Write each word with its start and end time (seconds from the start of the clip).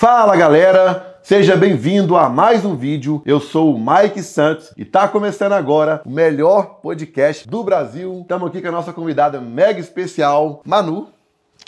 Fala 0.00 0.36
galera, 0.36 1.18
seja 1.24 1.56
bem-vindo 1.56 2.16
a 2.16 2.28
mais 2.28 2.64
um 2.64 2.76
vídeo. 2.76 3.20
Eu 3.26 3.40
sou 3.40 3.74
o 3.74 3.80
Mike 3.80 4.22
Santos 4.22 4.72
e 4.76 4.84
tá 4.84 5.08
começando 5.08 5.54
agora 5.54 6.00
o 6.06 6.08
melhor 6.08 6.78
podcast 6.80 7.48
do 7.48 7.64
Brasil. 7.64 8.20
Estamos 8.22 8.48
aqui 8.48 8.62
com 8.62 8.68
a 8.68 8.70
nossa 8.70 8.92
convidada 8.92 9.40
mega 9.40 9.80
especial, 9.80 10.62
Manu. 10.64 11.08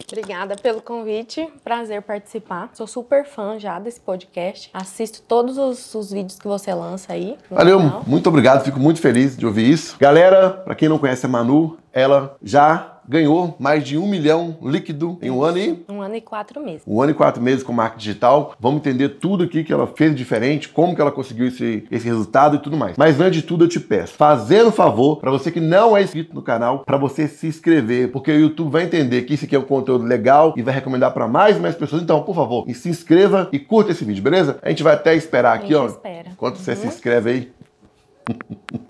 Obrigada 0.08 0.54
pelo 0.54 0.80
convite, 0.80 1.52
prazer 1.64 2.02
participar. 2.02 2.70
Sou 2.72 2.86
super 2.86 3.26
fã 3.26 3.58
já 3.58 3.80
desse 3.80 3.98
podcast. 3.98 4.70
Assisto 4.72 5.22
todos 5.22 5.58
os, 5.58 5.92
os 5.92 6.12
vídeos 6.12 6.38
que 6.38 6.46
você 6.46 6.72
lança 6.72 7.12
aí. 7.12 7.36
Valeu, 7.50 7.78
canal. 7.78 8.04
muito 8.06 8.28
obrigado, 8.28 8.64
fico 8.64 8.78
muito 8.78 9.00
feliz 9.00 9.36
de 9.36 9.44
ouvir 9.44 9.68
isso. 9.68 9.96
Galera, 9.98 10.50
para 10.50 10.76
quem 10.76 10.88
não 10.88 11.00
conhece 11.00 11.26
a 11.26 11.28
Manu, 11.28 11.78
ela 11.92 12.36
já 12.40 12.99
ganhou 13.10 13.56
mais 13.58 13.82
de 13.82 13.98
um 13.98 14.06
milhão 14.06 14.56
líquido 14.62 15.18
em 15.20 15.32
um 15.32 15.42
ano 15.42 15.58
e... 15.58 15.84
Um 15.88 16.00
ano 16.00 16.14
e 16.14 16.20
quatro 16.20 16.62
meses. 16.62 16.82
Um 16.86 17.02
ano 17.02 17.10
e 17.10 17.14
quatro 17.14 17.42
meses 17.42 17.64
com 17.64 17.72
marketing 17.72 18.04
digital. 18.04 18.54
Vamos 18.60 18.78
entender 18.78 19.08
tudo 19.08 19.42
aqui 19.42 19.64
que 19.64 19.72
ela 19.72 19.88
fez 19.88 20.14
diferente, 20.14 20.68
como 20.68 20.94
que 20.94 21.00
ela 21.00 21.10
conseguiu 21.10 21.48
esse, 21.48 21.84
esse 21.90 22.06
resultado 22.06 22.54
e 22.54 22.58
tudo 22.60 22.76
mais. 22.76 22.96
Mas 22.96 23.20
antes 23.20 23.42
de 23.42 23.46
tudo 23.48 23.64
eu 23.64 23.68
te 23.68 23.80
peço, 23.80 24.14
fazendo 24.14 24.68
um 24.68 24.72
favor, 24.72 25.16
para 25.16 25.32
você 25.32 25.50
que 25.50 25.58
não 25.58 25.96
é 25.96 26.04
inscrito 26.04 26.32
no 26.32 26.40
canal, 26.40 26.84
para 26.84 26.96
você 26.96 27.26
se 27.26 27.48
inscrever, 27.48 28.12
porque 28.12 28.30
o 28.30 28.38
YouTube 28.38 28.70
vai 28.70 28.84
entender 28.84 29.22
que 29.22 29.34
isso 29.34 29.44
aqui 29.44 29.56
é 29.56 29.58
um 29.58 29.62
conteúdo 29.62 30.04
legal 30.04 30.54
e 30.56 30.62
vai 30.62 30.72
recomendar 30.72 31.12
para 31.12 31.26
mais 31.26 31.56
e 31.56 31.60
mais 31.60 31.74
pessoas. 31.74 32.02
Então, 32.02 32.22
por 32.22 32.36
favor, 32.36 32.64
se 32.72 32.88
inscreva 32.88 33.48
e 33.52 33.58
curta 33.58 33.90
esse 33.90 34.04
vídeo, 34.04 34.22
beleza? 34.22 34.58
A 34.62 34.68
gente 34.68 34.84
vai 34.84 34.94
até 34.94 35.16
esperar 35.16 35.56
aqui, 35.56 35.74
ó. 35.74 35.86
Espera. 35.86 36.28
Enquanto 36.30 36.56
uhum. 36.56 36.62
você 36.62 36.76
se 36.76 36.86
inscreve 36.86 37.30
aí. 37.30 37.52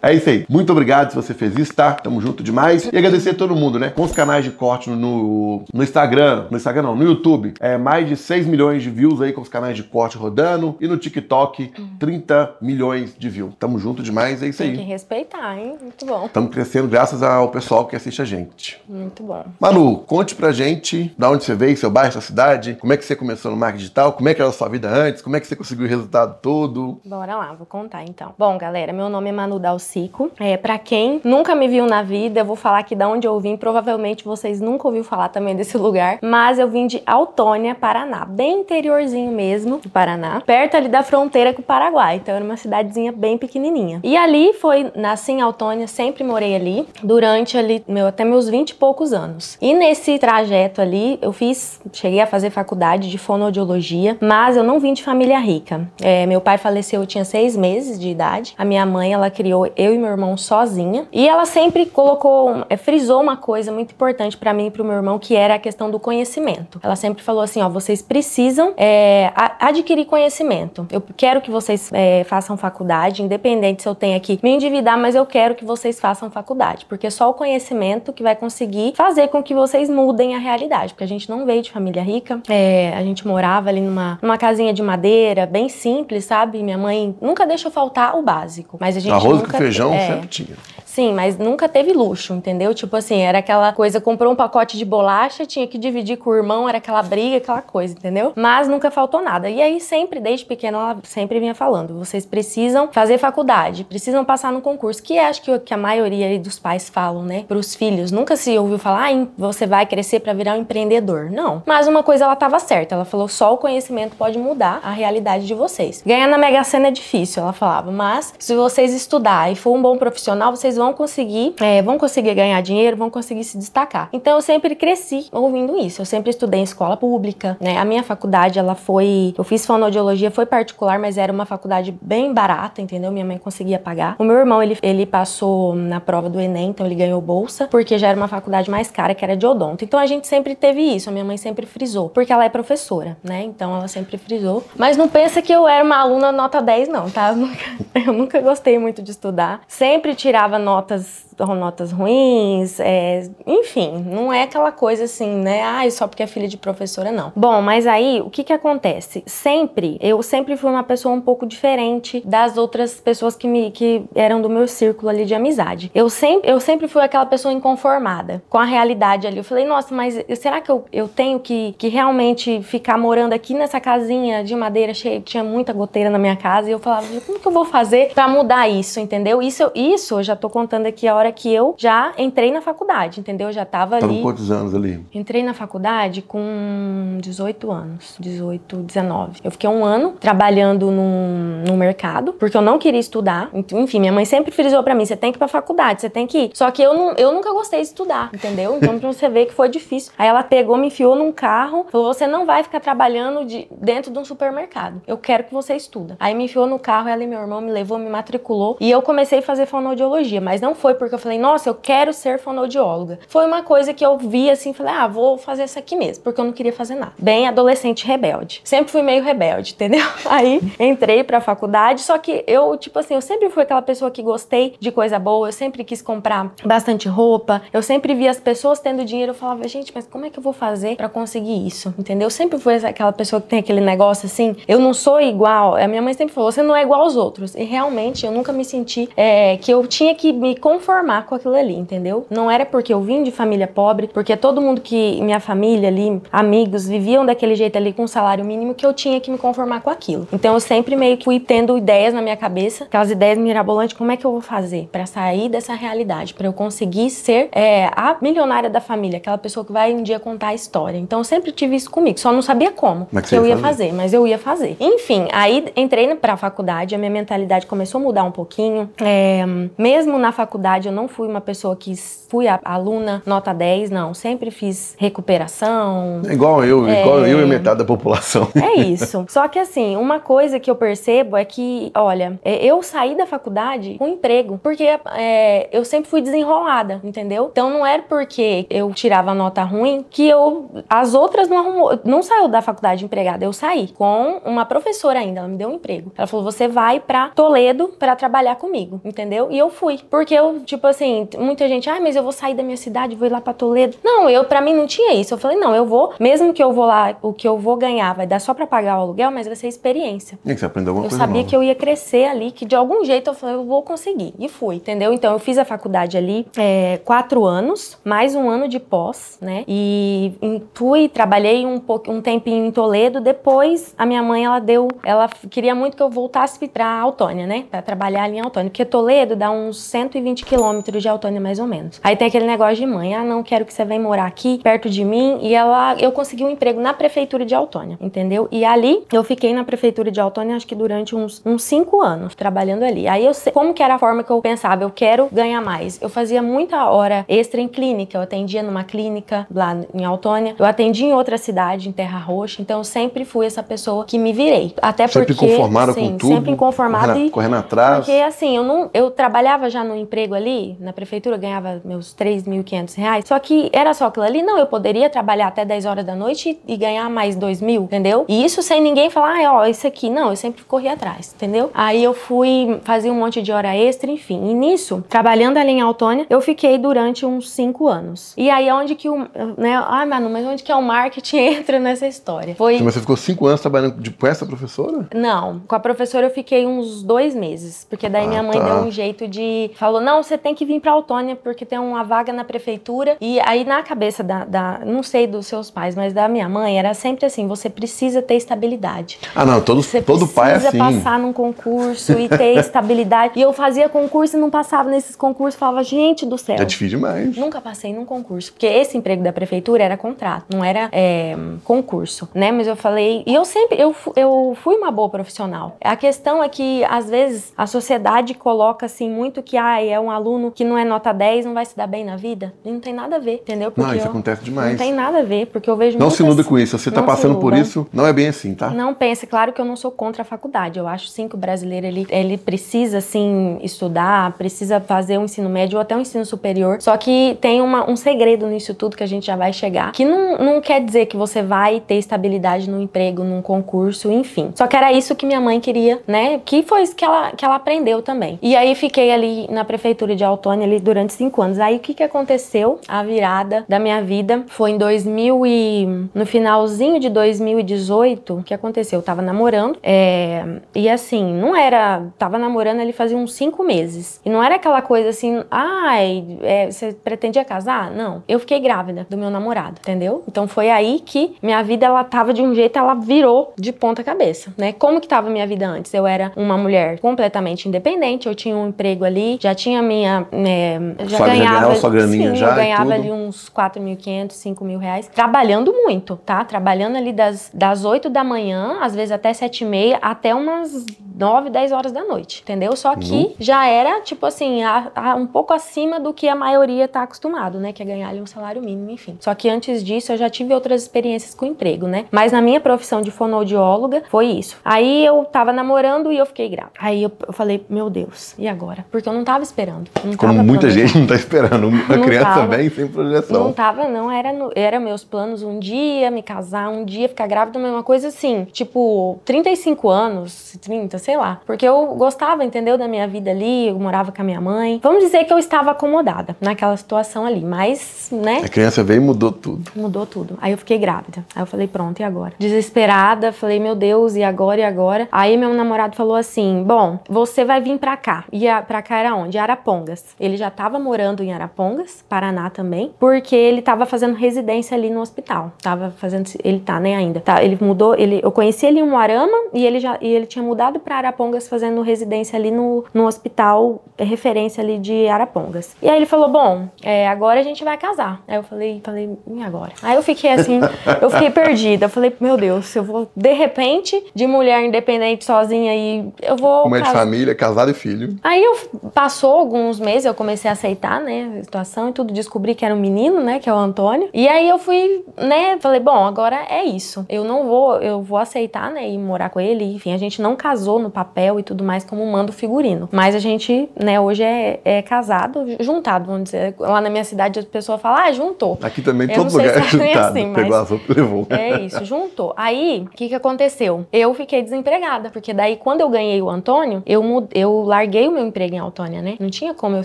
É 0.00 0.14
isso 0.14 0.28
aí. 0.28 0.46
Muito 0.48 0.70
obrigado 0.70 1.10
se 1.10 1.16
você 1.16 1.34
fez 1.34 1.56
isso, 1.56 1.74
tá? 1.74 1.92
Tamo 1.92 2.20
junto 2.20 2.42
demais. 2.42 2.88
E 2.92 2.96
agradecer 2.96 3.30
a 3.30 3.34
todo 3.34 3.54
mundo, 3.54 3.78
né? 3.78 3.90
Com 3.90 4.02
os 4.02 4.12
canais 4.12 4.44
de 4.44 4.50
corte 4.50 4.88
no, 4.90 5.64
no 5.72 5.82
Instagram, 5.82 6.46
no 6.50 6.56
Instagram 6.56 6.82
não, 6.82 6.96
no 6.96 7.04
YouTube, 7.04 7.54
é 7.60 7.76
mais 7.76 8.08
de 8.08 8.16
6 8.16 8.46
milhões 8.46 8.82
de 8.82 8.90
views 8.90 9.20
aí 9.20 9.32
com 9.32 9.40
os 9.40 9.48
canais 9.48 9.76
de 9.76 9.82
corte 9.82 10.16
rodando. 10.16 10.76
E 10.80 10.86
no 10.86 10.96
TikTok, 10.96 11.72
30 11.98 12.56
milhões 12.62 13.14
de 13.18 13.28
views. 13.28 13.54
Tamo 13.58 13.78
junto 13.78 14.02
demais, 14.02 14.42
é 14.42 14.48
isso 14.48 14.62
aí. 14.62 14.70
Tem 14.70 14.84
que 14.84 14.90
respeitar, 14.90 15.58
hein? 15.58 15.76
Muito 15.80 16.06
bom. 16.06 16.26
Estamos 16.26 16.50
crescendo 16.50 16.86
graças 16.86 17.22
ao 17.22 17.48
pessoal 17.48 17.86
que 17.86 17.96
assiste 17.96 18.22
a 18.22 18.24
gente. 18.24 18.80
Muito 18.88 19.22
bom. 19.24 19.44
Manu, 19.58 19.98
conte 19.98 20.34
pra 20.34 20.52
gente 20.52 21.12
da 21.18 21.28
onde 21.28 21.44
você 21.44 21.54
veio, 21.54 21.76
seu 21.76 21.90
bairro, 21.90 22.12
sua 22.12 22.20
cidade, 22.22 22.76
como 22.80 22.92
é 22.92 22.96
que 22.96 23.04
você 23.04 23.16
começou 23.16 23.50
no 23.50 23.56
marketing 23.56 23.78
digital, 23.82 24.12
como 24.12 24.28
é 24.28 24.34
que 24.34 24.40
era 24.40 24.48
a 24.48 24.52
sua 24.52 24.68
vida 24.68 24.88
antes, 24.88 25.22
como 25.22 25.36
é 25.36 25.40
que 25.40 25.46
você 25.46 25.56
conseguiu 25.56 25.86
o 25.86 25.88
resultado 25.88 26.38
todo. 26.40 27.00
Bora 27.04 27.36
lá, 27.36 27.52
vou 27.54 27.66
contar 27.66 28.04
então. 28.04 28.34
Bom, 28.38 28.56
galera, 28.56 28.92
meu 28.92 29.08
nome 29.08 29.28
é 29.30 29.32
Manu 29.32 29.58
Dalci 29.58 29.88
Cico. 29.98 30.30
É, 30.38 30.56
para 30.56 30.78
quem 30.78 31.20
nunca 31.24 31.54
me 31.54 31.66
viu 31.66 31.86
na 31.86 32.02
vida, 32.02 32.40
eu 32.40 32.44
vou 32.44 32.54
falar 32.54 32.78
aqui 32.78 32.94
de 32.94 33.04
onde 33.04 33.26
eu 33.26 33.38
vim. 33.40 33.56
Provavelmente 33.56 34.24
vocês 34.24 34.60
nunca 34.60 34.86
ouviram 34.86 35.04
falar 35.04 35.28
também 35.28 35.56
desse 35.56 35.76
lugar, 35.78 36.18
mas 36.22 36.58
eu 36.58 36.68
vim 36.68 36.86
de 36.86 37.02
Autônia, 37.04 37.74
Paraná, 37.74 38.24
bem 38.24 38.60
interiorzinho 38.60 39.32
mesmo 39.32 39.78
do 39.78 39.88
Paraná, 39.88 40.40
perto 40.44 40.76
ali 40.76 40.88
da 40.88 41.02
fronteira 41.02 41.52
com 41.52 41.62
o 41.62 41.64
Paraguai. 41.64 42.16
Então 42.16 42.34
era 42.34 42.44
uma 42.44 42.56
cidadezinha 42.56 43.10
bem 43.10 43.36
pequenininha. 43.36 44.00
E 44.04 44.16
ali 44.16 44.52
foi, 44.52 44.92
nasci 44.94 45.32
em 45.32 45.40
Autônia, 45.40 45.86
sempre 45.86 46.22
morei 46.22 46.54
ali 46.54 46.86
durante 47.02 47.56
ali 47.56 47.82
meu 47.88 48.06
até 48.06 48.24
meus 48.24 48.48
20 48.48 48.70
e 48.70 48.74
poucos 48.74 49.12
anos. 49.12 49.58
E 49.60 49.74
nesse 49.74 50.18
trajeto 50.18 50.80
ali, 50.80 51.18
eu 51.20 51.32
fiz, 51.32 51.80
cheguei 51.92 52.20
a 52.20 52.26
fazer 52.26 52.50
faculdade 52.50 53.10
de 53.10 53.18
fonoaudiologia, 53.18 54.16
mas 54.20 54.56
eu 54.56 54.62
não 54.62 54.78
vim 54.78 54.92
de 54.92 55.02
família 55.02 55.38
rica. 55.38 55.88
É, 56.00 56.26
meu 56.26 56.40
pai 56.40 56.58
faleceu, 56.58 57.00
eu 57.00 57.06
tinha 57.06 57.24
seis 57.24 57.56
meses 57.56 57.98
de 57.98 58.08
idade. 58.08 58.54
A 58.56 58.64
minha 58.64 58.84
mãe, 58.86 59.12
ela 59.12 59.30
criou 59.30 59.66
eu 59.78 59.94
e 59.94 59.98
meu 59.98 60.10
irmão 60.10 60.36
sozinha. 60.36 61.06
E 61.12 61.28
ela 61.28 61.46
sempre 61.46 61.86
colocou, 61.86 62.66
é, 62.68 62.76
frisou 62.76 63.22
uma 63.22 63.36
coisa 63.36 63.70
muito 63.70 63.92
importante 63.92 64.36
para 64.36 64.52
mim 64.52 64.66
e 64.66 64.70
pro 64.70 64.84
meu 64.84 64.94
irmão, 64.94 65.18
que 65.18 65.36
era 65.36 65.54
a 65.54 65.58
questão 65.58 65.90
do 65.90 66.00
conhecimento. 66.00 66.80
Ela 66.82 66.96
sempre 66.96 67.22
falou 67.22 67.40
assim: 67.40 67.62
ó, 67.62 67.68
vocês 67.68 68.02
precisam 68.02 68.74
é, 68.76 69.32
adquirir 69.60 70.04
conhecimento. 70.04 70.86
Eu 70.90 71.02
quero 71.16 71.40
que 71.40 71.50
vocês 71.50 71.90
é, 71.92 72.24
façam 72.24 72.56
faculdade, 72.56 73.22
independente 73.22 73.82
se 73.82 73.88
eu 73.88 73.94
tenho 73.94 74.16
aqui 74.16 74.40
me 74.42 74.50
endividar, 74.50 74.98
mas 74.98 75.14
eu 75.14 75.24
quero 75.24 75.54
que 75.54 75.64
vocês 75.64 76.00
façam 76.00 76.30
faculdade, 76.30 76.84
porque 76.86 77.10
só 77.10 77.30
o 77.30 77.34
conhecimento 77.34 78.12
que 78.12 78.22
vai 78.22 78.34
conseguir 78.34 78.94
fazer 78.96 79.28
com 79.28 79.42
que 79.42 79.54
vocês 79.54 79.88
mudem 79.88 80.34
a 80.34 80.38
realidade. 80.38 80.92
Porque 80.92 81.04
a 81.04 81.08
gente 81.08 81.30
não 81.30 81.46
veio 81.46 81.62
de 81.62 81.70
família 81.70 82.02
rica, 82.02 82.40
é, 82.48 82.92
a 82.96 83.02
gente 83.02 83.26
morava 83.26 83.68
ali 83.68 83.80
numa, 83.80 84.18
numa 84.20 84.36
casinha 84.36 84.72
de 84.72 84.82
madeira, 84.82 85.46
bem 85.46 85.68
simples, 85.68 86.24
sabe? 86.24 86.62
Minha 86.62 86.78
mãe 86.78 87.14
nunca 87.20 87.46
deixou 87.46 87.70
faltar 87.70 88.16
o 88.16 88.22
básico, 88.22 88.76
mas 88.80 88.96
a 88.96 89.00
gente 89.00 89.12
Arroz 89.12 89.42
nunca, 89.42 89.58
feijão, 89.68 89.94
é, 89.94 90.06
sempre 90.08 90.28
tinha. 90.28 90.56
Sim, 90.98 91.14
mas 91.14 91.38
nunca 91.38 91.68
teve 91.68 91.92
luxo, 91.92 92.34
entendeu? 92.34 92.74
Tipo 92.74 92.96
assim, 92.96 93.20
era 93.20 93.38
aquela 93.38 93.72
coisa, 93.72 94.00
comprou 94.00 94.32
um 94.32 94.34
pacote 94.34 94.76
de 94.76 94.84
bolacha, 94.84 95.46
tinha 95.46 95.64
que 95.64 95.78
dividir 95.78 96.16
com 96.16 96.30
o 96.30 96.34
irmão, 96.34 96.68
era 96.68 96.78
aquela 96.78 97.00
briga, 97.04 97.36
aquela 97.36 97.62
coisa, 97.62 97.94
entendeu? 97.94 98.32
Mas 98.34 98.66
nunca 98.66 98.90
faltou 98.90 99.22
nada. 99.22 99.48
E 99.48 99.62
aí 99.62 99.78
sempre, 99.78 100.18
desde 100.18 100.44
pequena, 100.44 100.76
ela 100.76 100.98
sempre 101.04 101.38
vinha 101.38 101.54
falando, 101.54 101.96
vocês 101.96 102.26
precisam 102.26 102.88
fazer 102.90 103.16
faculdade, 103.16 103.84
precisam 103.84 104.24
passar 104.24 104.50
no 104.50 104.60
concurso, 104.60 105.00
que 105.00 105.16
é, 105.16 105.28
acho 105.28 105.40
que, 105.40 105.56
que 105.60 105.72
a 105.72 105.76
maioria 105.76 106.36
dos 106.40 106.58
pais 106.58 106.88
falam, 106.88 107.22
né, 107.22 107.44
para 107.46 107.56
os 107.56 107.76
filhos. 107.76 108.10
Nunca 108.10 108.34
se 108.34 108.58
ouviu 108.58 108.76
falar, 108.76 109.12
ah, 109.12 109.26
você 109.38 109.68
vai 109.68 109.86
crescer 109.86 110.18
para 110.18 110.32
virar 110.32 110.54
um 110.54 110.62
empreendedor. 110.62 111.30
Não. 111.30 111.62
Mas 111.64 111.86
uma 111.86 112.02
coisa 112.02 112.24
ela 112.24 112.34
tava 112.34 112.58
certa, 112.58 112.96
ela 112.96 113.04
falou, 113.04 113.28
só 113.28 113.54
o 113.54 113.56
conhecimento 113.56 114.16
pode 114.16 114.36
mudar 114.36 114.80
a 114.82 114.90
realidade 114.90 115.46
de 115.46 115.54
vocês. 115.54 116.02
Ganhar 116.04 116.26
na 116.26 116.38
Mega 116.38 116.64
Sena 116.64 116.88
é 116.88 116.90
difícil, 116.90 117.44
ela 117.44 117.52
falava, 117.52 117.92
mas 117.92 118.34
se 118.36 118.56
vocês 118.56 118.92
estudar 118.92 119.52
e 119.52 119.54
for 119.54 119.76
um 119.76 119.80
bom 119.80 119.96
profissional, 119.96 120.50
vocês 120.50 120.76
vão 120.76 120.87
conseguir, 120.92 121.54
é, 121.60 121.82
vão 121.82 121.98
conseguir 121.98 122.34
ganhar 122.34 122.60
dinheiro, 122.60 122.96
vão 122.96 123.10
conseguir 123.10 123.44
se 123.44 123.58
destacar. 123.58 124.08
Então 124.12 124.34
eu 124.34 124.42
sempre 124.42 124.74
cresci 124.74 125.28
ouvindo 125.32 125.78
isso. 125.78 126.00
Eu 126.00 126.06
sempre 126.06 126.30
estudei 126.30 126.60
em 126.60 126.64
escola 126.64 126.96
pública, 126.96 127.56
né? 127.60 127.76
A 127.78 127.84
minha 127.84 128.02
faculdade, 128.02 128.58
ela 128.58 128.74
foi, 128.74 129.34
eu 129.36 129.44
fiz 129.44 129.64
fonoaudiologia, 129.66 130.30
foi 130.30 130.46
particular, 130.46 130.98
mas 130.98 131.18
era 131.18 131.32
uma 131.32 131.46
faculdade 131.46 131.96
bem 132.00 132.32
barata, 132.32 132.80
entendeu? 132.80 133.10
Minha 133.10 133.24
mãe 133.24 133.38
conseguia 133.38 133.78
pagar. 133.78 134.16
O 134.18 134.24
meu 134.24 134.36
irmão, 134.36 134.62
ele, 134.62 134.76
ele 134.82 135.06
passou 135.06 135.74
na 135.74 136.00
prova 136.00 136.28
do 136.28 136.40
ENEM, 136.40 136.70
então 136.70 136.86
ele 136.86 136.94
ganhou 136.94 137.20
bolsa, 137.20 137.66
porque 137.68 137.98
já 137.98 138.08
era 138.08 138.16
uma 138.16 138.28
faculdade 138.28 138.70
mais 138.70 138.90
cara, 138.90 139.14
que 139.14 139.24
era 139.24 139.36
de 139.36 139.46
odonto. 139.46 139.84
Então 139.84 139.98
a 139.98 140.06
gente 140.06 140.26
sempre 140.26 140.54
teve 140.54 140.80
isso, 140.80 141.08
a 141.08 141.12
minha 141.12 141.24
mãe 141.24 141.36
sempre 141.36 141.66
frisou, 141.66 142.08
porque 142.08 142.32
ela 142.32 142.44
é 142.44 142.48
professora, 142.48 143.16
né? 143.22 143.42
Então 143.42 143.74
ela 143.74 143.88
sempre 143.88 144.16
frisou. 144.16 144.64
Mas 144.76 144.96
não 144.96 145.08
pensa 145.08 145.42
que 145.42 145.52
eu 145.52 145.66
era 145.66 145.84
uma 145.84 145.96
aluna 145.96 146.32
nota 146.32 146.60
10 146.60 146.88
não, 146.88 147.10
tá? 147.10 147.30
Eu 147.30 147.36
nunca, 147.36 147.64
eu 148.06 148.12
nunca 148.12 148.40
gostei 148.40 148.78
muito 148.78 149.02
de 149.02 149.10
estudar. 149.10 149.60
Sempre 149.66 150.14
tirava 150.14 150.58
notas 150.78 151.27
notas 151.46 151.92
ruins, 151.92 152.80
é, 152.80 153.28
enfim, 153.46 154.04
não 154.06 154.32
é 154.32 154.42
aquela 154.42 154.72
coisa 154.72 155.04
assim, 155.04 155.36
né? 155.36 155.62
Ah, 155.62 155.88
só 155.90 156.06
porque 156.06 156.22
é 156.22 156.26
filha 156.26 156.48
de 156.48 156.56
professora, 156.56 157.10
não. 157.10 157.32
Bom, 157.34 157.60
mas 157.62 157.86
aí 157.86 158.20
o 158.20 158.30
que 158.30 158.44
que 158.44 158.52
acontece? 158.52 159.22
Sempre, 159.26 159.98
eu 160.00 160.22
sempre 160.22 160.56
fui 160.56 160.70
uma 160.70 160.82
pessoa 160.82 161.14
um 161.14 161.20
pouco 161.20 161.46
diferente 161.46 162.22
das 162.24 162.56
outras 162.56 163.00
pessoas 163.00 163.36
que 163.36 163.46
me 163.46 163.70
que 163.70 164.04
eram 164.14 164.40
do 164.40 164.48
meu 164.48 164.66
círculo 164.66 165.08
ali 165.08 165.24
de 165.24 165.34
amizade. 165.34 165.90
Eu 165.94 166.08
sempre, 166.08 166.50
eu 166.50 166.60
sempre 166.60 166.88
fui 166.88 167.02
aquela 167.02 167.26
pessoa 167.26 167.52
inconformada 167.52 168.42
com 168.48 168.58
a 168.58 168.64
realidade 168.64 169.26
ali. 169.26 169.38
Eu 169.38 169.44
falei, 169.44 169.64
nossa, 169.64 169.94
mas 169.94 170.22
será 170.36 170.60
que 170.60 170.70
eu, 170.70 170.84
eu 170.92 171.08
tenho 171.08 171.38
que, 171.38 171.74
que 171.78 171.88
realmente 171.88 172.62
ficar 172.62 172.98
morando 172.98 173.32
aqui 173.32 173.54
nessa 173.54 173.80
casinha 173.80 174.42
de 174.42 174.54
madeira 174.54 174.94
cheia, 174.94 175.20
tinha 175.20 175.44
muita 175.44 175.72
goteira 175.72 176.10
na 176.10 176.18
minha 176.18 176.36
casa? 176.36 176.68
E 176.68 176.72
eu 176.72 176.78
falava, 176.78 177.06
como 177.26 177.38
que 177.38 177.46
eu 177.46 177.52
vou 177.52 177.64
fazer 177.64 178.12
para 178.14 178.28
mudar 178.28 178.68
isso, 178.68 179.00
entendeu? 179.00 179.42
Isso, 179.42 179.70
isso 179.74 180.18
eu 180.18 180.22
já 180.22 180.36
tô 180.36 180.48
contando 180.48 180.86
aqui 180.86 181.06
a 181.06 181.14
hora 181.14 181.27
hora 181.28 181.32
que 181.32 181.52
eu 181.52 181.74
já 181.78 182.12
entrei 182.18 182.50
na 182.50 182.60
faculdade, 182.60 183.20
entendeu? 183.20 183.48
Eu 183.48 183.52
já 183.52 183.64
tava 183.64 183.96
ali. 183.96 184.08
Tava 184.08 184.22
quantos 184.22 184.50
anos 184.50 184.74
ali? 184.74 185.04
Entrei 185.14 185.42
na 185.42 185.54
faculdade 185.54 186.22
com 186.22 187.18
18 187.20 187.70
anos, 187.70 188.16
18, 188.18 188.76
19. 188.78 189.40
Eu 189.44 189.50
fiquei 189.50 189.68
um 189.68 189.84
ano 189.84 190.14
trabalhando 190.18 190.90
no, 190.90 191.64
no 191.66 191.76
mercado, 191.76 192.32
porque 192.32 192.56
eu 192.56 192.62
não 192.62 192.78
queria 192.78 193.00
estudar. 193.00 193.50
Enfim, 193.72 194.00
minha 194.00 194.12
mãe 194.12 194.24
sempre 194.24 194.50
frisou 194.50 194.82
para 194.82 194.94
mim: 194.94 195.04
você 195.04 195.16
tem 195.16 195.30
que 195.30 195.36
ir 195.36 195.38
pra 195.38 195.48
faculdade, 195.48 196.00
você 196.00 196.10
tem 196.10 196.26
que 196.26 196.38
ir. 196.38 196.50
Só 196.54 196.70
que 196.70 196.82
eu, 196.82 196.94
não, 196.94 197.12
eu 197.12 197.32
nunca 197.32 197.52
gostei 197.52 197.80
de 197.80 197.86
estudar, 197.86 198.30
entendeu? 198.32 198.76
Então, 198.76 198.98
pra 198.98 199.12
você 199.12 199.28
ver 199.28 199.46
que 199.46 199.54
foi 199.54 199.68
difícil. 199.68 200.12
Aí 200.18 200.28
ela 200.28 200.42
pegou, 200.42 200.76
me 200.76 200.88
enfiou 200.88 201.14
num 201.14 201.32
carro, 201.32 201.86
falou: 201.90 202.12
você 202.12 202.26
não 202.26 202.46
vai 202.46 202.62
ficar 202.62 202.80
trabalhando 202.80 203.44
de, 203.44 203.68
dentro 203.70 204.10
de 204.10 204.18
um 204.18 204.24
supermercado. 204.24 205.02
Eu 205.06 205.18
quero 205.18 205.44
que 205.44 205.52
você 205.52 205.74
estuda. 205.74 206.16
Aí 206.18 206.34
me 206.34 206.44
enfiou 206.44 206.66
no 206.66 206.78
carro, 206.78 207.08
ela 207.08 207.22
e 207.22 207.26
meu 207.26 207.40
irmão 207.40 207.60
me 207.60 207.70
levou, 207.70 207.98
me 207.98 208.08
matriculou. 208.08 208.76
E 208.80 208.90
eu 208.90 209.02
comecei 209.02 209.40
a 209.40 209.42
fazer 209.42 209.66
fonoaudiologia, 209.66 210.40
mas 210.40 210.60
não 210.60 210.74
foi 210.74 210.94
porque 210.94 211.17
eu 211.18 211.22
falei, 211.22 211.38
nossa, 211.38 211.68
eu 211.68 211.74
quero 211.74 212.12
ser 212.12 212.38
fonoaudióloga. 212.38 213.18
Foi 213.28 213.44
uma 213.44 213.62
coisa 213.62 213.92
que 213.92 214.04
eu 214.04 214.16
vi 214.16 214.50
assim, 214.50 214.72
falei, 214.72 214.94
ah, 214.94 215.06
vou 215.06 215.36
fazer 215.36 215.64
isso 215.64 215.78
aqui 215.78 215.96
mesmo, 215.96 216.22
porque 216.24 216.40
eu 216.40 216.44
não 216.44 216.52
queria 216.52 216.72
fazer 216.72 216.94
nada. 216.94 217.12
Bem 217.18 217.46
adolescente 217.46 218.06
rebelde. 218.06 218.60
Sempre 218.64 218.92
fui 218.92 219.02
meio 219.02 219.22
rebelde, 219.22 219.72
entendeu? 219.76 220.04
Aí 220.26 220.60
entrei 220.78 221.24
pra 221.24 221.40
faculdade, 221.40 222.00
só 222.02 222.16
que 222.18 222.44
eu, 222.46 222.76
tipo 222.76 222.98
assim, 222.98 223.14
eu 223.14 223.20
sempre 223.20 223.50
fui 223.50 223.64
aquela 223.64 223.82
pessoa 223.82 224.10
que 224.10 224.22
gostei 224.22 224.76
de 224.78 224.92
coisa 224.92 225.18
boa, 225.18 225.48
eu 225.48 225.52
sempre 225.52 225.82
quis 225.84 226.00
comprar 226.00 226.52
bastante 226.64 227.08
roupa, 227.08 227.62
eu 227.72 227.82
sempre 227.82 228.14
vi 228.14 228.28
as 228.28 228.38
pessoas 228.38 228.78
tendo 228.78 229.04
dinheiro, 229.04 229.32
eu 229.32 229.34
falava, 229.34 229.66
gente, 229.66 229.92
mas 229.94 230.06
como 230.06 230.24
é 230.24 230.30
que 230.30 230.38
eu 230.38 230.42
vou 230.42 230.52
fazer 230.52 230.96
para 230.96 231.08
conseguir 231.08 231.66
isso? 231.66 231.92
Entendeu? 231.98 232.26
Eu 232.26 232.30
sempre 232.30 232.58
fui 232.58 232.74
aquela 232.76 233.12
pessoa 233.12 233.40
que 233.40 233.48
tem 233.48 233.58
aquele 233.58 233.80
negócio 233.80 234.26
assim, 234.26 234.56
eu 234.68 234.78
não 234.78 234.94
sou 234.94 235.20
igual. 235.20 235.74
A 235.74 235.88
minha 235.88 236.02
mãe 236.02 236.14
sempre 236.14 236.34
falou, 236.34 236.52
você 236.52 236.62
não 236.62 236.76
é 236.76 236.82
igual 236.82 237.02
aos 237.02 237.16
outros. 237.16 237.54
E 237.54 237.64
realmente 237.64 238.24
eu 238.24 238.30
nunca 238.30 238.52
me 238.52 238.64
senti 238.64 239.08
é, 239.16 239.56
que 239.56 239.72
eu 239.72 239.86
tinha 239.86 240.14
que 240.14 240.32
me 240.32 240.56
conformar 240.56 241.07
conformar 241.08 241.22
com 241.26 241.34
aquilo 241.34 241.54
ali, 241.54 241.74
entendeu? 241.74 242.26
Não 242.30 242.50
era 242.50 242.66
porque 242.66 242.92
eu 242.92 243.00
vim 243.00 243.22
de 243.22 243.30
família 243.30 243.66
pobre, 243.66 244.08
porque 244.08 244.36
todo 244.36 244.60
mundo 244.60 244.80
que 244.80 245.20
minha 245.22 245.40
família 245.40 245.88
ali, 245.88 246.20
amigos, 246.30 246.86
viviam 246.86 247.24
daquele 247.24 247.54
jeito 247.54 247.76
ali 247.76 247.92
com 247.92 248.04
um 248.04 248.08
salário 248.08 248.44
mínimo 248.44 248.74
que 248.74 248.84
eu 248.84 248.92
tinha 248.92 249.20
que 249.20 249.30
me 249.30 249.38
conformar 249.38 249.80
com 249.80 249.90
aquilo. 249.90 250.28
Então 250.32 250.54
eu 250.54 250.60
sempre 250.60 250.94
meio 250.94 251.16
que 251.16 251.24
fui 251.24 251.40
tendo 251.40 251.76
ideias 251.78 252.12
na 252.12 252.20
minha 252.20 252.36
cabeça, 252.36 252.84
aquelas 252.84 253.10
ideias 253.10 253.38
mirabolantes, 253.38 253.96
como 253.96 254.12
é 254.12 254.16
que 254.16 254.26
eu 254.26 254.32
vou 254.32 254.40
fazer 254.40 254.88
para 254.92 255.06
sair 255.06 255.48
dessa 255.48 255.74
realidade, 255.74 256.34
para 256.34 256.46
eu 256.46 256.52
conseguir 256.52 257.10
ser 257.10 257.48
é, 257.52 257.86
a 257.96 258.16
milionária 258.20 258.68
da 258.68 258.80
família, 258.80 259.18
aquela 259.18 259.38
pessoa 259.38 259.64
que 259.64 259.72
vai 259.72 259.94
um 259.94 260.02
dia 260.02 260.18
contar 260.18 260.48
a 260.48 260.54
história. 260.54 260.98
Então 260.98 261.20
eu 261.20 261.24
sempre 261.24 261.52
tive 261.52 261.76
isso 261.76 261.90
comigo, 261.90 262.18
só 262.18 262.32
não 262.32 262.42
sabia 262.42 262.70
como, 262.70 263.06
que, 263.06 263.34
eu 263.34 263.46
ia 263.46 263.56
fazer? 263.56 263.68
fazer, 263.68 263.92
mas 263.92 264.12
eu 264.12 264.26
ia 264.26 264.38
fazer. 264.38 264.76
Enfim, 264.80 265.28
aí 265.32 265.64
entrei 265.76 266.14
para 266.14 266.34
a 266.34 266.36
faculdade, 266.36 266.94
a 266.94 266.98
minha 266.98 267.10
mentalidade 267.10 267.66
começou 267.66 268.00
a 268.00 268.04
mudar 268.04 268.24
um 268.24 268.30
pouquinho. 268.30 268.90
É, 269.00 269.44
mesmo 269.76 270.18
na 270.18 270.32
faculdade 270.32 270.87
eu 270.88 270.92
não 270.92 271.08
fui 271.08 271.28
uma 271.28 271.40
pessoa 271.40 271.76
que 271.76 271.94
fui 272.28 272.46
aluna 272.64 273.22
nota 273.24 273.52
10, 273.52 273.90
não. 273.90 274.12
Sempre 274.14 274.50
fiz 274.50 274.94
recuperação. 274.98 276.22
É 276.26 276.32
igual 276.32 276.64
eu, 276.64 276.86
é... 276.86 277.02
igual 277.02 277.26
eu 277.26 277.42
e 277.42 277.46
metade 277.46 277.78
da 277.78 277.84
população. 277.84 278.48
É 278.58 278.80
isso. 278.80 279.24
Só 279.28 279.46
que 279.48 279.58
assim, 279.58 279.96
uma 279.96 280.20
coisa 280.20 280.60
que 280.60 280.70
eu 280.70 280.74
percebo 280.74 281.36
é 281.36 281.44
que, 281.44 281.90
olha, 281.94 282.38
é, 282.44 282.64
eu 282.64 282.82
saí 282.82 283.16
da 283.16 283.24
faculdade 283.24 283.96
com 283.98 284.06
emprego, 284.06 284.58
porque 284.62 284.84
é, 285.14 285.68
eu 285.72 285.84
sempre 285.84 286.10
fui 286.10 286.20
desenrolada, 286.20 287.00
entendeu? 287.02 287.48
Então 287.50 287.70
não 287.70 287.86
era 287.86 288.02
porque 288.02 288.66
eu 288.68 288.92
tirava 288.92 289.32
nota 289.32 289.62
ruim 289.62 290.04
que 290.10 290.28
eu. 290.28 290.70
As 290.88 291.14
outras 291.14 291.48
não 291.48 291.58
arrumou. 291.58 291.98
Não 292.04 292.22
saiu 292.22 292.48
da 292.48 292.60
faculdade 292.60 293.04
empregada, 293.04 293.44
eu 293.44 293.52
saí 293.52 293.88
com 293.88 294.40
uma 294.44 294.64
professora 294.64 295.20
ainda, 295.20 295.40
ela 295.40 295.48
me 295.48 295.56
deu 295.56 295.68
um 295.68 295.74
emprego. 295.74 296.12
Ela 296.16 296.26
falou: 296.26 296.44
você 296.44 296.68
vai 296.68 297.00
para 297.00 297.28
Toledo 297.28 297.88
para 297.98 298.16
trabalhar 298.16 298.56
comigo, 298.56 299.00
entendeu? 299.04 299.48
E 299.50 299.58
eu 299.58 299.70
fui. 299.70 299.98
Porque 300.10 300.34
eu, 300.34 300.60
tipo 300.60 300.77
assim, 300.86 301.28
muita 301.38 301.68
gente, 301.68 301.88
ah, 301.88 302.00
mas 302.00 302.16
eu 302.16 302.22
vou 302.22 302.32
sair 302.32 302.54
da 302.54 302.62
minha 302.62 302.76
cidade, 302.76 303.14
vou 303.14 303.26
ir 303.26 303.30
lá 303.30 303.40
para 303.40 303.52
Toledo. 303.52 303.96
Não, 304.02 304.28
eu 304.28 304.44
para 304.44 304.60
mim 304.60 304.74
não 304.74 304.86
tinha 304.86 305.14
isso. 305.14 305.34
Eu 305.34 305.38
falei, 305.38 305.56
não, 305.56 305.74
eu 305.74 305.84
vou, 305.84 306.14
mesmo 306.18 306.52
que 306.52 306.62
eu 306.62 306.72
vou 306.72 306.86
lá, 306.86 307.16
o 307.22 307.32
que 307.32 307.46
eu 307.46 307.58
vou 307.58 307.76
ganhar 307.76 308.14
vai 308.14 308.26
dar 308.26 308.40
só 308.40 308.54
para 308.54 308.66
pagar 308.66 308.98
o 308.98 309.02
aluguel, 309.02 309.30
mas 309.30 309.46
vai 309.46 309.56
ser 309.56 309.68
experiência. 309.68 310.38
E 310.44 310.54
que 310.54 310.60
você 310.60 310.66
aprendeu 310.66 310.90
alguma 310.92 311.06
eu 311.06 311.10
coisa 311.10 311.24
sabia 311.24 311.42
nova. 311.42 311.48
que 311.48 311.56
eu 311.56 311.62
ia 311.62 311.74
crescer 311.74 312.24
ali, 312.24 312.50
que 312.50 312.64
de 312.64 312.76
algum 312.76 313.04
jeito 313.04 313.30
eu 313.30 313.34
falei, 313.34 313.56
eu 313.56 313.64
vou 313.64 313.82
conseguir. 313.82 314.34
E 314.38 314.48
fui, 314.48 314.76
entendeu? 314.76 315.12
Então 315.12 315.32
eu 315.32 315.38
fiz 315.38 315.58
a 315.58 315.64
faculdade 315.64 316.16
ali 316.16 316.46
é, 316.56 317.00
quatro 317.04 317.44
anos, 317.44 317.98
mais 318.04 318.34
um 318.34 318.48
ano 318.48 318.68
de 318.68 318.78
pós, 318.78 319.38
né? 319.40 319.64
E 319.66 320.32
fui, 320.74 321.08
trabalhei 321.08 321.66
um, 321.66 321.78
pouco, 321.78 322.10
um 322.10 322.20
tempinho 322.20 322.66
em 322.66 322.70
Toledo. 322.70 323.20
Depois 323.20 323.94
a 323.96 324.06
minha 324.06 324.22
mãe, 324.22 324.44
ela 324.44 324.58
deu, 324.58 324.88
ela 325.02 325.28
queria 325.50 325.74
muito 325.74 325.96
que 325.96 326.02
eu 326.02 326.10
voltasse 326.10 326.58
pra 326.68 327.00
Autônia, 327.00 327.46
né? 327.46 327.64
Pra 327.70 327.82
trabalhar 327.82 328.24
ali 328.24 328.36
em 328.36 328.40
Autônia. 328.40 328.70
Porque 328.70 328.84
Toledo 328.84 329.34
dá 329.36 329.50
uns 329.50 329.80
120 329.80 330.44
quilômetros 330.44 330.67
de 331.00 331.08
Autônia 331.08 331.40
mais 331.40 331.58
ou 331.58 331.66
menos. 331.66 332.00
Aí 332.02 332.16
tem 332.16 332.28
aquele 332.28 332.46
negócio 332.46 332.76
de 332.76 332.86
mãe, 332.86 333.14
ah, 333.14 333.24
não 333.24 333.42
quero 333.42 333.64
que 333.64 333.72
você 333.72 333.84
venha 333.84 334.00
morar 334.00 334.26
aqui 334.26 334.60
perto 334.62 334.88
de 334.88 335.04
mim. 335.04 335.38
E 335.42 335.54
ela, 335.54 335.96
eu 335.98 336.12
consegui 336.12 336.44
um 336.44 336.50
emprego 336.50 336.80
na 336.80 336.94
prefeitura 336.94 337.44
de 337.44 337.54
Autônia, 337.54 337.98
entendeu? 338.00 338.48
E 338.50 338.64
ali 338.64 339.04
eu 339.12 339.22
fiquei 339.24 339.52
na 339.52 339.64
prefeitura 339.64 340.10
de 340.10 340.20
Autônia, 340.20 340.56
acho 340.56 340.66
que 340.66 340.74
durante 340.74 341.14
uns, 341.14 341.42
uns 341.44 341.62
cinco 341.62 342.00
anos 342.00 342.34
trabalhando 342.34 342.82
ali. 342.82 343.06
Aí 343.08 343.24
eu 343.24 343.34
sei 343.34 343.52
como 343.52 343.74
que 343.74 343.82
era 343.82 343.94
a 343.94 343.98
forma 343.98 344.22
que 344.22 344.30
eu 344.30 344.40
pensava, 344.40 344.84
eu 344.84 344.90
quero 344.90 345.28
ganhar 345.32 345.60
mais. 345.60 346.00
Eu 346.00 346.08
fazia 346.08 346.42
muita 346.42 346.88
hora 346.90 347.24
extra 347.28 347.60
em 347.60 347.68
clínica, 347.68 348.18
eu 348.18 348.22
atendia 348.22 348.62
numa 348.62 348.84
clínica 348.84 349.46
lá 349.52 349.76
em 349.94 350.04
Autônia, 350.04 350.54
eu 350.58 350.64
atendi 350.64 351.04
em 351.04 351.12
outra 351.12 351.38
cidade, 351.38 351.88
em 351.88 351.92
Terra 351.92 352.18
Roxa, 352.18 352.62
então 352.62 352.78
eu 352.78 352.84
sempre 352.84 353.24
fui 353.24 353.46
essa 353.46 353.62
pessoa 353.62 354.04
que 354.04 354.18
me 354.18 354.32
virei. 354.32 354.74
Até 354.80 355.06
sempre 355.06 355.34
porque 355.34 355.48
conformada 355.48 355.92
sim, 355.92 356.12
com 356.12 356.18
tudo, 356.18 356.34
sempre 356.34 356.50
inconformada 356.50 357.06
correndo, 357.08 357.26
e 357.26 357.30
correndo 357.30 357.56
atrás. 357.56 357.96
Porque 357.98 358.12
assim, 358.20 358.56
eu 358.56 358.62
não 358.62 358.90
eu 358.92 359.10
trabalhava 359.10 359.70
já 359.70 359.84
no 359.84 359.94
emprego 359.96 360.34
ali, 360.34 360.57
na 360.80 360.92
prefeitura, 360.92 361.36
ganhava 361.36 361.80
meus 361.84 362.14
3.500 362.14 362.96
reais. 362.96 363.24
Só 363.26 363.38
que 363.38 363.70
era 363.72 363.92
só 363.94 364.06
aquilo 364.06 364.24
ali, 364.24 364.42
não, 364.42 364.58
eu 364.58 364.66
poderia 364.66 365.08
trabalhar 365.10 365.48
até 365.48 365.64
10 365.64 365.86
horas 365.86 366.04
da 366.04 366.14
noite 366.14 366.58
e, 366.66 366.76
ganhar 366.76 367.08
mais 367.10 367.36
2 367.36 367.60
mil, 367.60 367.82
entendeu? 367.82 368.24
E 368.28 368.44
isso 368.44 368.62
sem 368.62 368.80
ninguém 368.80 369.10
falar, 369.10 369.44
ah, 369.44 369.52
ó, 369.52 369.66
isso 369.66 369.86
aqui. 369.86 370.08
Não, 370.08 370.30
eu 370.30 370.36
sempre 370.36 370.64
corri 370.64 370.88
atrás, 370.88 371.34
entendeu? 371.34 371.70
Aí 371.74 372.02
eu 372.02 372.14
fui 372.14 372.80
fazer 372.84 373.10
um 373.10 373.14
monte 373.14 373.42
de 373.42 373.52
hora 373.52 373.76
extra, 373.76 374.10
enfim. 374.10 374.50
E 374.50 374.54
nisso, 374.54 375.04
trabalhando 375.08 375.58
ali 375.58 375.72
em 375.72 375.80
Autônia, 375.80 376.26
eu 376.30 376.40
fiquei 376.40 376.78
durante 376.78 377.26
uns 377.26 377.50
5 377.50 377.88
anos. 377.88 378.32
E 378.36 378.48
aí 378.50 378.70
onde 378.70 378.94
que 378.94 379.08
o, 379.08 379.18
né, 379.56 379.82
ai, 379.86 380.06
Manu, 380.06 380.30
mas 380.30 380.46
onde 380.46 380.62
que 380.62 380.72
é 380.72 380.76
o 380.76 380.82
marketing 380.82 381.36
entra 381.58 381.78
nessa 381.78 382.06
história? 382.06 382.54
Foi... 382.54 382.78
Mas 382.80 382.94
você 382.94 383.00
ficou 383.00 383.16
5 383.16 383.46
anos 383.46 383.60
trabalhando 383.60 384.00
de, 384.00 384.10
com 384.10 384.26
essa 384.26 384.46
professora? 384.46 385.08
Não, 385.14 385.60
com 385.66 385.74
a 385.74 385.80
professora 385.80 386.26
eu 386.26 386.30
fiquei 386.30 386.66
uns 386.66 387.02
dois 387.02 387.34
meses, 387.34 387.86
porque 387.88 388.08
daí 388.08 388.24
ah, 388.24 388.28
minha 388.28 388.42
mãe 388.42 388.58
tá. 388.58 388.64
deu 388.64 388.88
um 388.88 388.90
jeito 388.90 389.26
de, 389.26 389.70
falou, 389.74 390.00
não, 390.00 390.22
você 390.22 390.38
tem 390.38 390.47
que 390.54 390.64
vir 390.64 390.80
pra 390.80 390.92
Autônia, 390.92 391.36
porque 391.36 391.64
tem 391.64 391.78
uma 391.78 392.02
vaga 392.02 392.32
na 392.32 392.44
prefeitura. 392.44 393.16
E 393.20 393.40
aí 393.40 393.64
na 393.64 393.82
cabeça 393.82 394.22
da, 394.22 394.44
da, 394.44 394.80
não 394.84 395.02
sei 395.02 395.26
dos 395.26 395.46
seus 395.46 395.70
pais, 395.70 395.94
mas 395.94 396.12
da 396.12 396.28
minha 396.28 396.48
mãe, 396.48 396.78
era 396.78 396.94
sempre 396.94 397.26
assim, 397.26 397.46
você 397.46 397.68
precisa 397.68 398.22
ter 398.22 398.34
estabilidade. 398.34 399.18
Ah, 399.34 399.44
não, 399.44 399.60
todo, 399.60 399.82
você 399.82 400.00
todo 400.00 400.26
pai 400.26 400.52
é 400.52 400.56
assim. 400.56 400.68
precisa 400.68 401.00
passar 401.02 401.18
num 401.18 401.32
concurso 401.32 402.12
e 402.18 402.28
ter 402.28 402.56
estabilidade. 402.58 403.34
E 403.36 403.42
eu 403.42 403.52
fazia 403.52 403.88
concurso 403.88 404.36
e 404.36 404.40
não 404.40 404.50
passava 404.50 404.88
nesses 404.88 405.16
concursos, 405.16 405.58
falava, 405.58 405.82
gente 405.82 406.24
do 406.24 406.38
céu. 406.38 406.56
É 406.56 406.64
difícil 406.64 406.98
demais. 406.98 407.36
Nunca 407.36 407.60
passei 407.60 407.92
num 407.92 408.04
concurso, 408.04 408.52
porque 408.52 408.66
esse 408.66 408.96
emprego 408.96 409.22
da 409.22 409.32
prefeitura 409.32 409.82
era 409.82 409.96
contrato, 409.96 410.46
não 410.54 410.64
era 410.64 410.88
é, 410.92 411.36
concurso, 411.64 412.28
né? 412.34 412.52
Mas 412.52 412.66
eu 412.66 412.76
falei, 412.76 413.22
e 413.26 413.34
eu 413.34 413.44
sempre, 413.44 413.80
eu, 413.80 413.94
eu 414.16 414.56
fui 414.62 414.76
uma 414.76 414.90
boa 414.90 415.08
profissional. 415.08 415.76
A 415.82 415.96
questão 415.96 416.42
é 416.42 416.48
que, 416.48 416.84
às 416.84 417.10
vezes, 417.10 417.52
a 417.56 417.66
sociedade 417.66 418.34
coloca, 418.34 418.86
assim, 418.86 419.10
muito 419.10 419.42
que, 419.42 419.56
ah, 419.56 419.82
é 419.82 419.98
um 419.98 420.10
aluno 420.10 420.37
que 420.54 420.64
não 420.64 420.76
é 420.76 420.84
nota 420.84 421.12
10, 421.12 421.46
não 421.46 421.54
vai 421.54 421.64
se 421.64 421.76
dar 421.76 421.86
bem 421.86 422.04
na 422.04 422.16
vida. 422.16 422.52
Não 422.64 422.80
tem 422.80 422.92
nada 422.92 423.16
a 423.16 423.18
ver, 423.18 423.34
entendeu? 423.34 423.70
Porque 423.70 423.88
não, 423.88 423.96
isso 423.96 424.06
eu, 424.06 424.10
acontece 424.10 424.44
demais. 424.44 424.70
Não 424.72 424.78
tem 424.78 424.92
nada 424.92 425.18
a 425.18 425.22
ver, 425.22 425.46
porque 425.46 425.68
eu 425.68 425.76
vejo 425.76 425.98
Não 425.98 426.10
se 426.10 426.22
iluda 426.22 426.42
com 426.44 426.58
isso. 426.58 426.78
Você 426.78 426.90
tá 426.90 427.02
passando 427.02 427.38
por 427.38 427.54
isso, 427.54 427.86
não 427.92 428.06
é 428.06 428.12
bem 428.12 428.28
assim, 428.28 428.54
tá? 428.54 428.70
Não 428.70 428.94
pense. 428.94 429.26
Claro 429.26 429.52
que 429.52 429.60
eu 429.60 429.64
não 429.64 429.76
sou 429.76 429.90
contra 429.90 430.22
a 430.22 430.24
faculdade. 430.24 430.78
Eu 430.78 430.88
acho, 430.88 431.08
sim, 431.08 431.28
que 431.28 431.34
o 431.34 431.38
brasileiro, 431.38 431.86
ele, 431.86 432.06
ele 432.10 432.38
precisa, 432.38 432.98
assim, 432.98 433.58
estudar, 433.62 434.32
precisa 434.32 434.80
fazer 434.80 435.18
um 435.18 435.24
ensino 435.24 435.48
médio 435.48 435.76
ou 435.76 435.82
até 435.82 435.96
um 435.96 436.00
ensino 436.00 436.24
superior. 436.24 436.80
Só 436.80 436.96
que 436.96 437.36
tem 437.40 437.60
uma, 437.60 437.88
um 437.90 437.96
segredo 437.96 438.46
nisso 438.46 438.74
tudo 438.74 438.96
que 438.96 439.02
a 439.02 439.06
gente 439.06 439.26
já 439.26 439.36
vai 439.36 439.52
chegar, 439.52 439.92
que 439.92 440.04
não, 440.04 440.38
não 440.38 440.60
quer 440.60 440.82
dizer 440.82 441.06
que 441.06 441.16
você 441.16 441.42
vai 441.42 441.80
ter 441.80 441.96
estabilidade 441.96 442.70
no 442.70 442.80
emprego, 442.80 443.24
num 443.24 443.42
concurso, 443.42 444.10
enfim. 444.10 444.50
Só 444.54 444.66
que 444.66 444.76
era 444.76 444.92
isso 444.92 445.14
que 445.14 445.26
minha 445.26 445.40
mãe 445.40 445.60
queria, 445.60 446.00
né? 446.06 446.40
Que 446.44 446.62
foi 446.62 446.82
isso 446.82 446.94
que 446.94 447.04
ela, 447.04 447.32
que 447.32 447.44
ela 447.44 447.56
aprendeu 447.56 448.02
também. 448.02 448.38
E 448.40 448.56
aí 448.56 448.74
fiquei 448.74 449.10
ali 449.10 449.46
na 449.50 449.64
prefeitura 449.64 450.14
de 450.14 450.24
Autônia 450.28 450.66
ali 450.66 450.78
durante 450.80 451.12
cinco 451.12 451.42
anos. 451.42 451.58
Aí 451.58 451.76
o 451.76 451.80
que 451.80 451.94
que 451.94 452.02
aconteceu? 452.02 452.80
A 452.86 453.02
virada 453.02 453.64
da 453.68 453.78
minha 453.78 454.02
vida 454.02 454.44
foi 454.48 454.70
em 454.72 454.78
2000 454.78 455.46
e... 455.46 455.86
no 456.14 456.26
finalzinho 456.26 457.00
de 457.00 457.08
2018, 457.08 458.34
o 458.34 458.42
que 458.42 458.54
aconteceu? 458.54 458.98
Eu 458.98 459.02
tava 459.02 459.22
namorando, 459.22 459.78
é... 459.82 460.44
e 460.74 460.88
assim, 460.88 461.24
não 461.34 461.56
era... 461.56 462.02
Tava 462.18 462.38
namorando 462.38 462.80
ali 462.80 462.92
fazia 462.92 463.16
uns 463.16 463.32
cinco 463.34 463.62
meses. 463.62 464.20
E 464.24 464.30
não 464.30 464.42
era 464.42 464.56
aquela 464.56 464.82
coisa 464.82 465.10
assim, 465.10 465.42
ai, 465.50 466.38
é, 466.42 466.70
você 466.70 466.92
pretendia 466.92 467.44
casar? 467.44 467.90
Não. 467.90 468.22
Eu 468.28 468.38
fiquei 468.38 468.60
grávida 468.60 469.06
do 469.08 469.16
meu 469.16 469.30
namorado, 469.30 469.76
entendeu? 469.80 470.22
Então 470.28 470.46
foi 470.46 470.70
aí 470.70 471.00
que 471.00 471.36
minha 471.42 471.62
vida, 471.62 471.86
ela 471.86 472.04
tava 472.04 472.32
de 472.32 472.42
um 472.42 472.54
jeito, 472.54 472.78
ela 472.78 472.94
virou 472.94 473.52
de 473.56 473.72
ponta 473.72 474.02
cabeça, 474.04 474.52
né? 474.56 474.72
Como 474.72 475.00
que 475.00 475.08
tava 475.08 475.30
minha 475.30 475.46
vida 475.46 475.66
antes? 475.66 475.92
Eu 475.94 476.06
era 476.06 476.32
uma 476.36 476.56
mulher 476.56 476.98
completamente 477.00 477.68
independente, 477.68 478.26
eu 478.26 478.34
tinha 478.34 478.56
um 478.56 478.68
emprego 478.68 479.04
ali, 479.04 479.38
já 479.40 479.54
tinha 479.54 479.82
minha... 479.82 480.17
Né, 480.32 480.94
já 481.06 481.16
sua 481.18 481.26
ganhava... 481.26 481.74
Sua 481.74 481.90
graninha 481.90 482.30
sim, 482.30 482.36
já 482.36 482.50
eu 482.50 482.54
ganhava 482.54 482.94
ali 482.94 483.10
uns 483.10 483.50
4.500, 483.50 484.32
5 484.32 484.64
mil 484.64 484.78
reais, 484.78 485.08
trabalhando 485.08 485.72
muito, 485.72 486.16
tá? 486.16 486.44
Trabalhando 486.44 486.96
ali 486.96 487.12
das, 487.12 487.50
das 487.52 487.84
8 487.84 488.08
da 488.08 488.24
manhã, 488.24 488.78
às 488.80 488.94
vezes 488.94 489.12
até 489.12 489.32
7 489.32 489.62
e 489.62 489.66
meia, 489.66 489.98
até 490.00 490.34
umas 490.34 490.86
9, 491.18 491.50
10 491.50 491.72
horas 491.72 491.92
da 491.92 492.04
noite, 492.04 492.42
entendeu? 492.42 492.76
Só 492.76 492.94
que 492.94 493.12
uhum. 493.12 493.34
já 493.40 493.66
era, 493.66 494.00
tipo 494.02 494.24
assim, 494.24 494.62
a, 494.62 494.90
a, 494.94 495.14
um 495.16 495.26
pouco 495.26 495.52
acima 495.52 495.98
do 495.98 496.12
que 496.14 496.28
a 496.28 496.36
maioria 496.36 496.86
tá 496.86 497.02
acostumado, 497.02 497.58
né? 497.58 497.72
Que 497.72 497.82
é 497.82 497.86
ganhar 497.86 498.08
ali 498.08 498.20
um 498.20 498.26
salário 498.26 498.62
mínimo, 498.62 498.90
enfim. 498.90 499.16
Só 499.20 499.34
que 499.34 499.48
antes 499.48 499.82
disso, 499.84 500.12
eu 500.12 500.16
já 500.16 500.30
tive 500.30 500.54
outras 500.54 500.82
experiências 500.82 501.34
com 501.34 501.44
emprego, 501.44 501.86
né? 501.88 502.06
Mas 502.10 502.30
na 502.30 502.40
minha 502.40 502.60
profissão 502.60 503.02
de 503.02 503.10
fonoaudióloga, 503.10 504.04
foi 504.08 504.26
isso. 504.26 504.56
Aí 504.64 505.04
eu 505.04 505.24
tava 505.24 505.52
namorando 505.52 506.12
e 506.12 506.18
eu 506.18 506.26
fiquei 506.26 506.48
grávida. 506.48 506.74
Aí 506.78 507.02
eu, 507.02 507.12
eu 507.26 507.32
falei, 507.32 507.64
meu 507.68 507.90
Deus, 507.90 508.34
e 508.38 508.46
agora? 508.46 508.86
Porque 508.90 509.08
eu 509.08 509.12
não 509.12 509.24
tava 509.24 509.42
esperando. 509.42 509.90
Não 510.04 510.16
Como 510.16 510.32
tava 510.32 510.42
muita 510.42 510.70
gente 510.70 510.98
não 510.98 511.06
tá 511.06 511.14
esperando. 511.14 511.68
A 511.88 511.98
criança 511.98 512.46
vem 512.46 512.70
sem 512.70 512.86
projeção. 512.86 513.44
Não 513.44 513.52
tava, 513.52 513.88
não. 513.88 514.10
Era, 514.10 514.32
no, 514.32 514.50
era 514.54 514.78
meus 514.80 515.04
planos 515.04 515.42
um 515.42 515.58
dia 515.58 516.10
me 516.10 516.22
casar, 516.22 516.68
um 516.68 516.84
dia 516.84 517.08
ficar 517.08 517.26
grávida, 517.26 517.58
mas 517.58 517.70
uma 517.70 517.82
coisa 517.82 518.08
assim, 518.08 518.46
tipo, 518.52 519.18
35 519.24 519.88
anos, 519.88 520.56
30, 520.60 520.98
sei 520.98 521.16
lá. 521.16 521.40
Porque 521.46 521.66
eu 521.66 521.94
gostava, 521.94 522.44
entendeu, 522.44 522.76
da 522.78 522.88
minha 522.88 523.06
vida 523.06 523.30
ali, 523.30 523.68
eu 523.68 523.78
morava 523.78 524.12
com 524.12 524.22
a 524.22 524.24
minha 524.24 524.40
mãe. 524.40 524.80
Vamos 524.82 525.02
dizer 525.02 525.24
que 525.24 525.32
eu 525.32 525.38
estava 525.38 525.70
acomodada 525.70 526.36
naquela 526.40 526.76
situação 526.76 527.24
ali, 527.24 527.44
mas, 527.44 528.08
né? 528.12 528.40
A 528.44 528.48
criança 528.48 528.82
veio 528.82 528.98
e 528.98 529.04
mudou 529.04 529.32
tudo. 529.32 529.70
Mudou 529.74 530.06
tudo. 530.06 530.38
Aí 530.40 530.52
eu 530.52 530.58
fiquei 530.58 530.78
grávida. 530.78 531.24
Aí 531.34 531.42
eu 531.42 531.46
falei, 531.46 531.66
pronto, 531.66 532.00
e 532.00 532.04
agora? 532.04 532.32
Desesperada, 532.38 533.32
falei, 533.32 533.58
meu 533.58 533.74
Deus, 533.74 534.16
e 534.16 534.22
agora, 534.22 534.60
e 534.60 534.64
agora? 534.64 535.08
Aí 535.10 535.36
meu 535.36 535.52
namorado 535.54 535.96
falou 535.96 536.16
assim, 536.16 536.62
bom, 536.66 536.98
você 537.08 537.44
vai 537.44 537.60
vir 537.60 537.78
pra 537.78 537.96
cá. 537.96 538.24
E 538.32 538.48
a, 538.48 538.62
pra 538.62 538.82
cá 538.82 538.98
era 538.98 539.14
onde? 539.14 539.38
Arapongas. 539.38 539.87
Arapongas. 539.88 540.04
Ele 540.20 540.36
já 540.36 540.48
estava 540.48 540.78
morando 540.78 541.22
em 541.22 541.32
Arapongas, 541.32 542.04
Paraná 542.08 542.50
também, 542.50 542.92
porque 542.98 543.34
ele 543.34 543.60
estava 543.60 543.86
fazendo 543.86 544.14
residência 544.14 544.76
ali 544.76 544.90
no 544.90 545.00
hospital. 545.00 545.52
Tava 545.62 545.90
fazendo, 545.90 546.30
ele 546.44 546.60
tá, 546.60 546.78
né, 546.78 546.96
ainda. 546.96 547.20
Tá, 547.20 547.42
ele 547.42 547.58
mudou, 547.60 547.94
ele, 547.94 548.20
eu 548.22 548.30
conheci 548.30 548.66
ele 548.66 548.80
em 548.80 548.86
Moarama 548.86 549.36
e 549.52 549.64
ele 549.64 549.80
já 549.80 549.98
e 550.00 550.08
ele 550.08 550.26
tinha 550.26 550.42
mudado 550.42 550.78
para 550.78 550.96
Arapongas 550.96 551.48
fazendo 551.48 551.80
residência 551.82 552.38
ali 552.38 552.50
no, 552.50 552.84
no 552.92 553.06
hospital, 553.06 553.82
é, 553.96 554.04
referência 554.04 554.62
ali 554.62 554.78
de 554.78 555.08
Arapongas. 555.08 555.76
E 555.82 555.88
aí 555.88 555.96
ele 555.96 556.06
falou: 556.06 556.28
"Bom, 556.28 556.68
é, 556.82 557.08
agora 557.08 557.40
a 557.40 557.42
gente 557.42 557.64
vai 557.64 557.76
casar". 557.76 558.22
Aí 558.28 558.36
eu 558.36 558.42
falei, 558.42 558.80
falei, 558.84 559.10
e 559.26 559.42
agora? 559.42 559.72
Aí 559.82 559.96
eu 559.96 560.02
fiquei 560.02 560.30
assim, 560.30 560.60
eu 561.00 561.10
fiquei 561.10 561.30
perdida. 561.30 561.86
Eu 561.86 561.90
falei: 561.90 562.14
"Meu 562.20 562.36
Deus, 562.36 562.74
eu 562.74 562.84
vou 562.84 563.10
de 563.14 563.32
repente 563.32 564.04
de 564.14 564.26
mulher 564.26 564.64
independente 564.64 565.24
sozinha 565.24 565.74
e 565.74 566.12
eu 566.22 566.36
vou 566.36 566.68
Mãe 566.68 566.82
de 566.82 566.90
família, 566.90 567.34
casada 567.34 567.70
e 567.70 567.74
filho. 567.74 568.16
Aí 568.22 568.42
eu 568.42 568.56
passou 568.92 569.32
alguns 569.32 569.77
meses, 569.78 570.04
eu 570.04 570.14
comecei 570.14 570.48
a 570.48 570.52
aceitar, 570.52 571.00
né, 571.00 571.38
a 571.40 571.44
situação 571.44 571.88
e 571.88 571.92
tudo, 571.92 572.12
descobri 572.12 572.54
que 572.54 572.64
era 572.64 572.74
um 572.74 572.78
menino, 572.78 573.20
né, 573.20 573.38
que 573.38 573.48
é 573.48 573.52
o 573.52 573.56
Antônio. 573.56 574.08
E 574.12 574.28
aí 574.28 574.48
eu 574.48 574.58
fui, 574.58 575.04
né, 575.16 575.58
falei, 575.60 575.80
bom, 575.80 576.04
agora 576.04 576.46
é 576.48 576.64
isso. 576.64 577.04
Eu 577.08 577.24
não 577.24 577.46
vou, 577.46 577.76
eu 577.76 578.02
vou 578.02 578.18
aceitar, 578.18 578.70
né, 578.70 578.88
e 578.88 578.98
morar 578.98 579.30
com 579.30 579.40
ele. 579.40 579.64
Enfim, 579.64 579.92
a 579.92 579.98
gente 579.98 580.20
não 580.20 580.36
casou 580.36 580.78
no 580.78 580.90
papel 580.90 581.38
e 581.38 581.42
tudo 581.42 581.64
mais 581.64 581.84
como 581.84 582.04
manda 582.06 582.30
o 582.30 582.34
figurino. 582.34 582.88
Mas 582.92 583.14
a 583.14 583.18
gente, 583.18 583.68
né, 583.78 584.00
hoje 584.00 584.22
é, 584.22 584.60
é 584.64 584.82
casado, 584.82 585.44
juntado, 585.60 586.06
vamos 586.06 586.24
dizer. 586.24 586.54
Lá 586.58 586.80
na 586.80 586.90
minha 586.90 587.04
cidade 587.04 587.40
a 587.40 587.42
pessoa 587.42 587.78
fala, 587.78 588.04
ah, 588.04 588.12
juntou. 588.12 588.58
Aqui 588.62 588.82
também 588.82 589.08
eu 589.10 589.16
todo 589.16 589.32
lugar 589.32 589.46
é, 589.46 589.58
é 589.58 589.62
juntado. 589.62 590.18
Assim, 590.18 590.32
Pegou 590.32 590.56
as 590.56 590.70
roupas 590.70 590.96
levou. 590.96 591.26
É 591.30 591.60
isso, 591.60 591.84
juntou. 591.84 592.34
Aí, 592.36 592.86
o 592.86 592.90
que 592.96 593.08
que 593.08 593.14
aconteceu? 593.14 593.86
Eu 593.92 594.14
fiquei 594.14 594.42
desempregada, 594.42 595.10
porque 595.10 595.32
daí 595.32 595.56
quando 595.56 595.80
eu 595.80 595.88
ganhei 595.88 596.20
o 596.20 596.28
Antônio, 596.28 596.82
eu, 596.86 597.28
eu 597.34 597.62
larguei 597.62 598.08
o 598.08 598.12
meu 598.12 598.26
emprego 598.26 598.54
em 598.54 598.58
Autônia, 598.58 599.02
né? 599.02 599.16
Não 599.18 599.30
tinha 599.30 599.54
como 599.54 599.67
eu 599.76 599.84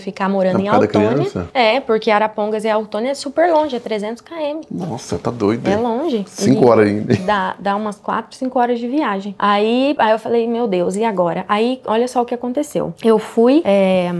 ficar 0.00 0.28
morando 0.28 0.60
em 0.60 0.68
Autônia. 0.68 1.48
É, 1.52 1.80
porque 1.80 2.10
Arapongas 2.10 2.64
e 2.64 2.68
Autônia 2.68 3.10
é 3.10 3.14
super 3.14 3.52
longe, 3.52 3.76
é 3.76 3.80
300 3.80 4.22
km. 4.22 4.60
Nossa, 4.70 5.18
tá 5.18 5.30
doido. 5.30 5.68
É 5.68 5.76
longe. 5.76 6.24
Cinco 6.28 6.68
horas 6.68 6.88
ainda. 6.88 7.14
Dá, 7.24 7.54
dá 7.58 7.76
umas 7.76 7.96
quatro, 7.96 8.36
cinco 8.36 8.58
horas 8.58 8.78
de 8.78 8.86
viagem. 8.86 9.34
Aí, 9.38 9.94
aí 9.98 10.12
eu 10.12 10.18
falei, 10.18 10.46
meu 10.46 10.66
Deus, 10.66 10.96
e 10.96 11.04
agora? 11.04 11.44
Aí, 11.48 11.80
olha 11.86 12.08
só 12.08 12.22
o 12.22 12.24
que 12.24 12.34
aconteceu. 12.34 12.92
Eu 13.02 13.18
fui 13.18 13.62
é, 13.64 14.10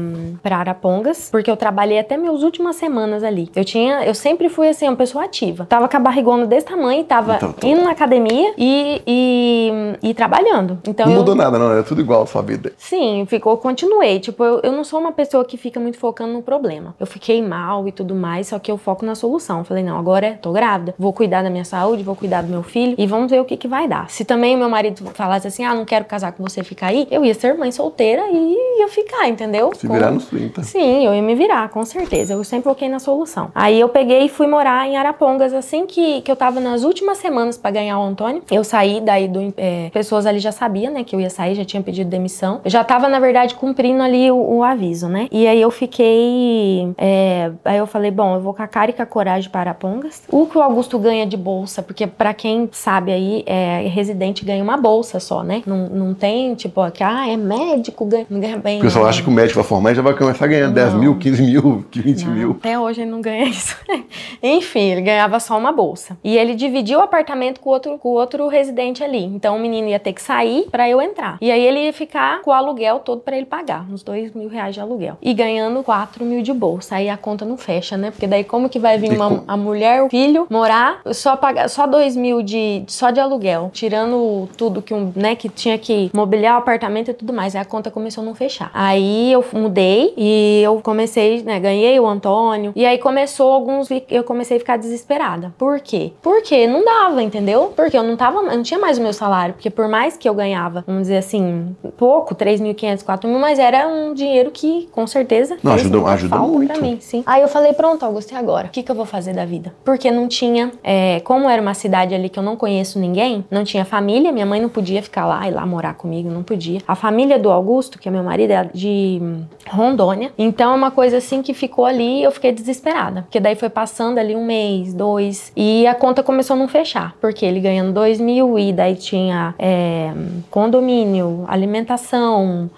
pra 0.42 0.58
Arapongas, 0.58 1.28
porque 1.30 1.50
eu 1.50 1.56
trabalhei 1.56 1.98
até 1.98 2.16
minhas 2.16 2.42
últimas 2.42 2.76
semanas 2.76 3.22
ali. 3.22 3.50
Eu 3.54 3.64
tinha, 3.64 4.04
eu 4.04 4.14
sempre 4.14 4.48
fui 4.48 4.68
assim, 4.68 4.86
uma 4.86 4.96
pessoa 4.96 5.24
ativa. 5.24 5.66
Tava 5.68 5.88
com 5.88 5.96
a 5.96 6.00
barrigona 6.00 6.46
desse 6.46 6.66
tamanho, 6.66 7.04
tava 7.04 7.36
então, 7.36 7.54
indo 7.62 7.82
na 7.82 7.90
academia 7.90 8.54
e, 8.56 9.02
e, 9.06 9.72
e 10.02 10.14
trabalhando. 10.14 10.78
Então, 10.86 11.06
não 11.06 11.12
eu, 11.12 11.18
mudou 11.18 11.34
nada, 11.34 11.58
não, 11.58 11.76
é 11.76 11.82
tudo 11.82 12.00
igual 12.00 12.22
a 12.22 12.26
sua 12.26 12.42
vida. 12.42 12.72
Sim, 12.76 13.24
ficou, 13.26 13.56
continuei. 13.56 14.20
Tipo, 14.20 14.44
eu, 14.44 14.60
eu 14.62 14.72
não 14.72 14.84
sou 14.84 15.00
uma 15.00 15.12
pessoa 15.12 15.44
que 15.44 15.53
fica 15.56 15.80
muito 15.80 15.98
focando 15.98 16.32
no 16.32 16.42
problema. 16.42 16.94
Eu 16.98 17.06
fiquei 17.06 17.42
mal 17.42 17.86
e 17.88 17.92
tudo 17.92 18.14
mais, 18.14 18.48
só 18.48 18.58
que 18.58 18.70
eu 18.70 18.76
foco 18.76 19.04
na 19.04 19.14
solução. 19.14 19.58
Eu 19.58 19.64
falei, 19.64 19.82
não, 19.82 19.98
agora 19.98 20.38
tô 20.40 20.52
grávida, 20.52 20.94
vou 20.98 21.12
cuidar 21.12 21.42
da 21.42 21.50
minha 21.50 21.64
saúde, 21.64 22.02
vou 22.02 22.16
cuidar 22.16 22.42
do 22.42 22.48
meu 22.48 22.62
filho 22.62 22.94
e 22.98 23.06
vamos 23.06 23.30
ver 23.30 23.40
o 23.40 23.44
que, 23.44 23.56
que 23.56 23.68
vai 23.68 23.88
dar. 23.88 24.08
Se 24.10 24.24
também 24.24 24.56
meu 24.56 24.68
marido 24.68 25.10
falasse 25.14 25.46
assim, 25.46 25.64
ah, 25.64 25.74
não 25.74 25.84
quero 25.84 26.04
casar 26.04 26.32
com 26.32 26.42
você, 26.42 26.62
ficar 26.62 26.88
aí, 26.88 27.06
eu 27.10 27.24
ia 27.24 27.34
ser 27.34 27.56
mãe 27.56 27.70
solteira 27.70 28.22
e 28.30 28.80
ia 28.80 28.88
ficar, 28.88 29.28
entendeu? 29.28 29.72
Se 29.74 29.86
virar 29.86 30.10
nos 30.10 30.26
30. 30.26 30.62
Sim, 30.62 31.04
eu 31.06 31.14
ia 31.14 31.22
me 31.22 31.34
virar, 31.34 31.68
com 31.68 31.84
certeza. 31.84 32.34
Eu 32.34 32.44
sempre 32.44 32.64
foquei 32.64 32.88
na 32.88 32.98
solução. 32.98 33.50
Aí 33.54 33.78
eu 33.78 33.88
peguei 33.88 34.24
e 34.24 34.28
fui 34.28 34.46
morar 34.46 34.86
em 34.86 34.96
Arapongas 34.96 35.52
assim 35.52 35.86
que, 35.86 36.20
que 36.22 36.30
eu 36.30 36.36
tava 36.36 36.60
nas 36.60 36.84
últimas 36.84 37.18
semanas 37.18 37.56
para 37.56 37.70
ganhar 37.70 37.98
o 37.98 38.02
Antônio. 38.02 38.42
Eu 38.50 38.64
saí 38.64 39.00
daí 39.00 39.28
do. 39.28 39.52
É, 39.56 39.90
pessoas 39.92 40.26
ali 40.26 40.38
já 40.38 40.52
sabiam, 40.52 40.92
né, 40.92 41.04
que 41.04 41.14
eu 41.14 41.20
ia 41.20 41.30
sair, 41.30 41.54
já 41.54 41.64
tinha 41.64 41.82
pedido 41.82 42.10
demissão. 42.10 42.60
Eu 42.64 42.70
já 42.70 42.82
tava, 42.82 43.08
na 43.08 43.18
verdade, 43.18 43.54
cumprindo 43.54 44.02
ali 44.02 44.30
o, 44.30 44.36
o 44.36 44.64
aviso, 44.64 45.08
né? 45.08 45.28
E 45.30 45.43
aí 45.46 45.60
eu 45.60 45.70
fiquei. 45.70 46.92
É, 46.98 47.50
aí 47.64 47.78
eu 47.78 47.86
falei, 47.86 48.10
bom, 48.10 48.34
eu 48.34 48.40
vou 48.40 48.54
com 48.54 48.62
a 48.62 48.66
cara 48.66 48.90
e 48.90 48.94
com 48.94 49.02
a 49.02 49.06
coragem 49.06 49.50
para 49.50 49.60
Arapongas. 49.60 50.22
O 50.30 50.46
que 50.46 50.58
o 50.58 50.62
Augusto 50.62 50.98
ganha 50.98 51.26
de 51.26 51.36
bolsa, 51.36 51.82
porque 51.82 52.06
para 52.06 52.34
quem 52.34 52.68
sabe 52.72 53.12
aí, 53.12 53.42
é, 53.46 53.86
residente 53.88 54.44
ganha 54.44 54.62
uma 54.62 54.76
bolsa 54.76 55.20
só, 55.20 55.42
né? 55.42 55.62
Não, 55.66 55.88
não 55.88 56.14
tem, 56.14 56.54
tipo, 56.54 56.90
que, 56.90 57.02
ah, 57.02 57.28
é 57.28 57.36
médico, 57.36 58.04
ganha, 58.04 58.26
ganha 58.30 58.56
bem. 58.56 58.78
O 58.78 58.82
pessoal 58.82 59.06
acha 59.06 59.22
que 59.22 59.28
o 59.28 59.32
médico 59.32 59.56
vai 59.56 59.64
formar 59.64 59.92
e 59.92 59.94
já 59.94 60.02
vai 60.02 60.14
começar 60.14 60.46
ganhando 60.46 60.74
não. 60.74 60.90
10 60.90 60.94
mil, 60.94 61.18
15 61.18 61.42
mil, 61.42 61.84
20 61.92 62.24
não, 62.24 62.32
mil. 62.32 62.50
Até 62.52 62.78
hoje 62.78 63.02
ele 63.02 63.10
não 63.10 63.20
ganha 63.20 63.44
isso. 63.44 63.76
Enfim, 64.42 64.90
ele 64.90 65.02
ganhava 65.02 65.40
só 65.40 65.58
uma 65.58 65.72
bolsa. 65.72 66.16
E 66.22 66.36
ele 66.36 66.54
dividiu 66.54 66.98
o 66.98 67.02
apartamento 67.02 67.60
com 67.60 67.70
outro, 67.70 67.98
com 67.98 68.10
outro 68.10 68.48
residente 68.48 69.02
ali. 69.02 69.24
Então 69.24 69.56
o 69.56 69.60
menino 69.60 69.88
ia 69.88 69.98
ter 69.98 70.12
que 70.12 70.22
sair 70.22 70.66
para 70.70 70.88
eu 70.88 71.00
entrar. 71.00 71.38
E 71.40 71.50
aí 71.50 71.64
ele 71.64 71.84
ia 71.84 71.92
ficar 71.92 72.40
com 72.42 72.50
o 72.50 72.54
aluguel 72.54 73.00
todo 73.00 73.20
para 73.20 73.36
ele 73.36 73.46
pagar, 73.46 73.86
uns 73.90 74.02
2 74.02 74.32
mil 74.32 74.48
reais 74.48 74.74
de 74.74 74.80
aluguel. 74.80 75.16
E 75.20 75.33
ganhando 75.34 75.82
4 75.82 76.24
mil 76.24 76.42
de 76.42 76.52
bolsa. 76.52 76.96
Aí 76.96 77.08
a 77.08 77.16
conta 77.16 77.44
não 77.44 77.56
fecha, 77.56 77.96
né? 77.96 78.10
Porque 78.10 78.26
daí 78.26 78.44
como 78.44 78.68
que 78.68 78.78
vai 78.78 78.98
vir 78.98 79.12
uma, 79.12 79.44
a 79.46 79.56
mulher, 79.56 80.02
o 80.02 80.08
filho, 80.08 80.46
morar, 80.48 81.00
só 81.12 81.36
pagar 81.36 81.68
só 81.68 81.86
2 81.86 82.16
mil 82.16 82.42
de, 82.42 82.84
só 82.86 83.10
de 83.10 83.20
aluguel, 83.20 83.70
tirando 83.72 84.48
tudo 84.56 84.80
que 84.80 84.94
um, 84.94 85.12
né, 85.14 85.34
que 85.34 85.48
tinha 85.48 85.76
que 85.78 86.10
mobiliar 86.14 86.54
o 86.56 86.58
apartamento 86.58 87.10
e 87.10 87.14
tudo 87.14 87.32
mais. 87.32 87.54
Aí 87.54 87.62
a 87.62 87.64
conta 87.64 87.90
começou 87.90 88.22
a 88.22 88.24
não 88.24 88.34
fechar. 88.34 88.70
Aí 88.72 89.32
eu 89.32 89.44
mudei 89.52 90.14
e 90.16 90.60
eu 90.62 90.80
comecei, 90.82 91.42
né, 91.42 91.58
ganhei 91.58 91.98
o 91.98 92.06
Antônio. 92.06 92.72
E 92.76 92.86
aí 92.86 92.98
começou 92.98 93.52
alguns, 93.52 93.88
eu 94.10 94.24
comecei 94.24 94.56
a 94.56 94.60
ficar 94.60 94.76
desesperada. 94.76 95.52
Por 95.58 95.80
quê? 95.80 96.12
Porque 96.22 96.66
não 96.66 96.84
dava, 96.84 97.22
entendeu? 97.22 97.72
Porque 97.74 97.96
eu 97.96 98.02
não 98.02 98.16
tava, 98.16 98.38
eu 98.38 98.56
não 98.56 98.62
tinha 98.62 98.78
mais 98.78 98.98
o 98.98 99.02
meu 99.02 99.12
salário. 99.12 99.54
Porque 99.54 99.70
por 99.70 99.88
mais 99.88 100.16
que 100.16 100.28
eu 100.28 100.34
ganhava, 100.34 100.84
vamos 100.86 101.02
dizer 101.02 101.18
assim, 101.18 101.74
pouco, 101.96 102.34
3.500, 102.34 103.04
4.000, 103.04 103.38
mas 103.38 103.58
era 103.58 103.88
um 103.88 104.14
dinheiro 104.14 104.50
que 104.50 104.88
com 104.92 105.06
certeza 105.06 105.23
não, 105.62 105.72
ajuda, 105.72 106.04
ajuda 106.04 106.38
muito. 106.38 106.72
Pra 106.72 106.80
mim, 106.80 106.98
sim. 107.00 107.22
Aí 107.26 107.42
eu 107.42 107.48
falei, 107.48 107.72
pronto, 107.72 108.04
Augusto, 108.04 108.32
e 108.32 108.36
agora? 108.36 108.66
O 108.66 108.70
que, 108.70 108.82
que 108.82 108.90
eu 108.90 108.94
vou 108.94 109.06
fazer 109.06 109.34
da 109.34 109.44
vida? 109.44 109.74
Porque 109.84 110.10
não 110.10 110.28
tinha, 110.28 110.72
é, 110.82 111.20
como 111.20 111.48
era 111.48 111.60
uma 111.60 111.74
cidade 111.74 112.14
ali 112.14 112.28
que 112.28 112.38
eu 112.38 112.42
não 112.42 112.56
conheço 112.56 112.98
ninguém, 112.98 113.44
não 113.50 113.64
tinha 113.64 113.84
família, 113.84 114.32
minha 114.32 114.46
mãe 114.46 114.60
não 114.60 114.68
podia 114.68 115.02
ficar 115.02 115.26
lá 115.26 115.48
e 115.48 115.50
lá 115.50 115.64
morar 115.66 115.94
comigo, 115.94 116.30
não 116.30 116.42
podia. 116.42 116.80
A 116.86 116.94
família 116.94 117.38
do 117.38 117.50
Augusto, 117.50 117.98
que 117.98 118.08
é 118.08 118.10
meu 118.10 118.22
marido, 118.22 118.50
é 118.50 118.68
de 118.72 119.20
Rondônia. 119.68 120.32
Então 120.36 120.72
é 120.72 120.74
uma 120.74 120.90
coisa 120.90 121.18
assim 121.18 121.42
que 121.42 121.54
ficou 121.54 121.84
ali 121.84 122.20
e 122.20 122.22
eu 122.22 122.30
fiquei 122.30 122.52
desesperada. 122.52 123.22
Porque 123.22 123.40
daí 123.40 123.54
foi 123.54 123.68
passando 123.68 124.18
ali 124.18 124.34
um 124.34 124.44
mês, 124.44 124.94
dois, 124.94 125.52
e 125.56 125.86
a 125.86 125.94
conta 125.94 126.22
começou 126.22 126.54
a 126.54 126.58
não 126.58 126.68
fechar. 126.68 127.14
Porque 127.20 127.44
ele 127.44 127.60
ganhando 127.60 127.92
dois 127.92 128.20
mil 128.20 128.58
e 128.58 128.72
daí 128.72 128.96
tinha 128.96 129.54
é, 129.58 130.12
condomínio, 130.50 131.44
alimentação. 131.48 132.70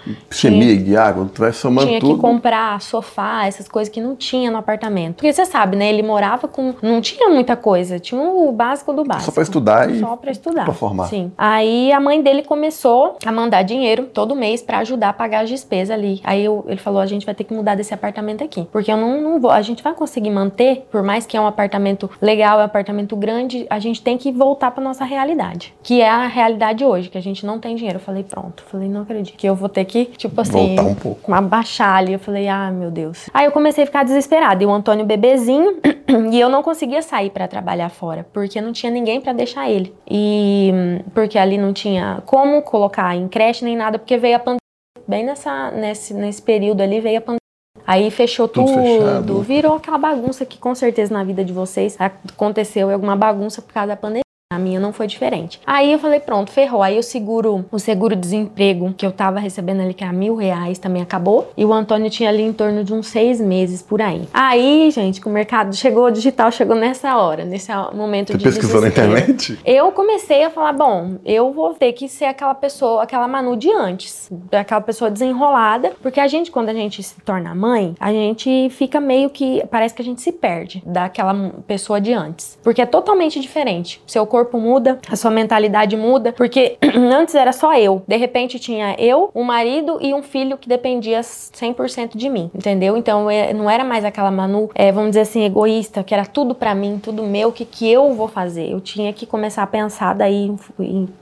De 0.76 0.96
água, 0.96 1.28
tu 1.32 1.40
vai 1.40 1.52
somando 1.52 1.88
tinha 1.88 2.00
tudo. 2.00 2.14
Que 2.14 2.20
comprar 2.36 2.80
sofá, 2.80 3.46
essas 3.46 3.68
coisas 3.68 3.92
que 3.92 4.00
não 4.00 4.14
tinha 4.14 4.50
no 4.50 4.58
apartamento. 4.58 5.16
Porque 5.16 5.32
você 5.32 5.44
sabe, 5.46 5.76
né? 5.76 5.88
Ele 5.88 6.02
morava 6.02 6.46
com. 6.46 6.74
Não 6.82 7.00
tinha 7.00 7.28
muita 7.30 7.56
coisa, 7.56 7.98
tinha 7.98 8.20
o 8.20 8.52
básico 8.52 8.92
do 8.92 9.04
básico. 9.04 9.26
Só 9.26 9.32
pra 9.32 9.42
estudar 9.42 9.90
e. 9.90 10.00
Só 10.00 10.16
pra 10.16 10.30
estudar. 10.30 10.64
Pra 10.64 10.74
formar. 10.74 11.06
Sim. 11.06 11.32
Aí 11.36 11.90
a 11.92 12.00
mãe 12.00 12.22
dele 12.22 12.42
começou 12.42 13.16
a 13.24 13.32
mandar 13.32 13.62
dinheiro 13.62 14.04
todo 14.12 14.34
mês 14.36 14.62
para 14.62 14.78
ajudar 14.78 15.10
a 15.10 15.12
pagar 15.12 15.42
as 15.44 15.48
despesas 15.48 15.90
ali. 15.90 16.20
Aí 16.24 16.44
eu, 16.44 16.64
ele 16.68 16.78
falou: 16.78 17.00
a 17.00 17.06
gente 17.06 17.24
vai 17.24 17.34
ter 17.34 17.44
que 17.44 17.54
mudar 17.54 17.74
desse 17.74 17.94
apartamento 17.94 18.44
aqui. 18.44 18.66
Porque 18.70 18.92
eu 18.92 18.96
não, 18.96 19.20
não 19.20 19.40
vou. 19.40 19.50
A 19.50 19.62
gente 19.62 19.82
vai 19.82 19.94
conseguir 19.94 20.30
manter, 20.30 20.86
por 20.90 21.02
mais 21.02 21.26
que 21.26 21.36
é 21.36 21.40
um 21.40 21.46
apartamento 21.46 22.10
legal, 22.20 22.58
é 22.58 22.62
um 22.62 22.66
apartamento 22.66 23.16
grande, 23.16 23.66
a 23.70 23.78
gente 23.78 24.02
tem 24.02 24.18
que 24.18 24.30
voltar 24.30 24.70
pra 24.70 24.82
nossa 24.82 25.04
realidade. 25.04 25.74
Que 25.82 26.00
é 26.00 26.08
a 26.08 26.26
realidade 26.26 26.84
hoje, 26.84 27.08
que 27.08 27.18
a 27.18 27.22
gente 27.22 27.46
não 27.46 27.58
tem 27.58 27.74
dinheiro. 27.74 27.96
Eu 27.98 28.02
falei, 28.02 28.22
pronto. 28.22 28.62
Eu 28.64 28.70
falei, 28.70 28.88
não 28.88 29.02
acredito. 29.02 29.36
Que 29.36 29.48
eu 29.48 29.54
vou 29.54 29.68
ter 29.68 29.84
que, 29.84 30.04
tipo 30.04 30.40
assim, 30.40 30.74
Voltar 30.76 30.82
um 30.82 30.94
pouco. 30.94 31.32
abaixar 31.32 31.96
ali. 31.96 32.15
Eu 32.16 32.20
falei, 32.20 32.49
ah, 32.49 32.70
meu 32.70 32.90
Deus. 32.90 33.28
Aí 33.32 33.46
eu 33.46 33.52
comecei 33.52 33.85
a 33.85 33.87
ficar 33.87 34.04
desesperada. 34.04 34.62
E 34.62 34.66
o 34.66 34.70
Antônio 34.73 35.04
bebezinho, 35.04 35.78
e 36.32 36.40
eu 36.40 36.49
não 36.49 36.62
conseguia 36.62 37.02
sair 37.02 37.30
para 37.30 37.46
trabalhar 37.46 37.90
fora, 37.90 38.26
porque 38.32 38.61
não 38.61 38.73
tinha 38.73 38.90
ninguém 38.90 39.20
para 39.20 39.32
deixar 39.32 39.70
ele. 39.70 39.94
E 40.11 40.73
porque 41.14 41.38
ali 41.38 41.58
não 41.58 41.73
tinha 41.73 42.23
como 42.26 42.62
colocar 42.62 43.14
em 43.14 43.28
creche 43.28 43.64
nem 43.64 43.76
nada, 43.76 43.99
porque 43.99 44.16
veio 44.16 44.37
a 44.37 44.38
pandemia. 44.38 44.58
Bem 45.06 45.25
nessa, 45.25 45.70
nesse, 45.70 46.14
nesse 46.14 46.42
período 46.42 46.80
ali 46.80 47.00
veio 47.00 47.18
a 47.18 47.20
pandemia. 47.20 47.40
Aí 47.87 48.11
fechou 48.11 48.49
tudo, 48.49 48.73
tudo 49.18 49.42
virou 49.42 49.76
aquela 49.76 49.99
bagunça 49.99 50.44
que 50.44 50.58
com 50.58 50.75
certeza 50.75 51.14
na 51.14 51.23
vida 51.23 51.44
de 51.44 51.52
vocês 51.52 51.96
aconteceu 52.00 52.90
alguma 52.90 53.14
bagunça 53.14 53.62
por 53.62 53.73
causa 53.73 53.88
da 53.88 53.96
pandemia. 53.96 54.25
A 54.48 54.60
minha 54.60 54.78
não 54.78 54.92
foi 54.92 55.08
diferente. 55.08 55.60
Aí 55.66 55.90
eu 55.90 55.98
falei, 55.98 56.20
pronto, 56.20 56.52
ferrou. 56.52 56.80
Aí 56.80 56.96
o 56.96 57.02
seguro, 57.02 57.64
o 57.68 57.80
seguro-desemprego 57.80 58.94
que 58.96 59.04
eu 59.04 59.10
tava 59.10 59.40
recebendo 59.40 59.80
ali, 59.80 59.92
que 59.92 60.04
era 60.04 60.12
mil 60.12 60.36
reais, 60.36 60.78
também 60.78 61.02
acabou. 61.02 61.52
E 61.56 61.64
o 61.64 61.72
Antônio 61.72 62.08
tinha 62.08 62.28
ali 62.28 62.44
em 62.44 62.52
torno 62.52 62.84
de 62.84 62.94
uns 62.94 63.08
seis 63.08 63.40
meses 63.40 63.82
por 63.82 64.00
aí. 64.00 64.28
Aí, 64.32 64.88
gente, 64.92 65.20
que 65.20 65.26
o 65.26 65.32
mercado 65.32 65.74
chegou, 65.74 66.04
o 66.04 66.10
digital 66.12 66.52
chegou 66.52 66.76
nessa 66.76 67.16
hora, 67.16 67.44
nesse 67.44 67.72
momento 67.92 68.30
Você 68.30 68.38
de 68.38 68.44
pesquisou 68.44 68.80
na 68.80 68.86
internet? 68.86 69.58
Eu 69.64 69.90
comecei 69.90 70.44
a 70.44 70.50
falar, 70.50 70.74
bom, 70.74 71.16
eu 71.24 71.52
vou 71.52 71.74
ter 71.74 71.92
que 71.92 72.08
ser 72.08 72.26
aquela 72.26 72.54
pessoa, 72.54 73.02
aquela 73.02 73.26
Manu 73.26 73.56
de 73.56 73.72
antes. 73.72 74.30
Aquela 74.52 74.80
pessoa 74.80 75.10
desenrolada. 75.10 75.92
Porque 76.00 76.20
a 76.20 76.28
gente, 76.28 76.52
quando 76.52 76.68
a 76.68 76.74
gente 76.74 77.02
se 77.02 77.20
torna 77.22 77.52
mãe, 77.52 77.96
a 77.98 78.12
gente 78.12 78.70
fica 78.70 79.00
meio 79.00 79.28
que, 79.28 79.66
parece 79.72 79.92
que 79.92 80.02
a 80.02 80.04
gente 80.04 80.22
se 80.22 80.30
perde 80.30 80.84
daquela 80.86 81.34
pessoa 81.66 82.00
de 82.00 82.12
antes. 82.12 82.56
Porque 82.62 82.80
é 82.80 82.86
totalmente 82.86 83.40
diferente. 83.40 84.00
Seu 84.06 84.24
corpo 84.24 84.35
corpo 84.36 84.60
muda, 84.60 84.98
a 85.10 85.16
sua 85.16 85.30
mentalidade 85.30 85.96
muda, 85.96 86.30
porque 86.30 86.76
antes 87.10 87.34
era 87.34 87.52
só 87.52 87.74
eu. 87.74 88.02
De 88.06 88.16
repente 88.16 88.58
tinha 88.58 88.94
eu, 88.98 89.30
um 89.34 89.42
marido 89.42 89.98
e 89.98 90.12
um 90.12 90.22
filho 90.22 90.58
que 90.58 90.68
dependia 90.68 91.22
100% 91.22 92.18
de 92.18 92.28
mim, 92.28 92.50
entendeu? 92.54 92.98
Então 92.98 93.30
é, 93.30 93.54
não 93.54 93.70
era 93.70 93.82
mais 93.82 94.04
aquela 94.04 94.30
Manu, 94.30 94.68
é, 94.74 94.92
vamos 94.92 95.12
dizer 95.12 95.22
assim, 95.22 95.42
egoísta, 95.42 96.04
que 96.04 96.12
era 96.12 96.26
tudo 96.26 96.54
para 96.54 96.74
mim, 96.74 97.00
tudo 97.02 97.22
meu, 97.22 97.48
o 97.48 97.52
que, 97.52 97.64
que 97.64 97.90
eu 97.90 98.12
vou 98.12 98.28
fazer? 98.28 98.70
Eu 98.70 98.78
tinha 98.78 99.10
que 99.10 99.24
começar 99.24 99.62
a 99.62 99.66
pensar 99.66 100.14
daí, 100.14 100.54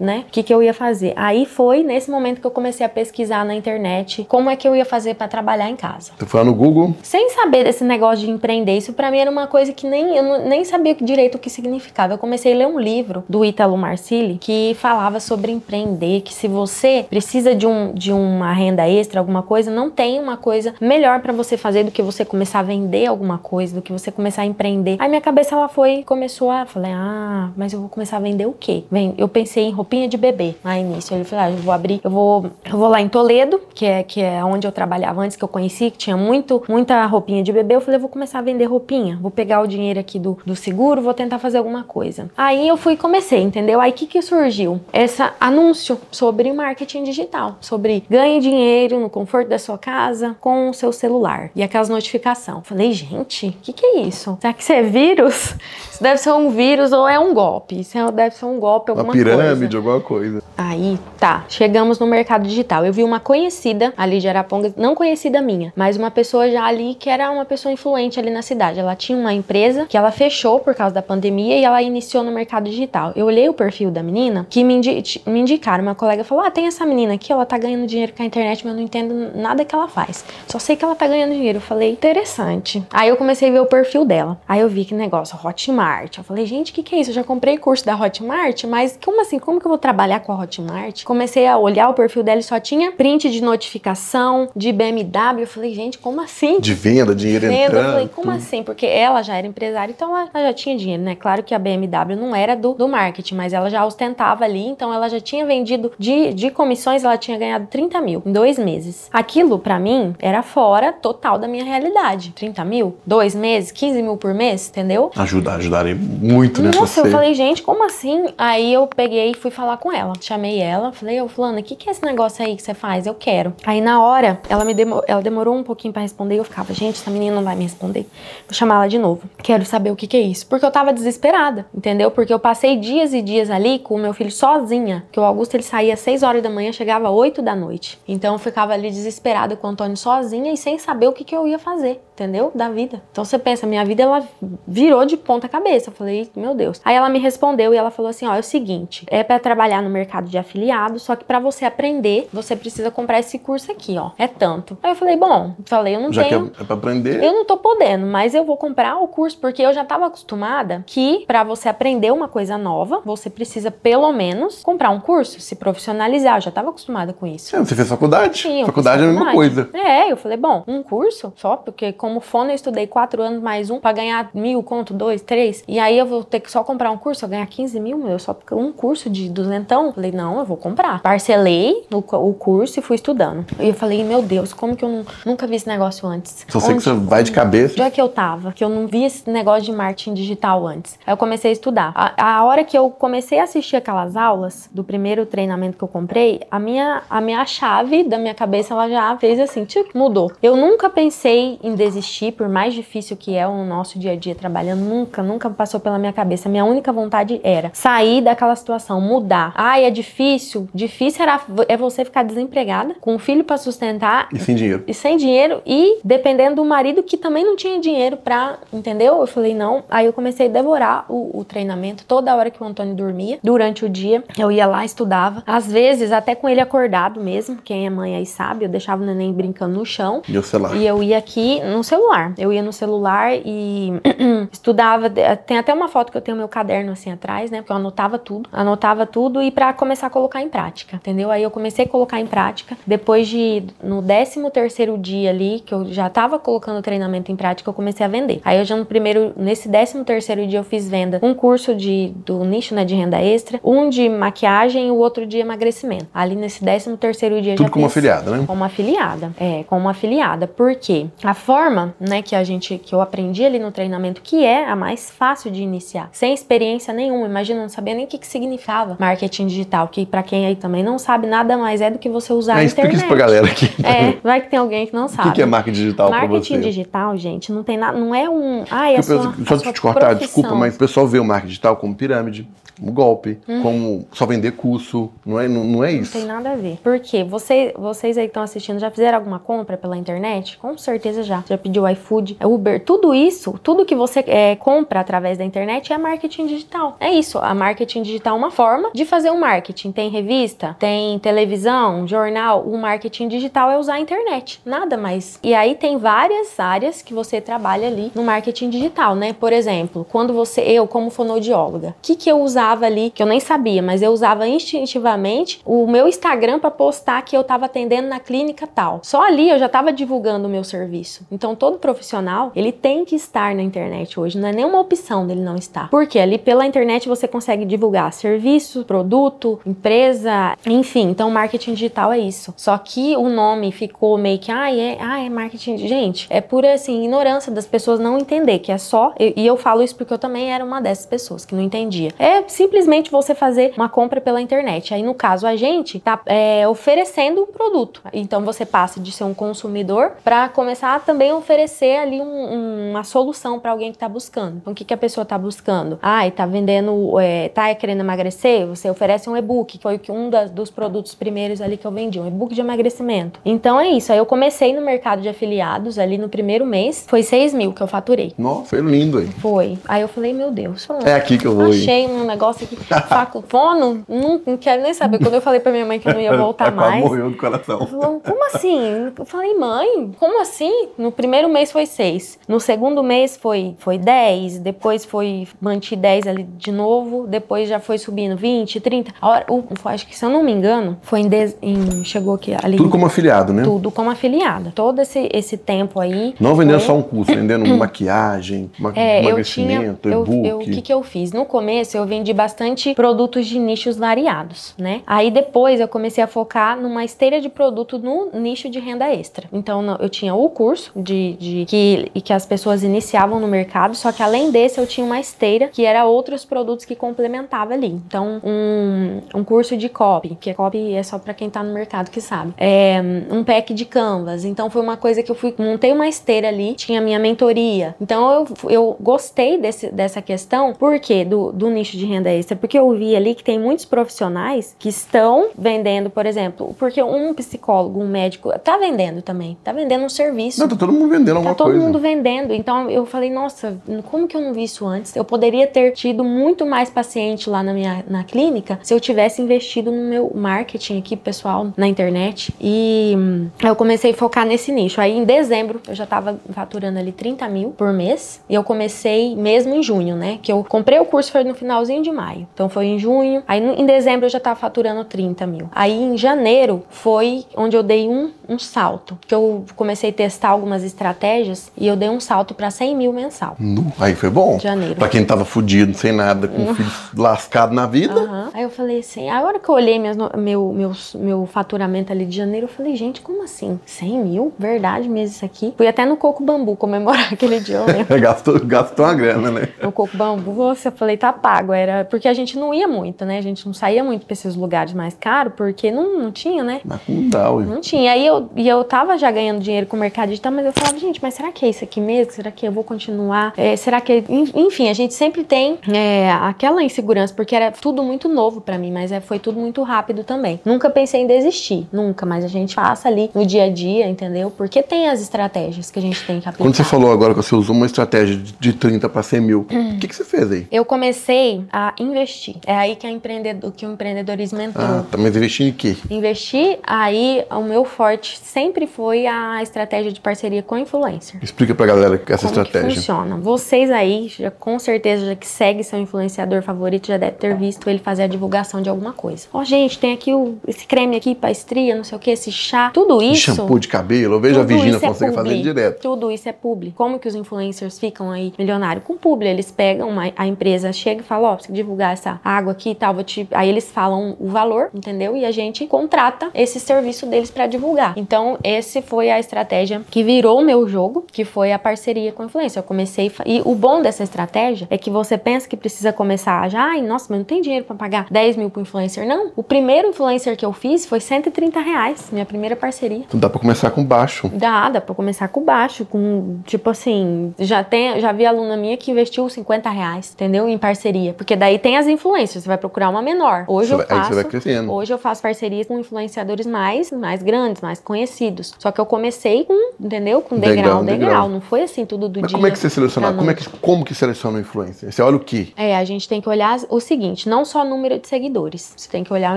né? 0.01 0.25
O 0.27 0.33
que, 0.33 0.43
que 0.43 0.53
eu 0.53 0.61
ia 0.61 0.75
fazer? 0.75 1.13
Aí 1.15 1.47
foi 1.47 1.85
nesse 1.85 2.11
momento 2.11 2.41
que 2.41 2.47
eu 2.49 2.51
comecei 2.51 2.85
a 2.85 2.89
pesquisar 2.89 3.45
na 3.45 3.55
internet 3.55 4.27
como 4.29 4.51
é 4.51 4.57
que 4.57 4.67
eu 4.67 4.75
ia 4.75 4.85
fazer 4.85 5.15
para 5.15 5.29
trabalhar 5.29 5.71
em 5.71 5.77
casa. 5.77 6.11
Tu 6.19 6.27
foi 6.27 6.41
lá 6.41 6.47
no 6.47 6.55
Google? 6.55 6.95
Sem 7.01 7.31
saber 7.31 7.63
desse 7.63 7.85
negócio 7.85 8.27
de 8.27 8.31
empreender, 8.33 8.77
isso 8.77 8.93
para 8.93 9.09
mim 9.09 9.19
era 9.19 9.31
uma 9.31 9.47
coisa 9.47 9.73
que 9.73 9.87
nem 9.87 10.17
eu 10.17 10.49
nem 10.49 10.65
sabia 10.65 10.97
direito 11.01 11.37
o 11.37 11.39
que 11.39 11.49
significava. 11.49 12.15
Eu 12.15 12.19
comecei 12.19 12.53
a 12.53 12.57
ler 12.57 12.67
um 12.67 12.81
livro 12.81 13.04
do 13.29 13.45
Ítalo 13.45 13.77
Marcilli 13.77 14.39
que 14.41 14.75
falava 14.79 15.21
sobre 15.21 15.53
empreender, 15.53 16.21
que 16.23 16.33
se 16.33 16.49
você 16.49 17.07
precisa 17.09 17.55
de, 17.55 17.67
um, 17.67 17.93
de 17.93 18.13
uma 18.13 18.53
renda 18.53 18.89
extra, 18.89 19.21
alguma 19.21 19.43
coisa, 19.43 19.71
não 19.71 19.91
tem 19.91 20.21
uma 20.21 20.37
coisa 20.37 20.75
melhor 20.81 21.21
para 21.21 21.33
você 21.33 21.57
fazer 21.57 21.85
do 21.85 21.91
que 21.91 22.03
você 22.03 22.25
começar 22.25 22.61
a 22.61 22.63
vender 22.63 23.07
alguma 23.07 23.39
coisa, 23.39 23.75
do 23.75 23.83
que 23.83 23.93
você 23.93 24.11
começar 24.11 24.43
a 24.43 24.47
empreender. 24.47 24.97
Aí 24.99 25.09
minha 25.09 25.21
cabeça 25.21 25.55
ela 25.55 25.69
foi, 25.69 26.03
começou 26.05 26.51
a, 26.51 26.67
falei, 26.67 26.93
ah, 26.93 27.51
mas 27.57 27.73
eu 27.73 27.81
vou 27.81 27.89
começar 27.89 28.17
a 28.17 28.21
vender 28.21 28.47
o 28.47 28.53
quê? 28.53 28.85
Vem, 28.91 29.15
eu 29.17 29.29
pensei 29.29 29.65
em 29.65 29.71
roupinha 29.71 30.09
de 30.09 30.17
bebê 30.17 30.55
lá 30.65 30.79
início. 30.79 31.17
Eu 31.17 31.25
falei, 31.25 31.45
ah, 31.45 31.51
eu 31.51 31.57
vou 31.59 31.73
abrir, 31.73 32.01
eu 32.03 32.11
vou, 32.11 32.51
eu 32.65 32.79
vou 32.79 32.89
lá 32.89 33.01
em 33.01 33.09
Toledo, 33.09 33.61
que 33.75 33.87
é 33.87 34.03
que 34.03 34.21
é 34.21 34.45
onde 34.45 34.67
eu 34.67 34.73
trabalhava 34.73 35.23
antes 35.23 35.37
que 35.37 35.45
eu 35.45 35.49
conheci, 35.49 35.91
que 35.91 35.99
tinha 35.99 36.17
muito 36.17 36.63
muita 36.69 37.05
roupinha 37.07 37.43
de 37.43 37.53
bebê. 37.53 37.75
Eu 37.75 37.81
falei, 37.81 37.97
eu 37.97 38.01
vou 38.01 38.09
começar 38.09 38.39
a 38.39 38.43
vender 38.43 38.65
roupinha, 38.65 39.19
vou 39.21 39.31
pegar 39.31 39.61
o 39.61 39.67
dinheiro 39.67 39.99
aqui 39.99 40.19
do, 40.19 40.39
do 40.45 40.57
seguro, 40.57 41.01
vou 41.01 41.15
tentar 41.15 41.39
fazer 41.39 41.59
alguma 41.59 41.85
coisa. 41.85 42.31
Aí 42.37 42.67
eu 42.69 42.77
fui 42.77 42.94
e 42.95 42.97
comecei, 42.97 43.41
entendeu? 43.41 43.81
Aí 43.81 43.91
o 43.91 43.95
que 43.95 44.07
que 44.07 44.23
surgiu? 44.23 44.81
Esse 44.93 45.23
anúncio 45.41 46.01
sobre 46.11 46.53
marketing 46.53 47.05
digital, 47.05 47.59
sobre 47.61 48.05
ganhe 48.09 48.41
dinheiro 48.41 48.99
no 48.99 49.11
conforto 49.11 49.49
da 49.49 49.59
sua 49.59 49.77
casa 49.77 50.37
com 50.41 50.71
o 50.71 50.75
seu 50.75 50.93
celular. 50.93 51.51
E 51.55 51.63
aquelas 51.63 51.89
notificações. 51.89 52.67
Falei, 52.67 52.93
gente, 52.93 53.49
o 53.49 53.53
que, 53.63 53.73
que 53.73 53.85
é 53.85 54.01
isso? 54.03 54.39
Será 54.41 54.53
que 54.53 54.63
isso 54.63 54.73
é 54.73 54.83
vírus? 54.83 55.55
Isso 55.95 56.03
deve 56.03 56.19
ser 56.19 56.33
um 56.33 56.51
vírus 56.51 56.93
ou 56.93 57.07
é 57.07 57.21
um 57.21 57.33
golpe? 57.33 57.79
Isso 57.79 57.97
é, 57.97 58.11
deve 58.11 58.35
ser 58.35 58.47
um 58.47 58.59
golpe, 58.59 58.91
alguma 58.91 59.07
uma 59.07 59.13
pirâmide, 59.13 59.61
coisa. 59.61 59.77
alguma 59.77 60.01
coisa. 60.01 60.43
Aí, 60.59 60.99
tá. 61.21 61.45
Chegamos 61.49 62.01
no 62.01 62.07
mercado 62.07 62.43
digital. 62.43 62.85
Eu 62.85 62.93
vi 62.93 63.05
uma 63.05 63.21
conhecida 63.21 63.95
ali 63.97 64.19
de 64.19 64.29
Araponga, 64.29 64.75
não 64.77 64.97
conhecida 64.97 65.41
minha, 65.41 65.73
mas 65.77 65.97
uma 65.97 66.11
pessoa 66.11 66.51
já 66.51 66.65
ali 66.65 66.97
que 66.97 67.09
era 67.09 67.31
uma 67.31 67.45
pessoa 67.45 67.73
influente 67.73 68.19
ali 68.19 68.29
na 68.29 68.43
cidade. 68.43 68.81
Ela 68.81 68.97
tinha 68.97 69.17
uma 69.17 69.33
empresa 69.33 69.87
que 69.87 69.97
ela 69.97 70.11
fechou 70.11 70.59
por 70.59 70.75
causa 70.75 70.93
da 70.93 71.01
pandemia 71.01 71.57
e 71.59 71.65
ela 71.65 71.81
iniciou 71.81 72.25
no 72.25 72.33
mercado 72.33 72.69
digital. 72.69 73.13
Eu 73.15 73.27
olhei 73.27 73.49
o 73.49 73.55
perfil 73.55 73.93
da 73.93 74.03
menina 74.03 74.49
que 74.51 74.65
me, 74.65 74.75
indi 74.75 75.23
me 75.25 75.39
indicaram. 75.39 75.85
Uma 75.85 75.95
colega 75.95 76.25
falou: 76.25 76.43
Ah, 76.43 76.51
tem 76.51 76.67
essa 76.67 76.85
menina 76.85 77.15
aqui, 77.15 77.33
ela 77.33 77.47
tá 77.47 77.57
ganhando 77.57 77.87
dinheiro 77.87 78.13
com 78.17 78.23
a 78.25 78.27
internet, 78.27 78.65
mas 78.65 78.73
eu 78.73 78.77
não 78.77 78.85
entendo 78.85 79.31
nada 79.33 79.65
que 79.65 79.73
ela 79.73 79.87
faz. 79.87 80.25
Só 80.49 80.59
sei 80.59 80.75
que 80.75 80.85
ela 80.85 80.97
tá 80.97 81.07
ganhando 81.07 81.35
dinheiro. 81.35 81.59
Eu 81.59 81.63
falei, 81.63 81.93
interessante. 81.93 82.85
Aí 82.93 83.09
eu 83.09 83.17
comecei 83.17 83.49
a 83.49 83.53
ver 83.53 83.61
o 83.61 83.67
perfil 83.67 84.05
dela. 84.05 84.41
Aí 84.49 84.61
eu 84.61 84.69
vi 84.69 84.85
que 84.85 84.93
negócio, 84.93 85.39
Hotmart. 85.41 85.85
Eu 86.17 86.25
falei, 86.25 86.47
gente, 86.47 86.73
o 86.73 86.75
que, 86.75 86.83
que 86.83 86.95
é 86.95 87.01
isso? 87.01 87.11
Eu 87.11 87.15
já 87.15 87.25
comprei 87.25 87.57
curso 87.59 87.85
da 87.85 87.95
Hotmart, 87.95 88.65
mas 88.65 88.99
como 89.03 89.21
assim? 89.21 89.39
Como 89.39 89.61
que 89.61 89.67
eu 89.67 89.69
vou 89.69 89.79
trabalhar 89.79 90.21
com 90.21 90.33
a 90.33 90.41
Hotmart? 90.41 91.05
Comecei 91.05 91.47
a 91.47 91.57
olhar 91.57 91.89
o 91.89 91.95
perfil 91.95 92.23
dela 92.23 92.41
e 92.41 92.43
só 92.43 92.59
tinha 92.59 92.93
print 92.93 93.31
de 93.31 93.43
notificação, 93.43 94.49
de 94.55 94.73
BMW. 94.73 95.41
Eu 95.41 95.47
falei, 95.47 95.75
gente, 95.75 95.99
como 95.99 96.21
assim? 96.21 96.61
De 96.61 96.75
venda, 96.75 97.15
dinheiro 97.15 97.47
venda. 97.47 97.65
entrando. 97.65 97.85
Eu 97.85 97.93
falei, 97.93 98.09
como 98.09 98.31
assim? 98.31 98.63
Porque 98.63 98.87
ela 98.87 99.23
já 99.23 99.37
era 99.37 99.47
empresária, 99.47 99.93
então 99.93 100.17
ela, 100.17 100.31
ela, 100.33 100.47
já 100.49 100.53
tinha 100.53 100.77
dinheiro, 100.77 101.03
né? 101.03 101.15
Claro 101.15 101.43
que 101.43 101.55
a 101.55 101.59
BMW 101.59 102.17
não 102.17 102.35
era 102.35 102.57
do, 102.57 102.75
do 102.75 102.89
marketing, 102.89 103.35
mas 103.35 103.53
ela 103.53 103.71
já 103.71 103.85
ostentava 103.85 104.45
ali, 104.45 104.67
então 104.67 104.93
ela 104.93 105.09
já 105.09 105.21
tinha 105.21 105.45
vendido 105.47 105.93
de, 105.99 106.33
de 106.33 106.51
comissões, 106.51 107.05
ela 107.05 107.17
tinha 107.17 107.39
ganhado 107.39 107.67
30 107.67 108.01
mil 108.01 108.23
em 108.25 108.33
dois 108.33 108.59
meses. 108.59 109.09
Aquilo, 109.13 109.59
para 109.59 109.79
mim, 109.79 110.15
era 110.19 110.43
fora 110.43 110.93
total 110.93 111.39
da 111.39 111.47
minha 111.47 111.65
realidade. 111.65 112.33
30 112.35 112.65
mil, 112.65 112.97
dois 113.07 113.35
meses, 113.35 113.71
15 113.71 114.03
mil 114.03 114.17
por 114.17 114.35
mês, 114.35 114.69
entendeu? 114.69 115.11
Ajudar, 115.17 115.57
ajudarem 115.75 115.95
muito, 115.95 116.63
né? 116.63 116.71
Nossa, 116.75 117.01
eu 117.01 117.11
falei, 117.11 117.35
gente, 117.35 117.63
como 117.63 117.85
assim? 117.85 118.27
Aí 118.39 118.73
eu 118.73 118.87
peguei 118.87 119.33
e 119.33 119.35
fui 119.35 119.51
falar 119.51 119.77
com 119.79 119.93
ela. 119.93 120.13
Chamei 120.21 120.61
ela, 120.61 120.93
falei, 120.93 121.21
ô 121.21 121.29
Fulana, 121.29 121.61
o 121.61 121.63
que, 121.63 121.75
que 121.75 121.89
é 121.89 121.93
esse 121.93 122.05
negócio 122.05 122.45
aí 122.45 122.55
que 122.55 122.63
você 122.63 122.75
faz? 122.75 123.07
Eu 123.07 123.15
quero. 123.15 123.55
Aí 123.65 123.81
na 123.81 124.03
hora, 124.03 124.41
ela 124.49 124.65
me 124.65 124.73
demo, 124.73 125.03
ela 125.07 125.21
demorou 125.21 125.55
um 125.55 125.63
pouquinho 125.63 125.93
para 125.93 126.03
responder 126.03 126.37
e 126.37 126.39
eu 126.39 126.45
ficava, 126.45 126.73
gente, 126.73 127.01
essa 127.01 127.11
menina 127.11 127.37
não 127.37 127.43
vai 127.43 127.57
me 127.57 127.65
responder. 127.65 128.07
Vou 128.47 128.55
chamar 128.55 128.77
ela 128.77 128.89
de 128.89 128.99
novo. 128.99 129.23
Quero 129.43 129.65
saber 129.65 129.91
o 129.91 129.97
que, 129.97 130.07
que 130.07 130.17
é 130.17 130.21
isso. 130.21 130.47
Porque 130.47 130.65
eu 130.65 130.71
tava 130.71 130.93
desesperada, 130.93 131.67
entendeu? 131.75 132.11
Porque 132.11 132.33
eu 132.33 132.39
passei 132.39 132.77
dias 132.77 133.13
e 133.13 133.21
dias 133.21 133.51
ali 133.51 133.79
com 133.79 133.95
o 133.95 133.99
meu 133.99 134.13
filho 134.13 134.31
sozinha. 134.31 135.05
Que 135.11 135.19
o 135.19 135.25
Augusto 135.25 135.55
ele 135.55 135.63
saía 135.63 135.95
às 135.95 136.01
6 136.01 136.23
horas 136.23 136.43
da 136.43 136.51
manhã, 136.51 136.73
chegava 136.73 137.09
às 137.09 137.15
8 137.15 137.43
da 137.43 137.57
noite. 137.57 137.99
Então 138.07 138.35
eu 138.35 138.39
ficava 138.39 138.73
ali 138.73 138.91
desesperada 138.91 139.57
com 139.57 139.67
o 139.67 139.71
Antônio 139.71 139.97
sozinha 139.97 140.53
e 140.53 140.57
sem 140.57 140.79
saber 140.79 141.09
o 141.09 141.13
que, 141.13 141.25
que 141.25 141.35
eu 141.35 141.49
ia 141.49 141.59
fazer, 141.59 142.01
entendeu? 142.13 142.53
Da 142.55 142.69
vida. 142.69 143.03
Então 143.11 143.25
você 143.25 143.39
pensa, 143.39 143.67
minha 143.67 143.85
vida 143.85 144.03
ela 144.03 144.23
virou 144.67 145.05
de 145.05 145.17
ponta 145.17 145.49
cabeça. 145.49 145.64
Eu 145.65 145.93
falei, 145.93 146.31
meu 146.37 146.55
Deus. 146.55 146.81
Aí 146.85 146.95
ela 146.95 147.09
me 147.09 147.19
respondeu 147.19 147.73
e 147.75 147.77
ela 147.77 147.91
falou 147.91 148.11
assim: 148.11 148.27
ó, 148.27 148.35
é 148.35 148.41
o 148.41 148.43
seguinte, 148.43 149.07
é 149.09 149.23
para 149.23 149.39
trabalhar 149.39 149.83
no 149.83 149.91
mercado 149.91 150.29
de 150.29 150.39
afiliado, 150.39 150.99
só 150.99 151.17
que 151.17 151.25
para 151.25 151.39
você 151.39 151.65
aprender, 151.65 152.29
você 152.33 152.55
precisa 152.55 152.91
comprar 152.91 153.19
esse 153.19 153.39
curso 153.39 153.71
aqui, 153.73 153.97
ó. 153.99 154.11
É 154.19 154.27
tanto. 154.27 154.77
Aí 154.83 154.91
eu 154.91 154.97
falei, 154.97 155.17
bom, 155.17 155.55
falei, 155.65 155.97
eu 155.97 156.01
não 156.01 156.13
já 156.13 156.25
tenho. 156.25 156.51
Que 156.51 156.61
é, 156.61 156.63
é 156.63 156.67
pra 156.67 156.77
aprender. 156.77 157.23
Eu 157.23 157.33
não 157.33 157.45
tô 157.45 157.57
podendo, 157.57 158.07
mas 158.07 158.35
eu 158.35 158.45
vou 158.45 158.57
comprar 158.57 158.97
o 158.97 159.09
curso 159.09 159.39
porque 159.39 159.63
eu 159.63 159.73
já 159.73 159.85
tava 159.85 160.07
acostumada 160.07 160.83
que 160.87 161.25
para 161.27 161.45
você 161.45 161.69
aprender 161.69 162.13
uma 162.13 162.29
coisa 162.29 162.57
nova, 162.57 163.01
você 163.05 163.29
precisa 163.31 163.71
pelo 163.71 164.13
menos 164.13 164.63
comprar 164.63 164.91
um 164.91 165.01
curso, 165.01 165.41
se 165.41 165.57
profissionalizar. 165.57 166.37
Eu 166.37 166.43
já 166.43 166.51
tava 166.51 166.71
acostumada 166.71 167.13
com 167.13 167.27
isso. 167.27 167.55
É, 167.55 167.59
você 167.59 167.75
fez 167.75 167.89
faculdade? 167.89 168.39
Sim, 168.39 168.65
faculdade 168.67 169.03
é 169.03 169.07
a 169.07 169.09
mesma 169.09 169.33
coisa. 169.33 169.71
É, 169.73 170.11
eu 170.11 170.17
falei, 170.17 170.37
bom, 170.37 170.65
um 170.67 170.83
curso 170.83 171.33
só, 171.37 171.57
porque 171.57 171.93
como 171.93 172.21
fono 172.21 172.51
eu 172.51 172.55
estudei 172.55 172.87
quatro 172.87 173.23
anos 173.23 173.43
mais 173.43 173.71
um 173.71 173.79
para 173.79 173.93
ganhar 173.93 174.31
mil, 174.35 174.63
conto, 174.63 174.95
dois, 174.95 175.23
três. 175.23 175.54
E 175.69 175.79
aí 175.79 175.99
eu 175.99 176.07
vou 176.07 176.25
ter 176.25 176.41
que 176.41 176.51
só 176.51 176.65
comprar 176.65 176.91
um 176.91 176.97
curso, 176.97 177.25
eu 177.25 177.29
ganhar 177.29 177.47
15 177.47 177.79
mil, 177.79 177.99
meu, 177.99 178.19
só 178.19 178.33
porque 178.33 178.55
um 178.55 178.73
curso 178.73 179.11
de 179.11 179.29
duzentão. 179.29 179.93
Falei, 179.93 180.13
não, 180.13 180.39
eu 180.39 180.45
vou 180.45 180.57
comprar. 180.57 181.01
Parcelei 181.03 181.87
o, 181.93 181.99
o 181.99 182.35
curso 182.35 182.79
e 182.79 182.83
fui 182.83 182.97
estudando. 182.97 183.45
E 183.61 183.69
eu 183.69 183.75
falei, 183.75 184.03
meu 184.03 184.23
Deus, 184.23 184.53
como 184.53 184.75
que 184.77 184.85
eu 184.85 184.89
não, 184.89 185.05
nunca 185.25 185.47
vi 185.47 185.57
esse 185.57 185.69
negócio 185.69 186.09
antes? 186.09 186.47
Só 186.49 186.61
sei 186.61 186.75
que 186.75 186.83
você 186.83 186.93
vai 186.93 187.23
de 187.23 187.33
cabeça. 187.33 187.75
Onde 187.75 187.83
é 187.83 187.91
que 187.91 188.01
eu 188.01 188.09
tava? 188.09 188.53
Que 188.53 188.65
eu 188.65 188.69
não 188.69 188.87
vi 188.87 189.05
esse 189.05 189.29
negócio 189.29 189.63
de 189.63 189.73
marketing 189.73 190.15
digital 190.15 190.67
antes. 190.67 190.99
Aí 191.07 191.13
eu 191.13 191.17
comecei 191.17 191.51
a 191.51 191.53
estudar. 191.53 191.93
A, 191.95 192.39
a 192.39 192.45
hora 192.45 192.65
que 192.65 192.77
eu 192.77 192.91
comecei 192.91 193.39
a 193.39 193.45
assistir 193.45 193.77
aquelas 193.77 194.17
aulas 194.17 194.69
do 194.73 194.83
primeiro 194.83 195.27
treinamento 195.27 195.77
que 195.77 195.85
eu 195.85 195.89
comprei, 195.89 196.41
a 196.51 196.59
minha, 196.59 197.03
a 197.09 197.21
minha 197.21 197.45
chave 197.47 198.05
da 198.05 198.19
minha 198.19 198.35
cabeça, 198.35 198.75
ela 198.75 198.89
já 198.89 199.17
fez 199.19 199.39
assim, 199.41 199.65
tipo, 199.65 199.97
mudou. 199.97 200.33
Eu 200.43 200.57
nunca 200.57 200.89
pensei 200.89 201.59
em 201.63 201.75
desistir, 201.75 202.33
por 202.33 202.49
mais 202.49 202.75
difícil 202.75 203.17
que 203.17 203.35
é 203.35 203.47
o 203.47 203.65
nosso 203.65 203.99
dia 203.99 204.13
a 204.13 204.17
dia 204.17 204.35
trabalhando, 204.35 204.81
nunca, 204.81 205.23
nunca 205.23 205.44
passou 205.51 205.81
pela 205.81 205.99
minha 205.99 206.13
cabeça. 206.13 206.49
Minha 206.49 206.65
única 206.65 206.93
vontade 206.93 207.41
era 207.43 207.71
sair 207.73 208.23
daquela 208.23 208.55
situação, 208.57 209.01
mudar. 209.01 209.53
Ai, 209.55 209.85
é 209.85 209.91
difícil. 209.91 210.69
Difícil 210.75 211.23
era 211.23 211.41
é 211.69 211.77
você 211.77 212.05
ficar 212.05 212.23
desempregada, 212.23 212.95
com 213.01 213.15
um 213.15 213.19
filho 213.19 213.45
para 213.45 213.57
sustentar 213.57 214.29
e 214.33 214.39
sem 214.39 214.55
dinheiro. 214.55 214.85
E 214.87 214.95
sem 214.95 215.17
dinheiro 215.17 215.63
e 215.67 215.99
dependendo 216.05 216.57
do 216.57 216.65
marido 216.65 217.03
que 217.03 217.17
também 217.17 217.45
não 217.45 217.57
tinha 217.57 217.81
dinheiro 217.81 218.17
para, 218.17 218.59
entendeu? 218.73 219.21
Eu 219.21 219.27
falei 219.27 219.55
não. 219.55 219.85
Aí 219.89 220.07
eu 220.07 220.13
comecei 220.13 220.47
a 220.47 220.51
devorar 220.51 221.05
o, 221.09 221.39
o 221.39 221.45
treinamento 221.45 222.05
toda 222.05 222.35
hora 222.35 222.51
que 222.51 222.63
o 222.63 222.67
Antônio 222.67 222.95
dormia, 222.95 223.39
durante 223.43 223.85
o 223.85 223.89
dia, 223.89 224.23
eu 224.39 224.51
ia 224.51 224.67
lá 224.67 224.85
estudava. 224.85 225.43
Às 225.47 225.71
vezes 225.71 226.13
até 226.13 226.35
com 226.35 226.49
ele 226.49 226.61
acordado 226.61 227.21
mesmo, 227.21 227.59
quem 227.63 227.87
é 227.87 227.91
mãe 227.91 228.17
aí 228.17 228.27
sabe, 228.27 228.65
eu 228.65 228.69
deixava 228.69 229.03
o 229.03 229.07
neném 229.07 229.33
brincando 229.33 229.75
no 229.75 229.85
chão. 229.85 230.23
E 230.29 230.37
o 230.37 230.43
celular. 230.43 230.77
E 230.77 230.87
eu 230.87 231.03
ia 231.03 231.19
aqui 231.19 231.61
no 231.63 231.83
celular. 231.83 232.35
Eu 232.39 232.53
ia 232.53 232.63
no 232.63 232.73
celular 232.73 233.33
e 233.35 233.93
estudava. 234.53 235.13
Tem 235.37 235.59
até 235.59 235.73
uma 235.73 235.89
foto 235.89 236.11
que 236.11 236.19
eu 236.19 236.23
tenho 236.23 236.37
meu 236.37 236.49
caderno 236.49 236.93
assim 236.93 237.11
atrás, 237.11 237.51
né? 237.51 237.59
Porque 237.59 237.73
eu 237.73 237.77
anotava 237.77 238.19
tudo. 238.19 238.49
Anotava 238.53 239.07
tudo 239.07 239.43
e 239.43 239.51
para 239.51 239.73
começar 239.73 240.07
a 240.07 240.11
colocar 240.11 240.41
em 240.43 240.49
prática, 240.49 240.97
entendeu? 240.97 241.31
Aí 241.31 241.43
eu 241.43 241.51
comecei 241.51 241.85
a 241.85 241.89
colocar 241.89 242.21
em 242.21 242.27
prática. 242.27 242.77
Depois 242.87 243.29
de, 243.29 243.65
no 243.83 244.03
13 244.03 244.51
terceiro 244.51 244.97
dia 244.99 245.31
ali, 245.31 245.61
que 245.61 245.75
eu 245.75 245.87
já 245.87 246.09
tava 246.09 246.39
colocando 246.39 246.79
o 246.79 246.83
treinamento 246.83 247.31
em 247.31 247.37
prática, 247.37 247.69
eu 247.69 247.75
comecei 247.75 248.05
a 248.05 248.09
vender. 248.09 248.41
Aí 248.45 248.59
eu 248.59 248.65
já 248.65 248.77
no 248.77 248.85
primeiro, 248.85 249.33
nesse 249.37 249.69
13 249.69 250.05
terceiro 250.05 250.47
dia 250.47 250.59
eu 250.59 250.65
fiz 250.65 250.89
venda. 250.89 251.19
Um 251.23 251.35
curso 251.35 251.75
de, 251.75 252.13
do 252.25 252.45
nicho, 252.45 252.75
né, 252.75 252.85
de 252.85 252.95
renda 252.95 253.21
extra. 253.21 253.61
Um 253.63 253.89
de 253.89 254.09
maquiagem 254.09 254.89
e 254.89 254.91
o 254.91 254.97
outro 254.97 255.27
de 255.27 255.39
emagrecimento. 255.39 256.07
Ali 256.15 256.37
nesse 256.37 256.61
13 256.61 256.97
terceiro 256.97 257.41
dia 257.41 257.57
Tudo 257.57 257.67
já 257.67 257.73
como 257.73 257.87
afiliada, 257.87 258.31
né? 258.31 258.45
Como 258.47 258.65
afiliada. 258.65 259.33
É, 259.39 259.65
como 259.65 259.89
afiliada. 259.89 260.47
Por 260.47 260.75
quê? 260.77 261.07
A 261.23 261.35
forma, 261.35 261.95
né, 261.99 262.23
que 262.23 262.35
a 262.35 262.45
gente, 262.45 262.79
que 262.79 262.95
eu 262.95 263.01
aprendi 263.01 263.45
ali 263.45 263.59
no 263.59 263.71
treinamento, 263.71 264.21
que 264.23 264.45
é 264.45 264.69
a 264.69 264.77
mais 264.77 265.11
fácil 265.11 265.24
de 265.51 265.63
iniciar. 265.63 266.09
Sem 266.13 266.35
experiência 266.35 266.93
nenhuma. 266.93 267.27
Imagina, 267.27 267.63
não 267.63 267.69
sabia 267.69 267.95
nem 267.95 268.05
o 268.05 268.09
que, 268.09 268.19
que 268.19 268.27
significava 268.27 268.97
marketing 268.99 269.47
digital. 269.47 269.89
Que 269.89 270.05
para 270.05 270.23
quem 270.23 270.47
aí 270.47 270.57
também 270.57 270.83
não 270.83 270.99
sabe, 270.99 271.27
nada 271.27 271.57
mais 271.57 271.81
é 271.81 271.91
do 271.91 271.99
que 271.99 272.09
você 272.09 272.33
usar 272.33 272.59
é, 272.59 272.61
a 272.61 272.65
internet. 272.65 272.97
Isso 272.97 273.07
pra 273.07 273.17
galera 273.17 273.47
aqui. 273.47 273.71
É, 273.85 274.19
vai 274.23 274.41
que 274.41 274.49
tem 274.49 274.59
alguém 274.59 274.87
que 274.87 274.95
não 274.95 275.09
sabe. 275.09 275.29
O 275.29 275.33
que, 275.33 275.37
que 275.37 275.43
é 275.43 275.47
marketing 275.47 275.77
digital 275.77 276.11
marketing 276.11 276.61
digital, 276.61 277.17
gente, 277.17 277.53
não 277.53 277.63
tem 277.63 277.77
nada, 277.77 277.99
não 277.99 278.15
é 278.15 278.29
um... 278.29 278.65
Ai, 278.71 278.97
é 278.97 279.03
só 279.03 279.33
te 279.73 279.81
cortar, 279.81 280.11
profissão. 280.11 280.19
desculpa, 280.19 280.55
mas 280.55 280.75
o 280.75 280.79
pessoal 280.79 281.07
vê 281.07 281.19
o 281.19 281.25
marketing 281.25 281.49
digital 281.49 281.77
como 281.77 281.95
pirâmide. 281.95 282.49
Um 282.83 282.93
golpe, 282.93 283.39
como 283.63 284.07
só 284.13 284.27
vender 284.27 284.53
curso. 284.53 285.11
Não 285.25 285.39
é, 285.39 285.49
não, 285.49 285.65
não 285.65 285.85
é 285.85 285.93
Não 285.93 286.01
isso. 286.01 286.13
tem 286.13 286.27
nada 286.27 286.53
a 286.53 286.57
ver. 286.57 286.79
Porque 286.83 287.23
você, 287.23 287.73
vocês 287.77 288.19
aí 288.19 288.25
que 288.25 288.31
estão 288.31 288.43
assistindo 288.43 288.79
já 288.79 288.91
fizeram 288.91 289.19
alguma 289.19 289.39
compra 289.39 289.77
pela 289.77 289.97
internet? 289.97 290.59
Com 290.59 290.77
certeza 290.77 291.23
já. 291.23 291.43
Já 291.49 291.57
pediu 291.57 291.89
iFood, 291.89 292.37
Uber, 292.45 292.83
tudo 292.85 293.15
isso, 293.15 293.59
tudo 293.63 293.85
que 293.85 293.95
você 293.95 294.25
é, 294.27 294.57
compra 294.57 295.01
através 295.01 295.39
da 295.39 295.45
internet 295.45 295.93
é 295.93 295.99
marketing 295.99 296.47
digital. 296.47 296.97
É 296.99 297.11
isso. 297.13 297.39
A 297.39 297.55
marketing 297.55 298.03
digital 298.03 298.35
é 298.35 298.39
uma 298.39 298.51
forma 298.51 298.91
de 298.93 299.05
fazer 299.05 299.31
um 299.31 299.39
marketing. 299.39 299.93
Tem 299.93 300.11
revista, 300.11 300.77
tem 300.79 301.19
televisão, 301.19 302.07
jornal. 302.09 302.63
O 302.63 302.77
marketing 302.77 303.29
digital 303.29 303.71
é 303.71 303.79
usar 303.79 303.95
a 303.95 304.01
internet. 304.01 304.61
Nada 304.65 304.97
mais. 304.97 305.39
E 305.43 305.55
aí 305.55 305.75
tem 305.75 305.97
várias 305.97 306.59
áreas 306.59 307.03
que 307.03 307.15
você 307.15 307.41
trabalha 307.41 307.87
ali 307.87 308.11
no 308.15 308.25
marketing 308.25 308.71
digital, 308.71 309.15
né? 309.15 309.33
Por 309.33 309.53
exemplo, 309.53 310.07
quando 310.11 310.33
você, 310.33 310.61
eu 310.63 310.87
como 310.89 311.11
fonoaudióloga, 311.11 311.89
o 311.91 311.95
que 312.03 312.17
que 312.17 312.31
eu 312.31 312.41
usava 312.41 312.64
ali, 312.73 313.11
que 313.11 313.23
eu 313.23 313.27
nem 313.27 313.39
sabia, 313.39 313.83
mas 313.83 314.03
eu 314.03 314.11
usava 314.11 314.49
instintivamente 314.49 315.61
o 315.65 315.87
meu 315.87 316.09
Instagram 316.09 316.59
para 316.59 316.71
postar 316.71 317.23
que 317.23 317.37
eu 317.37 317.43
estava 317.43 317.67
atendendo 317.67 318.09
na 318.09 318.19
clínica 318.19 318.67
tal. 318.67 319.01
Só 319.03 319.23
ali 319.23 319.51
eu 319.51 319.59
já 319.59 319.67
estava 319.67 319.93
divulgando 319.93 320.49
o 320.49 320.51
meu 320.51 320.65
serviço. 320.65 321.27
Então 321.31 321.55
todo 321.55 321.79
profissional, 321.79 322.51
ele 322.57 322.73
tem 322.73 323.05
que 323.05 323.15
estar 323.15 323.55
na 323.55 323.63
internet 323.63 324.19
hoje, 324.19 324.39
não 324.39 324.49
é 324.49 324.53
nenhuma 324.53 324.81
opção 324.81 325.27
dele 325.27 325.41
não 325.41 325.57
estar. 325.57 325.91
Porque 325.91 326.19
ali 326.19 326.39
pela 326.39 326.67
internet 326.67 327.09
você 327.09 327.29
consegue 327.29 327.65
divulgar 327.65 328.13
serviço, 328.13 328.85
produto, 328.85 329.61
empresa, 329.65 330.57
enfim. 330.67 331.11
Então 331.11 331.31
marketing 331.31 331.75
digital 331.75 332.13
é 332.13 332.19
isso. 332.19 332.53
Só 332.57 332.77
que 332.79 333.17
o 333.17 333.29
nome 333.29 333.71
ficou 333.71 334.17
meio 334.19 334.39
que, 334.39 334.51
ah, 334.51 334.75
é, 334.75 334.97
ah, 335.01 335.21
é 335.21 335.29
marketing. 335.29 335.77
Gente, 335.77 336.27
é 336.31 336.41
pura 336.41 336.75
assim 336.75 337.05
ignorância 337.05 337.53
das 337.53 337.67
pessoas 337.67 338.01
não 338.01 338.19
entender 338.19 338.59
que 338.59 338.73
é 338.73 338.79
só, 338.79 339.15
e 339.19 339.45
e 339.45 339.47
eu 339.47 339.59
falo 339.59 339.83
isso 339.83 339.95
porque 339.95 340.15
eu 340.15 340.19
também 340.19 340.53
era 340.53 340.65
uma 340.65 340.81
dessas 340.81 341.05
pessoas 341.05 341.45
que 341.45 341.55
não 341.55 341.63
entendia. 341.63 342.13
É 342.19 342.41
simplesmente 342.55 343.11
você 343.11 343.35
fazer 343.35 343.73
uma 343.77 343.89
compra 343.89 344.21
pela 344.21 344.41
internet. 344.41 344.95
Aí, 344.95 345.03
no 345.03 345.15
caso, 345.15 345.47
a 345.47 345.57
gente 345.57 345.99
tá 346.01 346.21
é, 346.27 346.67
oferecendo 346.69 347.43
um 347.43 347.47
produto. 347.47 348.01
Então, 348.13 348.43
você 348.45 348.65
passa 348.65 349.01
de 349.01 349.11
ser 349.13 349.25
um 349.25 349.35
consumidor 349.35 350.13
para 350.23 350.49
começar 350.49 350.95
a 350.95 351.01
também 351.01 351.33
oferecer 351.33 351.97
ali 351.99 352.21
um- 352.21 352.25
um- 352.25 352.91
uma 352.91 353.05
solução 353.05 353.59
para 353.59 353.71
alguém 353.73 353.91
que 353.93 353.99
tá 353.99 354.09
buscando. 354.09 354.59
Então, 354.59 354.73
o 354.73 354.77
que, 354.77 354.85
que 354.85 354.95
a 354.95 354.97
pessoa 354.97 355.25
tá 355.25 355.37
buscando? 355.37 355.99
Ah, 356.01 356.27
e 356.27 356.31
tá 356.31 356.47
vendendo, 356.47 357.19
é, 357.21 357.49
tá 357.49 357.75
querendo 357.75 358.01
emagrecer? 358.01 358.67
Você 358.67 358.89
oferece 358.89 359.29
um 359.29 359.37
e-book, 359.37 359.77
que 359.79 359.83
foi 359.83 360.01
um 360.09 360.31
da- 360.31 360.45
dos 360.45 360.71
produtos 360.71 361.15
primeiros 361.15 361.61
ali 361.61 361.77
que 361.77 361.87
eu 361.87 361.91
vendi, 361.91 362.21
um 362.21 362.27
e-book 362.27 362.55
de 362.55 362.61
emagrecimento. 362.61 363.41
Então, 363.45 363.79
é 363.81 363.89
isso. 363.89 364.13
Aí, 364.13 364.19
eu 364.19 364.27
comecei 364.27 364.73
no 364.75 364.81
mercado 364.81 365.21
de 365.23 365.29
afiliados 365.29 365.99
ali 365.99 366.17
no 366.19 366.29
primeiro 366.29 366.65
mês, 366.65 367.05
foi 367.09 367.23
6 367.23 367.53
mil 367.53 367.73
que 367.73 367.83
eu 367.83 367.87
faturei. 367.87 368.33
Nossa, 368.39 368.67
foi 368.67 368.81
lindo 368.81 369.19
aí. 369.19 369.27
Foi. 369.41 369.79
Aí 369.89 370.03
eu 370.03 370.09
falei, 370.09 370.33
meu 370.33 370.51
Deus, 370.51 370.87
pronto. 370.87 371.07
É 371.07 371.15
aqui 371.15 371.37
que 371.37 371.47
eu 371.47 371.55
vou 371.55 371.69
ir. 371.69 371.81
Achei 371.83 372.07
um 372.07 372.25
negócio 372.25 372.44
aqui. 372.51 372.77
Faco, 372.77 373.43
fono, 373.49 374.05
não, 374.09 374.41
não 374.47 374.57
quero 374.57 374.83
nem 374.83 374.93
saber. 374.95 375.19
Quando 375.19 375.35
eu 375.35 375.41
falei 375.41 375.61
pra 375.61 375.73
minha 375.73 375.85
mãe 375.87 375.99
que 375.99 376.09
eu 376.09 376.13
não 376.15 376.21
ia 376.21 376.35
voltar 376.37 376.69
Ela 376.69 376.77
quase 376.77 376.91
mais. 376.93 377.05
morreu 377.05 377.31
do 377.31 377.37
coração. 377.37 377.77
ela 377.79 377.87
falou, 377.87 378.21
como 378.21 378.47
assim? 378.47 379.13
Eu 379.19 379.25
falei, 379.25 379.55
mãe, 379.55 380.11
como 380.19 380.41
assim? 380.41 380.89
No 380.99 381.11
primeiro 381.13 381.49
mês 381.49 381.71
foi 381.73 381.87
seis. 381.87 382.39
No 382.49 382.61
segundo 382.61 383.03
mês 383.03 383.37
foi, 383.37 383.75
foi 383.79 383.99
10. 383.99 384.59
Depois 384.59 385.05
foi, 385.05 385.47
manti 385.61 385.97
10 385.97 386.27
ali 386.27 386.43
de 386.45 386.71
novo. 386.73 387.27
Depois 387.27 387.69
já 387.69 387.81
foi 387.81 387.99
subindo 387.99 388.37
20, 388.37 388.81
30. 388.81 389.13
A 389.21 389.29
hora, 389.29 389.47
o- 389.49 389.65
acho 389.87 390.07
que 390.07 390.17
se 390.17 390.25
eu 390.25 390.31
não 390.31 390.43
me 390.43 390.53
engano, 390.53 390.99
foi 391.03 391.21
em, 391.21 391.29
dez- 391.29 391.57
em- 391.63 392.05
chegou 392.05 392.35
aqui 392.35 392.55
ali. 392.63 392.77
Tudo 392.77 392.91
como 392.91 393.07
afiliado, 393.07 393.53
né? 393.53 393.63
tudo 393.63 393.91
como 393.91 394.11
afiliada. 394.11 394.73
Todo 394.75 395.01
esse, 395.01 395.29
esse 395.33 395.57
tempo 395.57 396.01
aí. 396.01 396.35
Não 396.41 396.55
vendendo 396.55 396.79
foi- 396.79 396.87
só 396.87 396.95
um 396.97 397.03
curso, 397.03 397.33
vendendo 397.35 397.67
maquiagem, 397.77 398.71
ma 398.79 398.93
É, 398.95 399.25
eu 399.25 399.43
tinha. 399.43 399.97
Eu, 400.05 400.27
eu- 400.45 400.57
o 400.59 400.61
que, 400.61 400.83
que 400.83 400.93
eu 400.93 401.03
fiz? 401.03 401.33
No 401.33 401.45
começo, 401.45 401.97
eu 401.97 402.05
vendi 402.05 402.33
bastante 402.35 402.95
produtos 402.95 403.47
de 403.47 403.59
nichos 403.59 403.97
variados, 403.97 404.75
né? 404.79 405.03
Aí 405.07 405.31
depois 405.31 405.81
eu 405.81 405.89
comecei 405.89 406.23
a 406.23 406.27
focar 406.27 406.81
numa 406.81 407.05
esteira 407.05 407.41
de 407.41 407.49
produto 407.49 407.99
no 407.99 408.31
nicho 408.39 408.69
de 408.69 408.79
renda 408.79 409.13
extra. 409.13 409.49
Então 409.53 409.97
eu 410.01 410.09
tinha 410.09 410.35
o 410.35 410.49
curso 410.49 410.93
de, 410.97 411.35
de 411.35 411.65
que, 411.67 412.11
que 412.21 412.33
as 412.33 412.47
pessoas 412.47 412.83
iniciavam 412.83 413.41
no 413.41 413.47
mercado, 413.47 413.95
só 413.95 414.13
que 414.13 414.23
além 414.23 414.51
desse 414.51 414.79
eu 414.79 414.87
tinha 414.87 415.07
uma 415.07 415.21
esteira 415.21 415.69
que 415.69 415.85
era 415.85 416.05
outros 416.05 416.45
produtos 416.45 416.85
que 416.85 416.95
complementava 416.95 417.75
ali. 417.75 417.89
Então, 417.89 418.41
um, 418.45 419.21
um 419.35 419.45
curso 419.45 419.77
de 419.77 419.89
copy, 419.89 420.37
que 420.41 420.53
copy 420.55 420.95
é 420.95 421.03
só 421.03 421.19
pra 421.19 421.35
quem 421.35 421.49
tá 421.49 421.63
no 421.63 421.73
mercado 421.73 422.11
que 422.11 422.21
sabe. 422.21 422.55
É, 422.57 423.01
um 423.31 423.45
pack 423.45 423.73
de 423.73 423.85
canvas. 423.85 424.45
Então 424.45 424.71
foi 424.71 424.83
uma 424.83 424.97
coisa 424.97 425.23
que 425.23 425.31
eu 425.31 425.35
fui, 425.35 425.55
montei 425.59 425.93
uma 425.93 426.09
esteira 426.09 426.49
ali, 426.49 426.75
tinha 426.75 427.01
minha 427.01 427.19
mentoria. 427.19 427.95
Então 428.01 428.31
eu, 428.33 428.71
eu 428.71 428.97
gostei 429.01 429.59
desse, 429.59 429.91
dessa 429.91 430.21
questão, 430.21 430.73
por 430.73 430.99
quê? 430.99 431.25
Do, 431.25 431.53
do 431.53 431.71
nicho 431.71 431.97
de 431.97 432.07
renda 432.07 432.24
extra, 432.33 432.57
porque 432.57 432.79
eu 432.79 432.91
vi 432.93 433.15
ali 433.17 433.35
que 433.35 433.45
tem 433.45 433.59
muitos 433.59 433.85
profissionais 433.85 434.75
que 434.79 434.89
estão 434.89 435.49
vendendo, 435.57 436.11
por 436.11 436.27
exemplo, 436.27 436.75
porque 436.79 437.03
um 437.03 437.35
psicólogo, 437.35 438.01
um 438.01 438.07
médico, 438.09 438.51
tá 438.59 438.77
vendendo 438.77 439.23
também, 439.23 439.57
tá 439.63 439.73
vendendo 439.73 440.05
um 440.05 440.09
serviço. 440.09 440.61
Não, 440.61 440.69
tá 440.69 440.77
todo 440.77 440.93
mundo 440.93 441.09
vendendo 441.09 441.35
Tá 441.35 441.39
alguma 441.39 441.55
todo 441.55 441.71
coisa. 441.71 441.85
mundo 441.85 441.99
vendendo. 441.99 442.53
Então 442.53 442.89
eu 442.91 443.05
falei, 443.07 443.31
nossa, 443.31 443.77
como 444.11 444.27
que 444.29 444.37
eu 444.37 444.41
não 444.41 444.53
vi 444.53 444.65
isso 444.65 444.87
antes? 444.87 445.15
Eu 445.17 445.25
poderia 445.25 445.67
ter 445.67 445.93
tido 445.93 446.23
muito 446.25 446.65
mais 446.67 446.91
paciente 446.91 447.49
lá 447.51 447.63
na 447.63 447.73
minha 447.73 448.05
na 448.09 448.25
clínica 448.25 448.79
se 448.83 448.93
eu 448.95 449.01
tivesse 449.01 449.41
investido 449.43 449.91
no 449.91 450.03
meu 450.09 450.31
marketing 450.35 450.99
aqui, 450.99 451.17
pessoal, 451.17 451.69
na 451.77 451.87
internet. 451.87 452.55
E 452.61 453.15
hum, 453.17 453.49
eu 453.63 453.75
comecei 453.77 454.11
a 454.13 454.15
focar 454.15 454.47
nesse 454.47 454.71
nicho. 454.73 455.01
Aí 455.01 455.17
em 455.17 455.25
dezembro 455.25 455.81
eu 455.89 455.95
já 455.95 456.07
tava 456.07 456.39
faturando 456.53 456.99
ali 456.99 457.13
30 457.13 457.49
mil 457.49 457.71
por 457.71 457.93
mês. 457.93 458.41
E 458.49 458.55
eu 458.55 458.63
comecei 458.65 459.35
mesmo 459.35 459.75
em 459.75 459.83
junho, 459.83 460.17
né? 460.17 460.39
Que 460.43 460.53
eu 460.53 460.65
comprei 460.69 460.99
o 460.99 461.05
curso 461.05 461.33
foi 461.33 461.45
no 461.45 461.55
finalzinho 461.55 462.03
de 462.03 462.11
maio. 462.15 462.47
Então 462.55 462.69
foi 462.69 462.87
em 462.87 462.99
junho. 462.99 463.43
Aí 463.47 463.61
em 463.61 463.85
dezembro 463.85 464.27
eu 464.27 464.31
já 464.31 464.41
tava 464.41 464.59
faturando 464.59 465.05
30 465.05 465.47
mil. 465.47 465.69
Aí 465.73 465.93
em 465.93 466.17
janeiro 466.17 466.85
foi 466.89 467.45
onde 467.57 467.77
eu 467.77 467.83
dei 467.83 468.09
um, 468.09 468.31
um 468.49 468.59
salto. 468.59 469.19
Que 469.27 469.35
eu 469.35 469.65
comecei 469.77 470.11
a 470.11 470.13
testar 470.13 470.51
algumas 470.51 470.83
estratégias 470.83 471.71
e 471.77 471.87
eu 471.87 471.97
dei 471.97 472.09
um 472.09 472.21
salto 472.21 472.55
para 472.55 472.71
100 472.71 472.97
mil 472.97 473.13
mensal. 473.13 473.57
Aí 473.99 474.15
foi 474.15 474.31
bom. 474.31 474.59
Janeiro. 474.59 474.97
Pra 474.97 475.09
quem 475.09 475.25
tava 475.25 475.45
fudido, 475.45 475.95
sem 475.97 476.13
nada, 476.13 476.49
com 476.49 476.65
o 476.71 476.75
filho 476.75 476.91
lascado 477.17 477.75
na 477.75 477.87
vida. 477.87 478.15
Aham. 478.15 478.51
Aí 478.55 478.63
eu 478.63 478.71
falei 478.71 478.99
assim, 479.01 479.29
a 479.31 479.43
hora 479.43 479.59
que 479.59 479.69
eu 479.69 479.75
olhei 479.75 479.99
minhas 479.99 480.17
meu, 480.37 480.73
meus- 480.73 481.15
meu 481.15 481.47
faturamento 481.47 482.13
ali 482.13 482.25
de 482.27 482.37
janeiro, 482.37 482.65
eu 482.67 482.71
falei, 482.71 482.95
gente, 482.97 483.21
como 483.21 483.43
assim? 483.43 483.79
100 483.87 484.19
mil? 484.25 484.53
Verdade 484.59 485.09
mesmo 485.09 485.35
isso 485.37 485.45
aqui? 485.45 485.73
Fui 485.77 485.87
até 485.87 486.05
no 486.05 486.17
Coco 486.17 486.43
Bambu 486.45 486.77
comemorar 486.77 487.29
aquele 487.33 487.61
dia, 487.61 487.77
eu 487.77 487.87
lembro. 487.87 488.21
gastou, 488.21 488.59
gastou 488.65 489.05
uma 489.05 489.15
grana, 489.15 489.51
né? 489.51 489.69
No 489.83 489.93
Coco 489.93 490.17
Bambu, 490.17 490.53
você, 490.53 490.89
eu 490.89 490.93
falei, 490.93 491.17
tá 491.17 491.33
pago. 491.33 491.73
Era 491.73 492.05
porque 492.05 492.29
a 492.29 492.35
gente 492.35 492.59
não 492.59 492.73
ia 492.75 492.87
muito, 492.89 493.25
né? 493.25 493.39
A 493.39 493.43
gente 493.43 493.67
não 493.67 493.75
saía 493.75 494.03
muito 494.05 494.27
pra 494.27 494.33
esses 494.33 494.55
lugares 494.55 494.93
mais 494.93 495.15
caros, 495.19 495.53
porque 495.57 495.91
não, 495.91 496.19
não 496.19 496.33
tinha, 496.33 496.63
né? 496.63 496.81
Mas 496.85 497.01
não 497.09 497.29
dá. 497.29 497.51
Não 497.51 497.81
tinha. 497.81 498.13
Aí 498.13 498.27
eu, 498.27 498.34
e 498.57 498.69
eu 498.69 498.83
tava 498.85 499.17
já 499.19 499.31
ganhando 499.31 499.61
dinheiro 499.61 499.87
com 499.87 499.97
o 499.97 500.01
mercado 500.01 500.29
digital, 500.29 500.53
mas 500.53 500.67
eu 500.67 500.73
falava, 500.73 500.99
gente, 500.99 501.21
mas 501.23 501.35
será 501.35 501.51
que 501.53 501.65
é 501.65 501.69
isso 501.69 501.85
aqui 501.85 502.01
mesmo? 502.01 502.33
Será 502.33 502.51
que 502.51 502.67
eu 502.67 502.73
vou 502.73 502.85
continuar? 502.85 503.53
É, 503.57 503.77
será 503.77 504.01
que. 504.01 504.25
en- 504.29 504.51
Enfim, 504.55 504.89
a 504.89 504.93
gente 504.93 505.15
sempre 505.15 505.45
tem 505.45 505.79
é, 505.93 506.31
aquela 506.33 506.83
insegurança, 506.83 507.33
porque 507.35 507.55
era 507.55 507.71
tudo 507.73 508.03
muito 508.03 508.29
novo 508.29 508.61
pra 508.61 508.79
mim, 508.79 508.93
mas 508.93 509.13
é, 509.13 509.21
foi 509.21 509.39
tudo 509.39 509.59
muito 509.61 509.83
rápido 509.83 510.25
também. 510.25 510.61
Nunca 510.65 510.89
pensei 510.91 511.23
em 511.23 511.27
desistir, 511.27 511.87
nunca, 511.93 512.25
mas 512.27 512.45
a 512.45 512.49
gente 512.49 512.75
passa 512.75 513.09
ali 513.09 513.31
no 513.35 513.45
dia 513.45 513.65
a 513.65 513.71
dia, 513.71 514.09
entendeu? 514.09 514.51
Porque 514.51 514.83
tem 514.83 515.09
as 515.09 515.21
estratégias 515.21 515.91
que 515.91 515.99
a 515.99 516.03
gente 516.03 516.25
tem 516.27 516.41
que 516.41 516.49
aplicar. 516.49 516.65
Quando 516.65 516.75
você 516.77 516.85
falou 516.85 517.13
agora 517.13 517.35
que 517.35 517.43
você 517.43 517.55
usou 517.55 517.75
uma 517.75 517.87
estratégia 517.87 518.37
de- 518.37 518.53
de 518.53 518.73
30 518.73 519.09
pra 519.09 519.23
100 519.23 519.41
mil, 519.41 519.67
Hum. 519.71 519.97
o 519.97 519.99
que, 519.99 520.09
que 520.09 520.15
você 520.15 520.25
fez 520.25 520.51
aí? 520.51 520.67
Eu 520.71 520.85
comecei 520.85 521.65
a 521.73 521.95
investir. 521.99 522.57
É 522.67 522.75
aí 522.75 522.97
que, 522.97 523.07
a 523.07 523.11
empreendedor, 523.11 523.73
que 523.73 523.85
o 523.87 523.93
empreendedorismo 523.93 524.61
entrou. 524.61 524.85
Ah, 524.87 525.05
tá, 525.11 525.19
mas 525.19 525.37
investir 525.37 525.67
em 525.67 525.73
quê? 525.73 525.97
Investir, 526.11 526.79
aí 526.83 527.45
o 527.51 527.63
meu 527.63 527.85
forte 527.85 528.24
sempre 528.43 528.87
foi 528.87 529.27
a 529.27 529.63
estratégia 529.63 530.13
de 530.13 530.21
parceria 530.21 530.63
com 530.63 530.77
influencer. 530.79 531.39
Explica 531.43 531.75
pra 531.75 531.87
galera 531.87 532.15
essa 532.29 532.49
Como 532.49 532.55
que 532.55 532.61
estratégia. 532.61 532.97
funciona? 532.97 533.37
Vocês 533.37 533.91
aí, 533.91 534.29
já, 534.29 534.51
com 534.51 534.79
certeza, 534.79 535.27
já 535.27 535.35
que 535.37 535.47
segue 535.47 535.85
seu 535.85 535.99
influenciador 535.99 536.63
favorito, 536.63 537.09
já 537.09 537.17
deve 537.17 537.33
ter 537.33 537.57
visto 537.57 537.89
ele 537.89 537.99
fazer 537.99 538.25
a 538.25 538.27
divulgação 538.27 538.81
de 538.83 538.89
alguma 538.89 539.13
coisa. 539.13 539.47
Ó, 539.53 539.63
gente, 539.65 539.99
tem 539.99 540.13
aqui 540.13 540.33
o, 540.33 540.57
esse 540.67 540.87
creme 540.87 541.17
aqui 541.17 541.35
pra 541.35 541.51
estria, 541.51 541.95
não 541.95 542.05
sei 542.05 542.17
o 542.17 542.21
que, 542.21 542.31
esse 542.31 542.51
chá. 542.51 542.91
Tudo 542.93 543.23
isso. 543.23 543.55
shampoo 543.55 543.79
de 543.79 543.89
cabelo, 543.89 544.35
eu 544.35 544.41
vejo 544.41 544.61
a 544.61 544.65
é 544.65 544.99
Fonseca 544.99 545.33
fazendo 545.33 545.63
direto. 545.63 546.01
Tudo 546.01 546.31
isso 546.31 546.49
é 546.49 546.53
publi. 546.53 546.93
Como 546.93 547.19
que 547.19 547.29
os 547.29 547.35
influencers 547.35 547.99
ficam 547.99 548.31
aí 548.31 548.53
milionários? 548.59 549.05
Com 549.05 549.17
publi. 549.17 549.49
Eles 549.49 549.71
pegam, 549.71 550.09
uma- 550.09 550.33
a 550.37 550.47
empresa 550.47 550.93
chega 550.93 551.21
e 551.21 551.25
fala, 551.25 551.53
ó, 551.53 551.57
você 551.59 551.73
divulgar 551.73 552.13
essa 552.13 552.41
água 552.45 552.73
aqui 552.73 552.91
e 552.91 552.95
tal, 552.95 553.15
vou 553.15 553.25
te... 553.25 553.47
aí 553.53 553.69
eles 553.69 553.91
falam 553.91 554.37
o 554.39 554.49
valor, 554.49 554.91
entendeu? 554.95 555.37
E 555.37 555.45
a 555.45 555.51
gente 555.51 555.87
contrata 555.87 556.51
esse 556.55 556.81
serviço 556.81 557.27
deles 557.27 557.51
pra 557.51 557.67
divulgar. 557.67 558.14
Então, 558.17 558.59
esse 558.63 559.03
foi 559.03 559.31
a 559.31 559.39
estratégia 559.39 560.03
que 560.11 560.23
virou 560.23 560.61
o 560.61 560.65
meu 560.65 560.89
jogo, 560.89 561.25
que 561.31 561.45
foi 561.45 561.73
a 561.73 561.79
parceria 561.79 562.33
com 562.33 562.43
o 562.43 562.47
influencer. 562.47 562.81
Eu 562.83 562.87
comecei... 562.87 563.31
E 563.47 563.63
o 563.65 563.75
bom 563.75 564.01
dessa 564.03 564.23
estratégia 564.23 564.87
é 564.91 564.99
que 564.99 565.11
você 565.11 565.37
pensa 565.39 565.69
que 565.69 565.77
precisa 565.77 566.13
começar 566.13 566.69
já, 566.69 566.83
ai, 566.83 567.03
nossa, 567.03 567.27
mas 567.31 567.39
não 567.39 567.45
tem 567.45 567.61
dinheiro 567.61 567.85
pra 567.85 567.97
pagar 567.97 568.27
10 568.31 568.57
mil 568.57 568.71
pro 568.71 568.83
influencer. 568.83 569.27
Não. 569.27 569.51
O 569.57 569.63
primeiro 569.63 570.09
influencer 570.09 570.57
que 570.57 570.65
eu 570.65 570.73
fiz 570.73 571.07
foi 571.07 571.21
130 571.21 571.81
reais, 571.81 572.29
minha 572.33 572.45
primeira 572.47 572.77
parceria. 572.77 573.19
Então 573.27 573.39
dá 573.41 573.49
pra 573.49 573.61
começar 573.61 573.91
com 573.91 574.05
baixo. 574.05 574.51
Dá, 574.53 574.89
dá 574.91 575.01
pra 575.01 575.15
começar 575.15 575.49
com 575.49 575.63
baixo, 575.65 576.05
com, 576.05 576.59
tipo 576.65 576.91
assim, 576.91 577.55
já 577.59 577.83
tem, 577.83 578.21
já 578.21 578.33
vi 578.33 578.47
aluna 578.47 578.77
minha 578.77 578.97
que 578.97 579.11
investiu 579.11 579.49
50 579.49 579.89
reais, 579.91 580.33
entendeu? 580.35 580.69
Em 580.69 580.79
parceria. 580.79 581.33
Porque 581.35 581.57
daí 581.57 581.79
tem 581.79 581.97
as 581.97 582.07
influências, 582.07 582.63
você 582.65 582.69
vai 582.69 582.79
procurar 582.79 583.09
uma 583.09 583.23
menor. 583.23 583.65
Hoje 583.69 583.89
Você 583.89 583.95
eu 583.95 583.99
vai- 583.99 584.07
aí 584.11 584.17
faço. 584.19 584.29
você 584.29 584.35
vai 584.35 584.45
crescendo. 584.45 584.93
Hoje 584.93 585.13
eu 585.13 585.19
faço 585.19 585.43
parcerias 585.43 585.87
com 585.87 585.99
influenciadores 585.99 586.67
mais, 586.67 587.11
mais 587.11 587.43
grandes, 587.43 587.83
mais 587.83 588.01
conhecidos. 588.05 588.75
Só 588.79 588.93
que 588.93 589.01
eu 589.01 589.07
comecei 589.07 589.65
com, 589.65 589.93
entendeu? 590.01 590.41
Com 590.41 590.57
Degrau, 590.59 590.77
degrau, 590.77 591.05
degrau. 591.05 591.29
degrau. 591.29 591.49
Não 591.49 591.61
foi 591.61 591.83
assim 591.83 592.05
tudo 592.05 592.29
do 592.29 592.41
Mas 592.41 592.51
dia. 592.51 592.57
como 592.57 592.67
é 592.67 592.71
que 592.71 592.79
você 592.79 592.91
seleciona? 592.91 593.33
Como 593.33 593.51
é 593.51 593.55
que, 593.55 593.69
como 593.81 594.05
que 594.05 594.15
seleciona 594.15 594.59
o 594.59 594.61
influencer? 594.61 595.11
Você 595.13 595.23
olha 595.23 595.37
o 595.37 595.41
quê? 595.41 595.69
É, 595.77 595.97
a 595.97 596.05
gente 596.05 596.29
tem 596.29 596.41
que 596.41 596.49
olhar 596.49 596.79
o 596.89 597.01
seguinte, 597.01 597.49
não 597.49 597.65
só 597.65 597.83
o 597.83 597.89
número 597.89 598.19
de 598.19 598.29
seguidores, 598.29 598.93
você 598.97 599.09
tem 599.09 599.25
que 599.25 599.33
olhar 599.33 599.55
o 599.55 599.57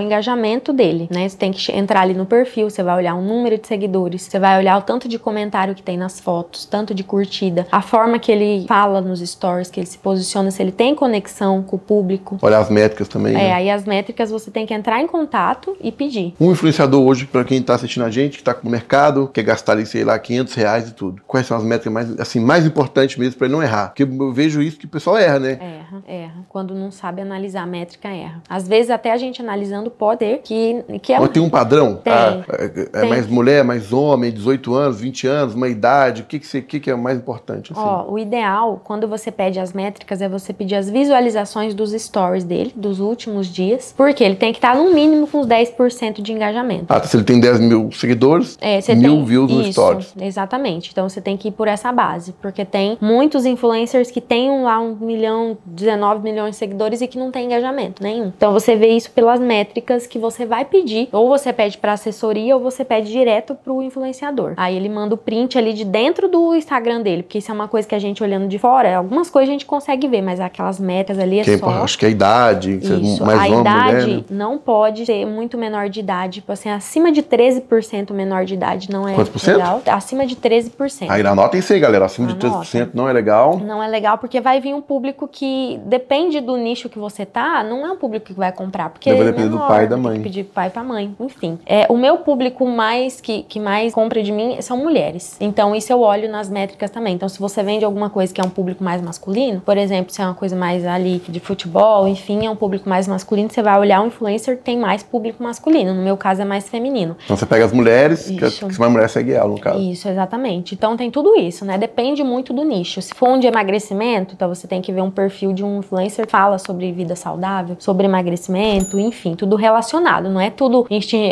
engajamento 0.00 0.72
dele, 0.72 1.08
né? 1.10 1.28
Você 1.28 1.36
tem 1.36 1.52
que 1.52 1.70
entrar 1.72 2.00
ali 2.00 2.14
no 2.14 2.26
perfil, 2.26 2.70
você 2.70 2.82
vai 2.82 2.96
olhar 2.96 3.14
o 3.14 3.22
número 3.22 3.58
de 3.58 3.66
seguidores, 3.66 4.22
você 4.22 4.38
vai 4.38 4.58
olhar 4.58 4.78
o 4.78 4.82
tanto 4.82 5.08
de 5.08 5.18
comentário 5.18 5.74
que 5.74 5.82
tem 5.82 5.96
nas 5.96 6.18
fotos, 6.18 6.64
tanto 6.64 6.94
de 6.94 7.04
curtida, 7.04 7.66
a 7.70 7.82
forma 7.82 8.18
que 8.18 8.32
ele 8.32 8.66
fala 8.66 9.00
nos 9.00 9.20
stories, 9.20 9.70
que 9.70 9.80
ele 9.80 9.86
se 9.86 9.98
posiciona, 9.98 10.50
se 10.50 10.62
ele 10.62 10.72
tem 10.72 10.94
conexão 10.94 11.62
com 11.62 11.76
o 11.76 11.78
público. 11.78 12.38
Olhar 12.40 12.60
as 12.60 12.70
métricas 12.70 13.08
também. 13.08 13.34
É, 13.34 13.38
né? 13.38 13.52
aí 13.52 13.70
as 13.70 13.84
métricas 13.84 14.30
você 14.30 14.50
tem 14.50 14.64
que 14.66 14.72
entrar 14.74 15.00
em 15.00 15.06
contato 15.06 15.76
e 15.80 15.90
pedir. 15.92 16.34
Um 16.40 16.52
influenciador 16.52 17.06
hoje, 17.06 17.26
pra 17.26 17.44
quem 17.44 17.60
tá 17.62 17.74
assistindo 17.74 18.04
a 18.04 18.10
gente, 18.10 18.37
que 18.38 18.44
tá 18.44 18.54
com 18.54 18.68
o 18.68 18.70
mercado, 18.70 19.28
quer 19.32 19.42
gastar 19.42 19.72
ali, 19.72 19.86
sei 19.86 20.04
lá, 20.04 20.18
500 20.18 20.54
reais 20.54 20.88
e 20.88 20.94
tudo. 20.94 21.22
Quais 21.26 21.46
são 21.46 21.56
as 21.56 21.62
métricas 21.62 21.92
mais, 21.92 22.20
assim, 22.20 22.40
mais 22.40 22.64
importantes 22.64 23.16
mesmo 23.16 23.36
pra 23.36 23.46
ele 23.46 23.54
não 23.54 23.62
errar? 23.62 23.88
Porque 23.88 24.02
eu 24.02 24.32
vejo 24.32 24.62
isso 24.62 24.78
que 24.78 24.86
o 24.86 24.88
pessoal 24.88 25.16
erra, 25.16 25.38
né? 25.38 25.58
Erra, 25.60 26.02
erra. 26.06 26.46
Quando 26.48 26.74
não 26.74 26.90
sabe 26.90 27.20
analisar 27.20 27.62
a 27.62 27.66
métrica, 27.66 28.08
erra. 28.08 28.42
Às 28.48 28.66
vezes 28.66 28.90
até 28.90 29.12
a 29.12 29.16
gente 29.16 29.42
analisando 29.42 29.90
pode 29.90 30.18
ter 30.18 30.38
que, 30.38 30.84
que 31.00 31.12
é 31.12 31.20
Mas 31.20 31.30
tem 31.30 31.42
um 31.42 31.48
padrão? 31.48 31.96
Tem. 31.96 32.12
Ah, 32.12 32.42
é, 32.50 32.64
é 32.64 33.00
Tem. 33.00 33.08
mais 33.08 33.26
mulher, 33.26 33.64
mais 33.64 33.92
homem, 33.92 34.32
18 34.32 34.74
anos, 34.74 35.00
20 35.00 35.26
anos, 35.26 35.54
uma 35.54 35.68
idade. 35.68 36.22
O 36.22 36.24
que, 36.24 36.38
que, 36.38 36.62
que, 36.62 36.80
que 36.80 36.90
é 36.90 36.94
mais 36.94 37.18
importante? 37.18 37.72
Assim? 37.72 37.80
Ó, 37.80 38.10
o 38.10 38.18
ideal, 38.18 38.80
quando 38.84 39.06
você 39.06 39.30
pede 39.30 39.58
as 39.58 39.72
métricas, 39.72 40.20
é 40.20 40.28
você 40.28 40.52
pedir 40.52 40.74
as 40.74 40.90
visualizações 40.90 41.74
dos 41.74 41.92
stories 41.92 42.44
dele, 42.44 42.72
dos 42.74 43.00
últimos 43.00 43.46
dias. 43.46 43.94
Porque 43.96 44.22
ele 44.22 44.36
tem 44.36 44.52
que 44.52 44.58
estar 44.58 44.74
no 44.76 44.92
mínimo 44.92 45.26
com 45.26 45.38
uns 45.38 45.46
10% 45.46 46.20
de 46.20 46.32
engajamento. 46.32 46.86
Ah, 46.88 47.02
se 47.02 47.16
ele 47.16 47.24
tem 47.24 47.40
10 47.40 47.60
mil 47.60 47.90
seguidores, 47.92 48.18
É, 48.60 48.80
você 48.80 48.94
mil 48.94 49.16
tem 49.16 49.24
views 49.24 49.50
no 49.52 49.60
isso, 49.62 49.72
Stories. 49.72 50.14
Exatamente. 50.20 50.90
Então 50.92 51.08
você 51.08 51.20
tem 51.20 51.36
que 51.36 51.48
ir 51.48 51.52
por 51.52 51.68
essa 51.68 51.92
base. 51.92 52.32
Porque 52.40 52.64
tem 52.64 52.96
muitos 53.00 53.44
influencers 53.46 54.10
que 54.10 54.20
têm 54.20 54.62
lá 54.62 54.78
um 54.80 54.94
milhão, 54.94 55.56
19 55.66 56.22
milhões 56.22 56.50
de 56.52 56.56
seguidores 56.56 57.00
e 57.00 57.06
que 57.06 57.18
não 57.18 57.30
tem 57.30 57.46
engajamento 57.46 58.02
nenhum. 58.02 58.32
Então 58.36 58.52
você 58.52 58.76
vê 58.76 58.88
isso 58.88 59.10
pelas 59.10 59.40
métricas 59.40 60.06
que 60.06 60.18
você 60.18 60.44
vai 60.44 60.64
pedir. 60.64 61.08
Ou 61.12 61.28
você 61.28 61.52
pede 61.52 61.78
pra 61.78 61.92
assessoria 61.92 62.54
ou 62.56 62.62
você 62.62 62.84
pede 62.84 63.10
direto 63.10 63.54
pro 63.54 63.82
influenciador. 63.82 64.54
Aí 64.56 64.76
ele 64.76 64.88
manda 64.88 65.14
o 65.14 65.18
print 65.18 65.56
ali 65.58 65.72
de 65.72 65.84
dentro 65.84 66.28
do 66.28 66.54
Instagram 66.54 67.00
dele. 67.02 67.22
Porque 67.22 67.38
isso 67.38 67.50
é 67.50 67.54
uma 67.54 67.68
coisa 67.68 67.86
que 67.86 67.94
a 67.94 67.98
gente 67.98 68.22
olhando 68.22 68.48
de 68.48 68.58
fora, 68.58 68.96
algumas 68.96 69.30
coisas 69.30 69.48
a 69.48 69.52
gente 69.52 69.66
consegue 69.66 70.08
ver, 70.08 70.22
mas 70.22 70.40
aquelas 70.40 70.78
metas 70.78 71.18
ali 71.18 71.40
é 71.40 71.44
Que 71.44 71.50
é 71.52 71.58
só. 71.58 71.68
acho 71.68 71.98
que 71.98 72.04
é 72.04 72.08
a 72.08 72.10
idade, 72.10 72.72
é 72.72 72.94
Isso, 72.94 73.24
mais 73.24 73.40
a 73.40 73.44
homem, 73.46 73.60
idade 73.60 74.06
mulher. 74.06 74.16
Né? 74.18 74.24
não 74.30 74.58
pode 74.58 75.06
ser 75.06 75.26
muito 75.26 75.56
menor 75.56 75.88
de 75.88 76.00
idade. 76.00 76.40
Tipo 76.40 76.52
assim, 76.52 76.68
acima 76.70 77.10
de 77.12 77.22
13% 77.22 78.12
menor 78.18 78.44
de 78.44 78.54
idade 78.54 78.90
não 78.90 79.08
é 79.08 79.14
Quantos 79.14 79.32
por 79.32 79.38
cento? 79.38 79.56
legal. 79.58 79.82
Acima 79.86 80.26
de 80.26 80.36
13%. 80.36 81.06
Aí 81.08 81.24
anotem 81.26 81.60
isso 81.60 81.72
aí, 81.72 81.80
galera. 81.80 82.04
Acima 82.04 82.26
de 82.32 82.46
Anota. 82.46 82.64
13% 82.64 82.90
não 82.92 83.08
é 83.08 83.12
legal. 83.12 83.58
Não 83.58 83.82
é 83.82 83.86
legal 83.88 84.18
porque 84.18 84.40
vai 84.40 84.60
vir 84.60 84.74
um 84.74 84.80
público 84.80 85.28
que 85.28 85.80
depende 85.86 86.40
do 86.40 86.56
nicho 86.56 86.88
que 86.88 86.98
você 86.98 87.24
tá, 87.24 87.62
não 87.64 87.86
é 87.86 87.90
um 87.92 87.96
público 87.96 88.26
que 88.26 88.32
vai 88.32 88.50
comprar, 88.52 88.90
porque 88.90 89.10
Vai 89.12 89.20
é 89.20 89.24
depender 89.24 89.48
do 89.48 89.54
menor, 89.54 89.68
pai 89.68 89.84
e 89.84 89.86
da 89.88 89.96
mãe. 89.96 90.20
pedir 90.20 90.44
pai 90.44 90.70
pra 90.70 90.82
mãe, 90.82 91.14
enfim. 91.20 91.58
É, 91.66 91.86
o 91.88 91.96
meu 91.96 92.18
público 92.18 92.66
mais 92.66 93.20
que, 93.20 93.42
que 93.44 93.60
mais 93.60 93.94
compra 93.94 94.22
de 94.22 94.32
mim 94.32 94.60
são 94.60 94.76
mulheres. 94.76 95.36
Então 95.40 95.74
isso 95.74 95.92
eu 95.92 96.00
olho 96.00 96.28
nas 96.30 96.48
métricas 96.48 96.90
também. 96.90 97.14
Então 97.14 97.28
se 97.28 97.38
você 97.38 97.62
vende 97.62 97.84
alguma 97.84 98.10
coisa 98.10 98.32
que 98.32 98.40
é 98.40 98.44
um 98.44 98.50
público 98.50 98.82
mais 98.82 99.00
masculino, 99.00 99.60
por 99.60 99.76
exemplo, 99.76 100.12
se 100.12 100.20
é 100.20 100.24
uma 100.24 100.34
coisa 100.34 100.56
mais 100.56 100.86
ali 100.86 101.22
de 101.28 101.40
futebol, 101.40 102.08
enfim, 102.08 102.46
é 102.46 102.50
um 102.50 102.56
público 102.56 102.88
mais 102.88 103.06
masculino, 103.06 103.48
você 103.50 103.62
vai 103.62 103.78
olhar 103.78 104.00
um 104.00 104.06
influencer 104.08 104.56
que 104.56 104.62
tem 104.62 104.78
mais 104.78 105.02
público 105.02 105.42
masculino. 105.42 105.94
No 105.94 106.02
meu 106.02 106.16
caso 106.16 106.42
é 106.42 106.44
mais 106.44 106.68
feminino. 106.68 107.16
Então 107.24 107.36
você 107.36 107.46
pega 107.46 107.64
as 107.64 107.72
mulheres, 107.72 107.88
que, 108.06 108.44
Isso. 108.44 108.66
que 108.66 108.74
se 108.74 108.78
uma 108.78 108.90
mulher 108.90 109.08
segue 109.08 109.32
ela, 109.32 109.48
no 109.48 109.58
caso. 109.58 109.78
Isso, 109.78 110.08
exatamente. 110.08 110.74
Então 110.74 110.96
tem 110.96 111.10
tudo 111.10 111.36
isso, 111.36 111.64
né? 111.64 111.78
Depende 111.78 112.22
muito 112.22 112.52
do 112.52 112.64
nicho. 112.64 113.00
Se 113.00 113.14
for 113.14 113.30
um 113.30 113.38
de 113.38 113.46
emagrecimento, 113.46 114.34
então 114.34 114.48
você 114.48 114.66
tem 114.66 114.80
que 114.80 114.92
ver 114.92 115.00
um 115.00 115.10
perfil 115.10 115.52
de 115.52 115.64
um 115.64 115.78
influencer 115.78 116.26
que 116.26 116.32
fala 116.32 116.58
sobre 116.58 116.90
vida 116.92 117.16
saudável, 117.16 117.76
sobre 117.78 118.06
emagrecimento, 118.06 118.98
enfim, 118.98 119.34
tudo 119.34 119.56
relacionado. 119.56 120.28
Não 120.28 120.40
é 120.40 120.50
tudo 120.50 120.86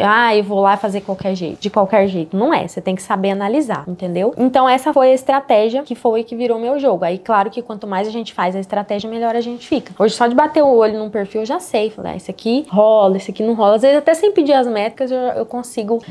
ah, 0.05 0.37
eu 0.37 0.44
vou 0.44 0.61
lá 0.61 0.76
fazer 0.76 1.00
qualquer 1.00 1.35
jeito, 1.35 1.61
de 1.61 1.70
qualquer 1.70 2.07
jeito. 2.09 2.37
Não 2.37 2.52
é. 2.52 2.66
Você 2.66 2.81
tem 2.81 2.94
que 2.94 3.02
saber 3.02 3.31
analisar, 3.31 3.85
entendeu? 3.87 4.35
Então 4.37 4.68
essa 4.68 4.92
foi 4.92 5.11
a 5.11 5.14
estratégia 5.14 5.83
que 5.83 5.94
foi 5.94 6.24
que 6.24 6.35
virou 6.35 6.59
meu 6.59 6.79
jogo. 6.79 7.05
Aí, 7.05 7.18
claro 7.18 7.50
que 7.50 7.62
quanto 7.62 7.87
mais 7.87 8.09
a 8.09 8.11
gente 8.11 8.33
faz 8.33 8.57
a 8.57 8.61
estratégia, 8.61 9.09
melhor 9.11 9.35
a 9.35 9.40
gente 9.40 9.66
fica. 9.66 9.92
Hoje, 9.98 10.14
só 10.14 10.26
de 10.26 10.35
bater 10.35 10.62
o 10.62 10.68
olho 10.68 10.98
num 10.98 11.11
perfil, 11.11 11.42
eu 11.42 11.46
já 11.46 11.59
sei. 11.59 11.90
Falei, 11.90 12.12
ah, 12.12 12.16
esse 12.16 12.31
aqui 12.31 12.66
rola, 12.68 13.16
esse 13.16 13.31
aqui 13.31 13.42
não 13.42 13.55
rola. 13.55 13.76
Às 13.76 13.83
vezes, 13.83 13.96
até 13.96 14.14
sem 14.14 14.33
pedir 14.33 14.52
as 14.52 14.66
métricas, 14.66 15.11
eu, 15.11 15.18
eu 15.18 15.46
consigo 15.46 16.02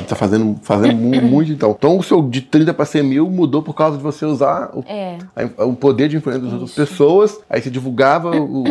Fa- 0.00 0.06
Tá 0.10 0.16
fazendo, 0.16 0.56
fazendo 0.62 0.96
mu- 0.96 1.20
muito, 1.22 1.52
então. 1.52 1.74
Então 1.76 1.98
o 1.98 2.02
seu 2.02 2.22
de 2.22 2.40
30 2.40 2.74
para 2.74 2.84
100 2.84 3.02
mil 3.02 3.30
mudou 3.30 3.62
por 3.62 3.74
causa 3.74 3.96
de 3.96 4.02
você 4.02 4.24
usar 4.24 4.70
o, 4.74 4.84
É. 4.86 5.18
a- 5.58 5.64
o 5.64 5.74
poder 5.74 6.08
de 6.08 6.16
influência 6.16 6.42
das 6.44 6.52
outras 6.52 6.72
pessoas. 6.74 7.40
Aí 7.48 7.60
você 7.62 7.70
divulgava 7.70 8.30
o, 8.36 8.64